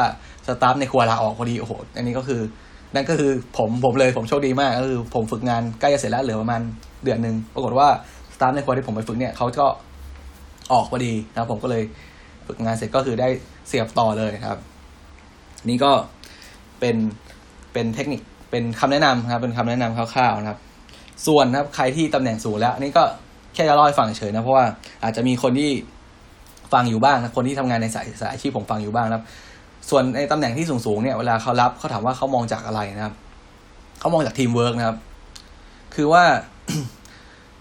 [0.47, 2.41] สตาฟในครัวลาออกพอดีโอ้โหอันนี้ก็คือ
[2.95, 6.61] นั่นก็คือผมผมเลยผมโชคดีมากก็คือผมฝึกงานใกล้จะเสร็จแล้วเหลือประมาณ
[7.03, 7.87] เดือนหนึ่งปรากฏว่า
[8.35, 9.67] สตาฟในครัวที่ผมไปฝึกเนี่ยเขาก็
[10.73, 11.83] ออกพอดีนะผมก็เลย
[12.47, 13.27] ฝึกงานเสร็จก็คือได้
[13.67, 14.57] เสียบต่อเลยครับ
[15.69, 15.91] นี่ก็
[16.79, 16.95] เป็น
[17.73, 18.21] เป็นเทคนิค
[18.51, 20.59] เป็นคำแนะนำครับ เป็นคำแนะนำคร่าวๆนะครับ
[21.27, 23.03] ส่วนนะครับใครที่ตำแหน่งสูงแล้วนี่ก็
[23.53, 24.65] แค่จะเล่าให้ฟังเฉยนะเพราะว่า
[25.03, 25.69] อาจจะมีคนที่
[26.73, 29.25] ฟังอยู่บ้างนะคนที่ทำงานในสายสายอาชีพผมฟังอยู่บ้างนะครับ
[29.89, 33.13] ส่วนในตำแหน่งที่สูงๆเนี่ยเวลาเขารับเขาถามว่าเขามองจากอะไรนะครับ
[33.99, 34.97] เขามองจากทีมเวิร์กนะครับ
[35.95, 36.23] คือว่า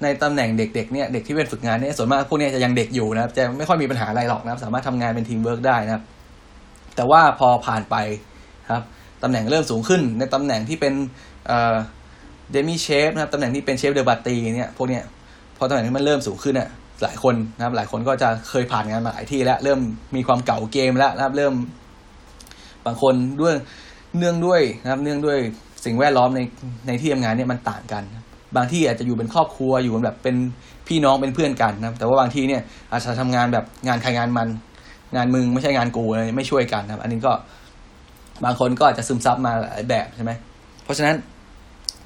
[0.02, 6.02] ในตำแหน่งเด็กๆเนี่ยเด็กที่เป็นฝึกงานเนี่ยส่วนมากพวกนี้จะยังเด็กอยู่นะครับ จะไม่ค่อยมีปัญหาอะไรหรอกนะครับ สามารถทำงานเป็นทีมเวิร์กได้นะครับ
[6.96, 7.96] แต่ว่าพอผ่านไป
[8.74, 8.84] ครับ
[9.22, 10.94] ตำแหน่งเริ่มสูงขึ้น ในตำแหน่งที่เป็น
[12.52, 15.02] demi chef นะครับตำแหน่งที่เป็น chef de partie เนี่ยพวกเนี้ย
[15.56, 16.68] พอตำแหน่งที่มันเริ่มสูงขึ้นเนี่ย
[17.02, 19.80] หลายคนนะครับ หลายคนก็จะเคยผ่านงานมาหลายที่แล้ว เริ่ม
[20.16, 21.54] มีความเก่าเกมแล้วนะครับ เริ่ม
[22.86, 23.54] บางคนด้วย
[24.18, 25.38] เนื่องด้วยนะครับ เนื่องด้วย
[25.84, 26.40] สิ่งแวดล้อมใน
[26.86, 28.02] ในที่ทำงานเนี่ยมันต่างกัน
[28.56, 30.36] บางที่อาจจะอยู่เป็นครอบครัวอยู่แบบเป็น
[30.88, 34.48] พี่น้องเป็นเพื่อนกันนะครับ แต่ว่าบางที่เนี่ยอาจจะทำงานแบบงานใครงานมัน
[35.16, 37.32] งานมึงไม่ใช่งานกูเลยไม่ช่วยกันนะครับ อันนี้ก็
[38.44, 40.32] บางคนก็อาจจะซึมซับมาหลายแบบใช่ไหม
[40.84, 41.16] เพราะฉะนั้น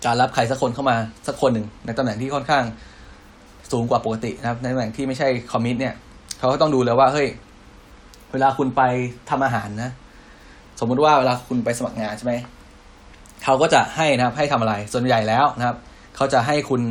[0.04, 2.64] การรับใครสักคนเข้ามาสักคนหนึ่งในตำแหน่งที่ค่อนข้าง
[3.74, 5.94] สูงกว่าปกตินะครับ ในตำแหน่งที่ไม่ใช่คอมมิตเนี่ย
[6.38, 7.28] เขาก็ต้องดูเลยว่าเฮ้ย
[8.32, 8.82] เวลาคุณไป
[9.30, 9.90] ทำอาหารนะ
[10.80, 12.34] สมมุติว่าเวลาคุณไปสมัครงานใช่ไหม
[13.44, 15.76] เขาก็จะให้นะครับ ให้ทำอะไรส่วนใหญ่แล้วนะครับ
[16.16, 16.82] เขาจะให้คุณ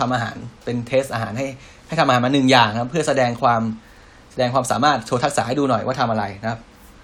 [0.00, 1.46] ทำอาหารเป็นเทสอาหารให้
[1.86, 3.62] ให้ทำอาหารมาหนึ่งอย่างนะครับ เพื่อแสดงความ
[4.32, 6.60] แสดงความสามารถโชว์ทักษะให้ดูหน่อยว่าทำอะไรนะครับ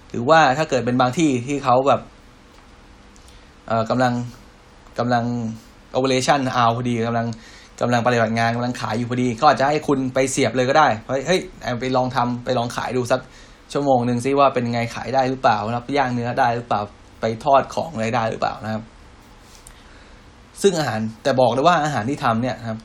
[0.09, 2.01] หรือว่าถ้าเกิดเป็นบางที่ที่เขาแบบ
[3.67, 4.13] เอ่อกำลัง
[4.99, 5.25] กำลัง
[5.97, 7.27] operation เอาพอดีกำลัง
[7.81, 11.39] กำลังปฏิบัติงานกำลังขายอยู่พอดี ก็อาจจะให้คุณไปเสียบเลยก็ได้เฮ้ยเฮ้ย
[11.79, 13.21] ไปลองทำไปลองขายดูสัก
[13.73, 16.81] ชั่วโมงหนึ่งซิว่าเป็นไงขายได้หรือเปล่านะครับย่างเนื้อได้หรือเปล่า
[17.21, 18.83] ไปทอดของอะไรได้หรือเปล่านะครับ
[20.61, 22.79] ซึ่งอาหารแต่บอกเลยว่าอาหารที่ทำเนี่ยครับ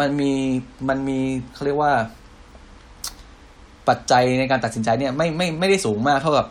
[0.00, 0.32] มันมี
[0.88, 1.18] มันมี
[1.54, 1.92] เขาเรียกว่า
[3.88, 6.46] ปัจจัยในการตัดสินใจเนี่ยไม่ไม่ไม่ได้สูงมากเท่ากับ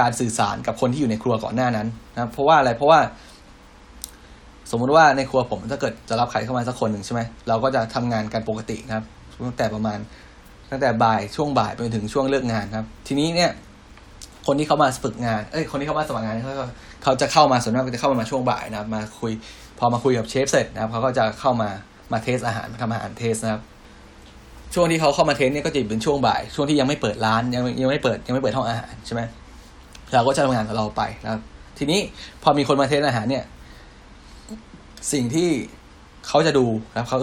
[0.00, 3.00] การสื่อสารกับคนที่อยู่ในครัวก่อนหน้านั้นนะครับเพราะว่าอะไรเพราะว่า
[4.70, 9.04] สมมุติว่าในครัวผมถ้าเกิดจะรับใครเข้ามาสักคนหนึ่งใช่ไหมเราก็จะทำงานกันปกตินะครับ
[9.44, 9.98] ตั้งแต่ประมาณ
[10.70, 13.50] ตั้งแต่บ่ายช่วงบ่ายไปถึงช่วงเลิกงานครับ ทีนี้เนี่ย
[14.46, 16.68] คนที่เขามาฝึกงาน เอ้ยคนที่เขามาสมัครงานเขา
[17.02, 19.32] เขาจะเข้ามาส่วนมากจะเข้ามาช่วงบ่ายนะครับ มาคุย
[19.78, 21.68] พอมาคุยกับเชฟเสร็จนะครับเขาก็จะเข้ามา
[22.12, 23.62] มา test อาหารมาทำอาหาร test นะครับ
[24.74, 29.22] ช่วงที่เขาเข้ามา test เนี่ยก็จะเป็นช่วงบ่าย ช่วงที่ยังไม่เปิดร้านยังยังไม่เปิดยังไม่เปิดห้องอาหารใช่ไหม
[30.14, 31.40] เราก็จะทำงานของเราไปนะครับ
[31.78, 32.00] ทีนี้
[32.42, 33.44] พอมีคนมาเทสอาหารเนี่ย
[35.12, 35.48] สิ่งที่
[36.26, 37.18] เขาจะดูนะครับเขา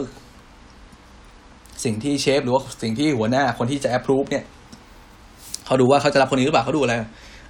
[1.84, 4.44] สิ่งที่เชฟหรือว่าสิ่งที่หัวหน้าคนที่จะแอปพรูฟเนี่ย
[5.66, 6.94] เขาดูว่าเขาจะรับคนนี้หรือเปล่าเขาดูอะไร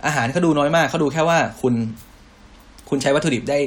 [0.05, 1.73] อาหารเขาดูน้อยมากเขาดูแค่ว่าคุณ
[2.89, 3.59] คุณใช้วัตถุดิบได้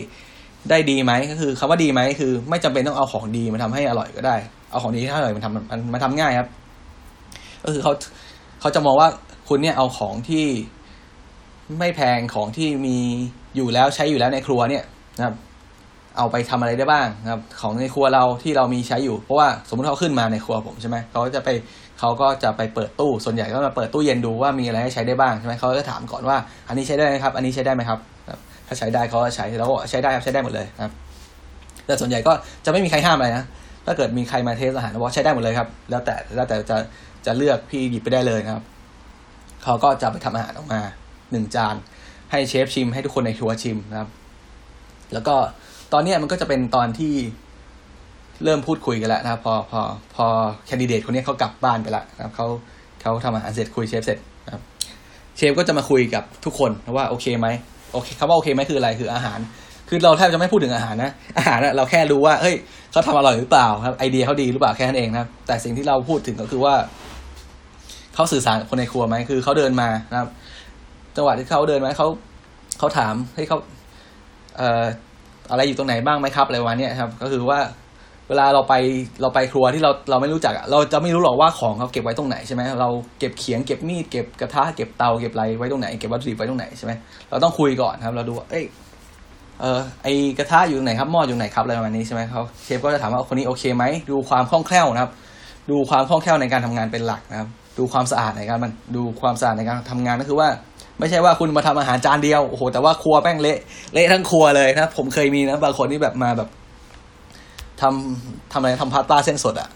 [0.70, 4.36] ได้ดีไหมก็คือคำว่าดีไหมคือ ไม่จำเป็นต้องเอาของดีมาทำให้อร่อยก็ได้
[4.70, 6.48] เอาของดีที่อร่อยมันทำมันมันทำง่ายครับ
[7.64, 7.92] ก็คือเขา
[8.60, 9.08] เขาจะมองว่า
[9.48, 10.46] คุณเนี่ยเอาของที่
[11.78, 12.96] ไม่แพงของที่มี
[13.56, 14.84] อยู่แล้วใช้อยู่แล้วในครัวเนี่ย
[15.18, 15.34] นะครับ
[16.16, 21.48] เอาไปทำอะไรได้บ้างนะครับของในครัวเราที่เรามีใช้อยู่ เพราะว่าสมมติเขาขึ้นมาในครัวผมใช่ไหมเขาจะไป
[22.00, 26.36] เขาก็จะไปเปิดตู้ส่วนใหญ่ก็มาเปิดตู้เย็นดูว่ามีอะไรให้ใช้ได้บ้างใช่ไหมเขาก็ถามก่อนว่า
[26.68, 27.98] อันนี้ใช้ได้ไหมครับ อันนี้ใช้ได้ไหมครับ
[28.66, 30.92] ถ้าใช้ได้เขาก็ใช้แล้วก็ใช้ได้ครับใช้ได้หมดเลยครับ
[31.86, 32.32] แต่ส่วนใหญ่ก็
[32.64, 33.44] จะไม่มีใครห้ามอะไรนะ
[33.86, 36.76] ถ้าเกิดมีใครมาเทสอาหารบอกใช้ได้หมดเลยครับ แล้วแต่แล้วแต่จะ
[37.26, 38.64] จะเลือกพี่หยิบไปได้เลยครับ
[39.64, 40.80] เขาก็จะไปทำอาหารออกมา
[41.32, 41.74] หนึ่งจาน
[42.30, 44.08] ให้เชฟชิมให้ทุกคนในครัวชิมนะครับ
[45.12, 45.36] แล้วก็
[45.92, 47.12] ตอนนี้มันก็จะเป็นตอนที่
[48.44, 49.80] เริ่มพูดคุยกันแล้วนะครับ พอพอ
[50.14, 50.26] พอ
[50.66, 52.46] แคนดิเดตคนนี้เขากลับบ้านไปแล้วนะครับเขา
[53.02, 54.62] เขาทำอาหารเสร็จคุยเชฟเสร็จนะครับ
[55.36, 57.48] เชฟก็จะมาคุยกับทุกคนว่าโอเคไหม
[57.92, 59.38] โอเคคำว่าโอเคไหมคืออะไรคืออาหาร
[59.88, 62.54] คือเราแทบจะไม่พูดถึงอาหารนะอาหารเราแค่รู้ว่าเฮ้ย
[62.92, 66.74] เขาทำอร่อยหรือเปล่าครับไอเดียเขาดีหรือเปล่าแค่นั้นเองนะครับ แต่สิ่งที่เราพูดถึงก็คือว่า
[68.14, 70.28] เขาสื่อสารกับคนในครัวไหมคือเขาเดินมานะครับ
[71.16, 72.08] จังหวะที่เขาเดินมาเขา
[72.78, 73.58] เขาถามให้เขา
[74.58, 74.84] เอ่อ
[75.50, 77.60] อะไรอยู่ตรงไหนบ้างไหมครับอะไรวันนี้ครับ ก็คือว่า
[78.28, 78.74] เวลาเราไป
[79.20, 82.88] เราไปครัวที่เราเราไม่รู้จักเราจะไม่รู้หรอกว่าของเขาเก็บไว้ตรงไหนใช่ไหมเรา
[83.18, 86.92] เก็บเขียงเก็บมีดเก็บกระทะเก็บเตาเก็บอะไรไว้ตรงไหนเก็บวัตถุดิบไว้ตรงไหนใช่ไหม
[87.30, 88.64] เราต้องคุยก่อนครับ เราดูว่าเอ้ย
[89.60, 95.10] เออไอกระทะอยู่ไหนครับหม้ออยู่ไหนครับอะไรประมาณนี้ใช่ไหมเขาเชฟก็จะถามว่าคนนี้โอเคไหมดูความคล่องแคล่วนะครับ
[95.70, 100.48] ดูความคล่องแคล่วในการทำงานเป็นหลักนะครับ ดูความสะอาดในการมันดูความสะอาดในการทำงานก็คือว่า
[100.98, 103.58] ไม่ใช่ว่าคุณมาทำอาหารจานเดียว โอ้โห แต่ว่าครัวแป้งเละ
[103.94, 106.48] เละทั้งครัวเลยนะ ผมเคยมีนะ บางคนที่แบบมาแบบ
[107.80, 109.68] ทำทำอะไรทำพาสต้าเส้นสดอะ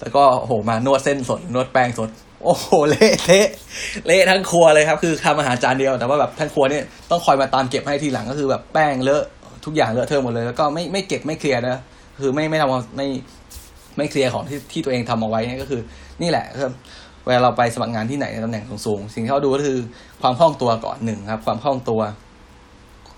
[0.00, 2.10] แล้วก็โอ้โหมานวดเส้นสดนวดแป้งสด
[2.44, 3.46] โอ้โหเละเทะ
[4.06, 9.24] เละทั้งครัวเลยครับ คือทำอาหารจานเดียว แต่ว่าแบบทั้งครัวเนี่ยต้องคอยมาตามเก็บให้ทีหลังก็คือแบบแป้งเลอะ
[9.64, 11.80] ทุกอย่างเลอะเทอะหมดเลย แล้วก็ไม่ไม่เก็บไม่เคลียร์นะ
[12.20, 13.06] คือไม่ไม่ทำไม่
[13.96, 15.80] ไม่เคลียร์ของที่ที่ตัวเองทำเอาไว้นี่ก็คือ
[16.22, 16.74] นี่แหละครับ
[17.28, 19.78] วลาเราไปสมัครงานที่ไหนในตำแหน่งสูงๆสิ่งที่เขาดูก็คือ
[20.22, 22.00] ความคล่องตัวก่อนหนึ่งครับ ความคล่องตัว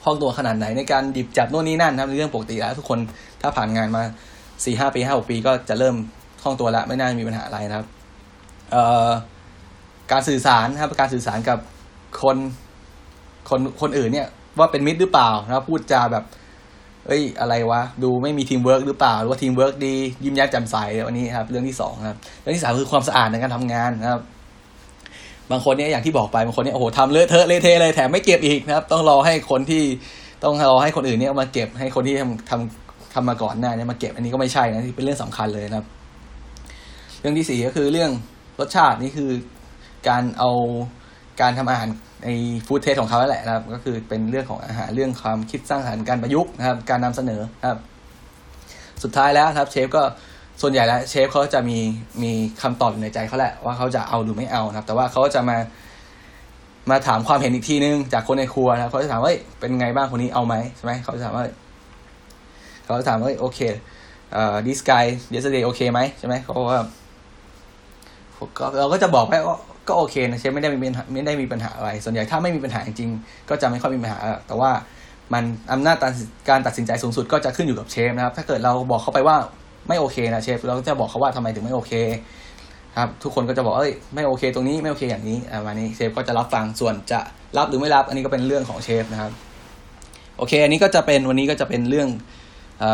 [0.05, 2.99] คล่องตัวขนาดไหนในการหยิบจับโน่นนี่นั่นครับเรื่องปกติแล้วทุกคน
[3.41, 4.03] ถ้าผ่านงานมา
[4.65, 5.95] สี่ห้าปีห้าหกปีก็จะเริ่ม
[6.43, 7.87] คล่องตัวแล้วไม่น่ามีปัญหาอะไรนะครับ
[8.73, 9.09] เอ่อ
[10.13, 11.59] การสื่อสารครับการสื่อสารกับ
[12.23, 12.37] คน
[13.49, 16.25] คนคนอื่นเนี่ยว่าเป็นมิตรหรือเปล่านะพูดจาแบบ
[17.07, 19.95] เอ้ยอะไรวะ ดูไม่มีทีมเวิร์กหรือเปล่า หรือว่าทีมเวิร์กดี
[20.25, 20.77] ยิ้มแย้มแจ่มใส
[21.07, 24.23] วันนี้ครับ เรื่องที่สองครับ เรื่องที่สามคือความสะอาดในการทำงานนะครับ
[25.51, 29.83] บางคนเนี่ยอย่างที่บอกไปบางคนเนี่ยโอ้โหทำเลอะเทอะเละเทะเลยแถมไม่เก็บอีกนะครับ ต้องรอให้คนที่
[30.45, 35.87] ต้องรอให้คนอื่นเนี่ยมาเก็บให้คนที่ทำทำทำมาก่อนหน้าเนี่ยมาเก็บอันนี้ก็ไม่ใช่นะที่เป็นเรื่องสำคัญเลยนะครับ
[37.21, 38.11] เรื่องที่สี่ก็คือเรื่อง
[38.61, 39.31] รสชาตินี่คือ
[40.09, 40.51] การเอา
[41.41, 41.89] การทำอาหาร
[42.25, 42.29] ใน
[42.67, 47.79] ฟู้ดเทสของเขาแหละนะครับ ก็คือเป็นเรื่องของอาหารเรื่องความคิดสร้างสรรค์การประยุกต์นะครับ การนำเสนอครับ
[49.03, 50.03] สุดท้ายแล้วครับเชฟก็
[50.63, 51.79] ส่วนใหญ่แล้วเชฟเขาจะมี
[52.23, 52.33] มี
[52.63, 55.57] คำตอบอยู่ในใจเขาแหละว่าเขาจะเอาหรือไม่เอานะครับ แต่ว่าเขาจะมา
[56.91, 61.45] มาถามความเห็นอีกทีนึงจากคนในครัวนะครับเขาจะถามว่าเป็นไงบ้างคนนี้เอาไหมใช่ไหมเขาจะถามว่า
[62.85, 63.61] เขาจะถามว่าโอเค
[64.33, 66.81] เอ่อ this guy yesterday โอเคไหมใช่ไหมเขาบอกว่า
[68.59, 69.59] ก็เราก็จะบอกไปว่า
[69.89, 74.71] ก็โอเคนะเชฟไม่ได้มีปัญหาไม่ได้มีปัญหาอะไร ส่วนใหญ่ถ้าไม่มีปัญหาจริงๆก็จะไม่ค่อยมีปัญหา แต่ว่า
[75.35, 75.97] มันอำนาจ
[76.49, 79.37] การตัดสินใจสูงสุดก็จะขึ้นอยู่กับเชฟนะครับ ถ้าเกิดเราบอกเขาไปว่า
[79.89, 81.93] ไม่โอเคนะเชฟเราก็จะบอกเขาว่าทำไมถึงไม่โอเค
[82.99, 87.21] ครับทุกคนก็จะบอกเอ้ยไม่โอเค ตรงนี้ไม่โอเคอย่างนี้อ่าวันนี้เชฟก็จะรับฟังส่วนจะ
[87.59, 89.33] รับหรือไม่รับ อันนี้ก็เป็นเรื่องของเชฟนะครับ
[90.39, 92.09] โอเค อันนี้ก็จะเป็นวันนี้ก็จะเป็นเรื่อง
[92.83, 92.85] อ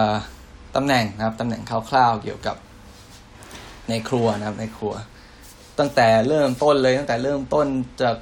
[0.77, 2.57] ตำแหน่งนะครับตำแหน่งคร่าวๆเกี่ยวกับ
[3.89, 4.95] ในครัวนะครับในครัว
[5.79, 7.67] ตั้งแต่เริ่มต้นเลย ตั้งแต่เริ่มต้น
[8.03, 8.17] จาก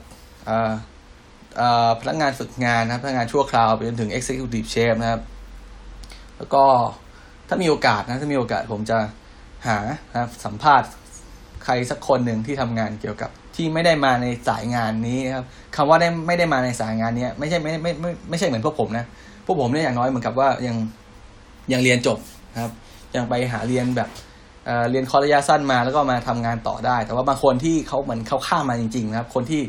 [2.00, 5.20] พนักงานฝึกงานนะครับพนักงานชั่วคราวไปจนถึง Executive Chef นะครับ
[6.36, 6.64] แล้วก็
[7.48, 8.98] ถ้ามีโอกาสนะถ้ามีโอกาสผมจะ
[9.66, 9.78] หา
[10.14, 10.88] นะสัมภาษณ์
[11.64, 15.44] ใครสักคนหนึ่งที่ทำงานเกี่ยวกับที่ไม่ได้มาในสายงานนี้นะครับ
[15.76, 19.06] คำว่าได้ไม่ได้มาในสายงานนี้ไม่ใช่ไม่ไม่ไม่ไม่ใช่เหมือนพวกผมนะ
[19.46, 20.76] พวกผมเนี่ยอย่างน้อยเหมือนกับว่ายัง
[21.72, 22.18] ยังเรียนจบ
[22.54, 22.72] นะครับ
[23.16, 24.08] ยังไปหาเรียนแบบ
[24.66, 29.62] เอ่อเรียนคอร์สระยะสั้นมาแล้วก็มาทำงานต่อได้ แต่ว่าบางคนที่เขาเหมือนเขาข้ามมาจริง ๆ นะครับ คนที่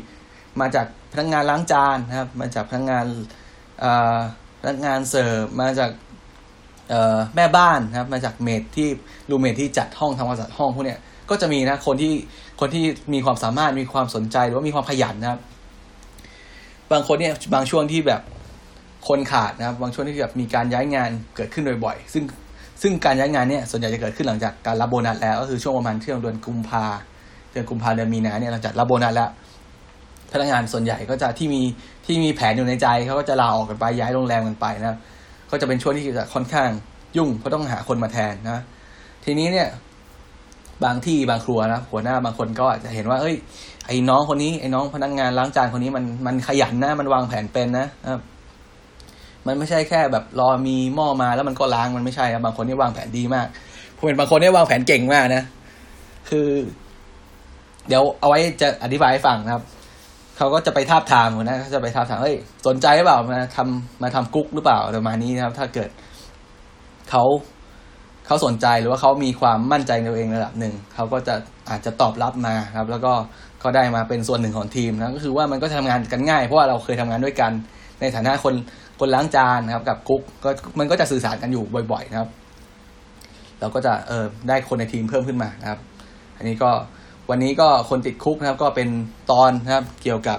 [0.60, 3.04] มาจากพนักงานล้างจานนะครับ มาจากพนักงาน
[3.80, 4.16] เอ่อ
[4.60, 5.90] พนักงานเสิร์ฟมาจาก
[6.90, 8.88] เอ่อแม่บ้านนะครับ มาจาก maid ที่
[9.30, 10.98] room maid ที่จัดห้องทำความสะอาดห้องพวกเนี้ย
[11.30, 12.12] ก็จะมีนะคนที่
[12.60, 12.84] คนที่
[13.14, 15.40] มีความสามารถมีความสนใจหรือว่ามีความขยันนะครับ
[16.92, 18.22] บางคนเนี่ยบางช่วงที่แบบ
[19.08, 22.22] คนขาดนะครับ บางช่วงที่แบบมีการย้ายงานเกิดขึ้นบ่อยๆซึ่ง
[22.82, 26.84] ซึ่งการย้ายงานเนี่ยส่วนใหญ่จะเกิดขึ้นหลังจากการรับโบนัสแล้ว ก็คือช่วงประมาณช่วงเดือนกุมภา
[27.50, 29.30] เดือนกุมภาเดือนมีนาเนี่ยหลังจากรับโบนัสแล้ว
[30.32, 31.62] พนักงานส่วนใหญ่ก็จะที่มี
[32.06, 34.96] ที่มีแผนอยู่ในใจเขาก็จะลาออกกันไปย้ายโรงแรมกันไปนะ
[35.50, 36.68] ก็จะเป็นช่วงที่จะค่อนข้าง
[37.16, 38.58] ยุ่งเพราะต้องหาคนมาแทนนะ
[39.24, 39.68] ทีนี้เนี่ย
[40.84, 43.36] บางที่บางครัวนะหัวหน้าบางคนก็อาจจะเห็นว่าเอ้ย
[43.86, 48.20] ไอ้น้องคนนี้ไอ้น้องพนักงานล้างจานคนนี้มันมันขยันนะมันวางแผนเป็นนะครับ
[49.46, 53.46] มันไม่ใช่แค่แบบรอมีหม้อมาแล้วมันก็ล้างมันไม่ใช่ครับบางคนนี่วางแผนดีมาก
[53.96, 55.42] ผมเห็นบางคนนี่วางแผนเก่งมากนะ
[56.28, 56.48] คือ
[57.88, 59.62] เดี๋ยวเอาไว้จะอธิบายให้ฟังนะครับ
[60.36, 62.36] เขาก็จะไปทาบทามนะเขาจะไปทาบทามเฮ้ย
[62.66, 65.90] สนใจหรือเปล่ามาทำมาทำกุ๊กหรือเปล่าประมาณนี้นะครับ ถ้าเกิด
[67.10, 67.24] เขา
[68.26, 71.34] เขาสนใจหรือว่าเขามีความมั่นใจในตัวเองระดับหนึ่งเขาก็จะ
[71.70, 73.12] อาจจะตอบรับมาครับ แล้วก็
[73.60, 77.52] เขาได้มาเป็นส่วนหนึ่งของทีมนะก็คือว่ามันก็จะทำงานกันง่าย เพราะว่าเราเคยทำงานด้วยกัน
[78.00, 78.54] ในฐานะคน
[79.00, 82.28] คนล้างจานนะครับ กับกุ๊กก็มันก็จะสื่อสารกันอยู่บ่อย ๆ นะครับ
[83.60, 85.80] เราก็จะเออได้คนในทีมเพิ่มขึ้นมานะครับ
[86.36, 86.70] อันนี้ก็
[87.30, 88.88] วันนี้ก็คนติด Cook นะครับ ก็เป็น
[89.30, 90.38] ตอนนะครับ เกี่ยวกับ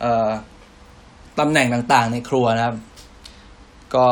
[0.00, 0.28] เอ่อ
[1.38, 2.76] ตำแหน่งต่างๆ ในครัวนะครับ
[3.94, 4.06] ก็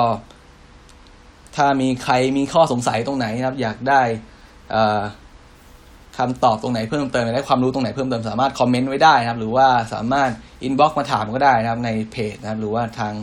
[1.56, 4.02] ถ้ามีใครมีข้อสงสัยตรงไหนนะครับ อยากได้
[4.70, 5.02] เออ
[6.18, 10.30] คำตอบตรงไหนเพิ่มเติมอยากได้ความรู้ตรงไหนเพิ่มเติมสามารถคอมเมนต์ไว้ได้นะครับ หรือว่าสามารถ
[10.62, 13.14] inbox มาถามก็ได้นะครับในเพจนะครับ หรือว่าทาง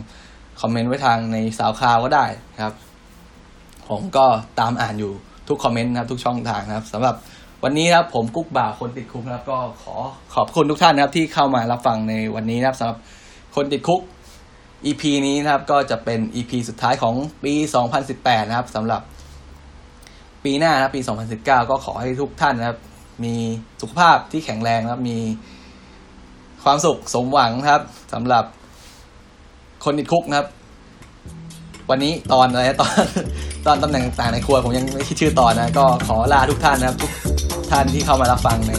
[0.60, 2.74] คอมเมนต์ไว้ทางในสาวคาวก็ได้นะครับ
[3.88, 4.26] ผมก็
[4.60, 5.12] ตามอ่านอยู่
[5.48, 7.14] ทุกคอมเมนต์นะครับ ทุกช่องทางนะครับสำหรับ
[7.64, 9.94] วันนี้นะครับผมกุ๊กบ่าวคนติดคุกนะครับ ก็ขอ
[10.34, 12.98] ขอบคุณทุกท่านนะครับ ที่เข้ามารับฟังในวันนี้นะครับสำหรับ
[13.56, 14.00] คนติดคุก
[14.86, 17.54] EP นี้นะครับ ก็จะเป็น EP สุดท้ายของปี
[18.00, 19.02] 2018 นะครับสำหรับ
[20.44, 21.00] ปีหน้านะครับปี
[21.34, 22.78] 2019 ก็ขอให้ทุกท่านนะครับ
[23.24, 23.34] มี
[23.80, 25.18] สุขภาพที่แข็งแรงนะครับ มี
[26.64, 27.82] ความสุขสมหวังนะครับ
[28.12, 28.44] สำหรับ
[29.84, 30.46] คนติดคุกนะครับ
[31.90, 32.92] วันนี้ตอนอะไรนะตอน
[33.66, 37.12] ตอนตำแหน่งต่างในครัวผมยังไม่คิดชื่อตอนนะ ก็ขอลาทุกท่านนะครับ ทุก
[37.72, 38.72] ท่านที่เข้ามารับฟังใน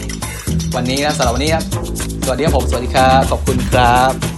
[0.76, 1.64] วันนี้นะสำหรับวันนี้ครับ
[2.24, 4.35] สวัสดีครับผมสวัสดีครับขอบคุณครับ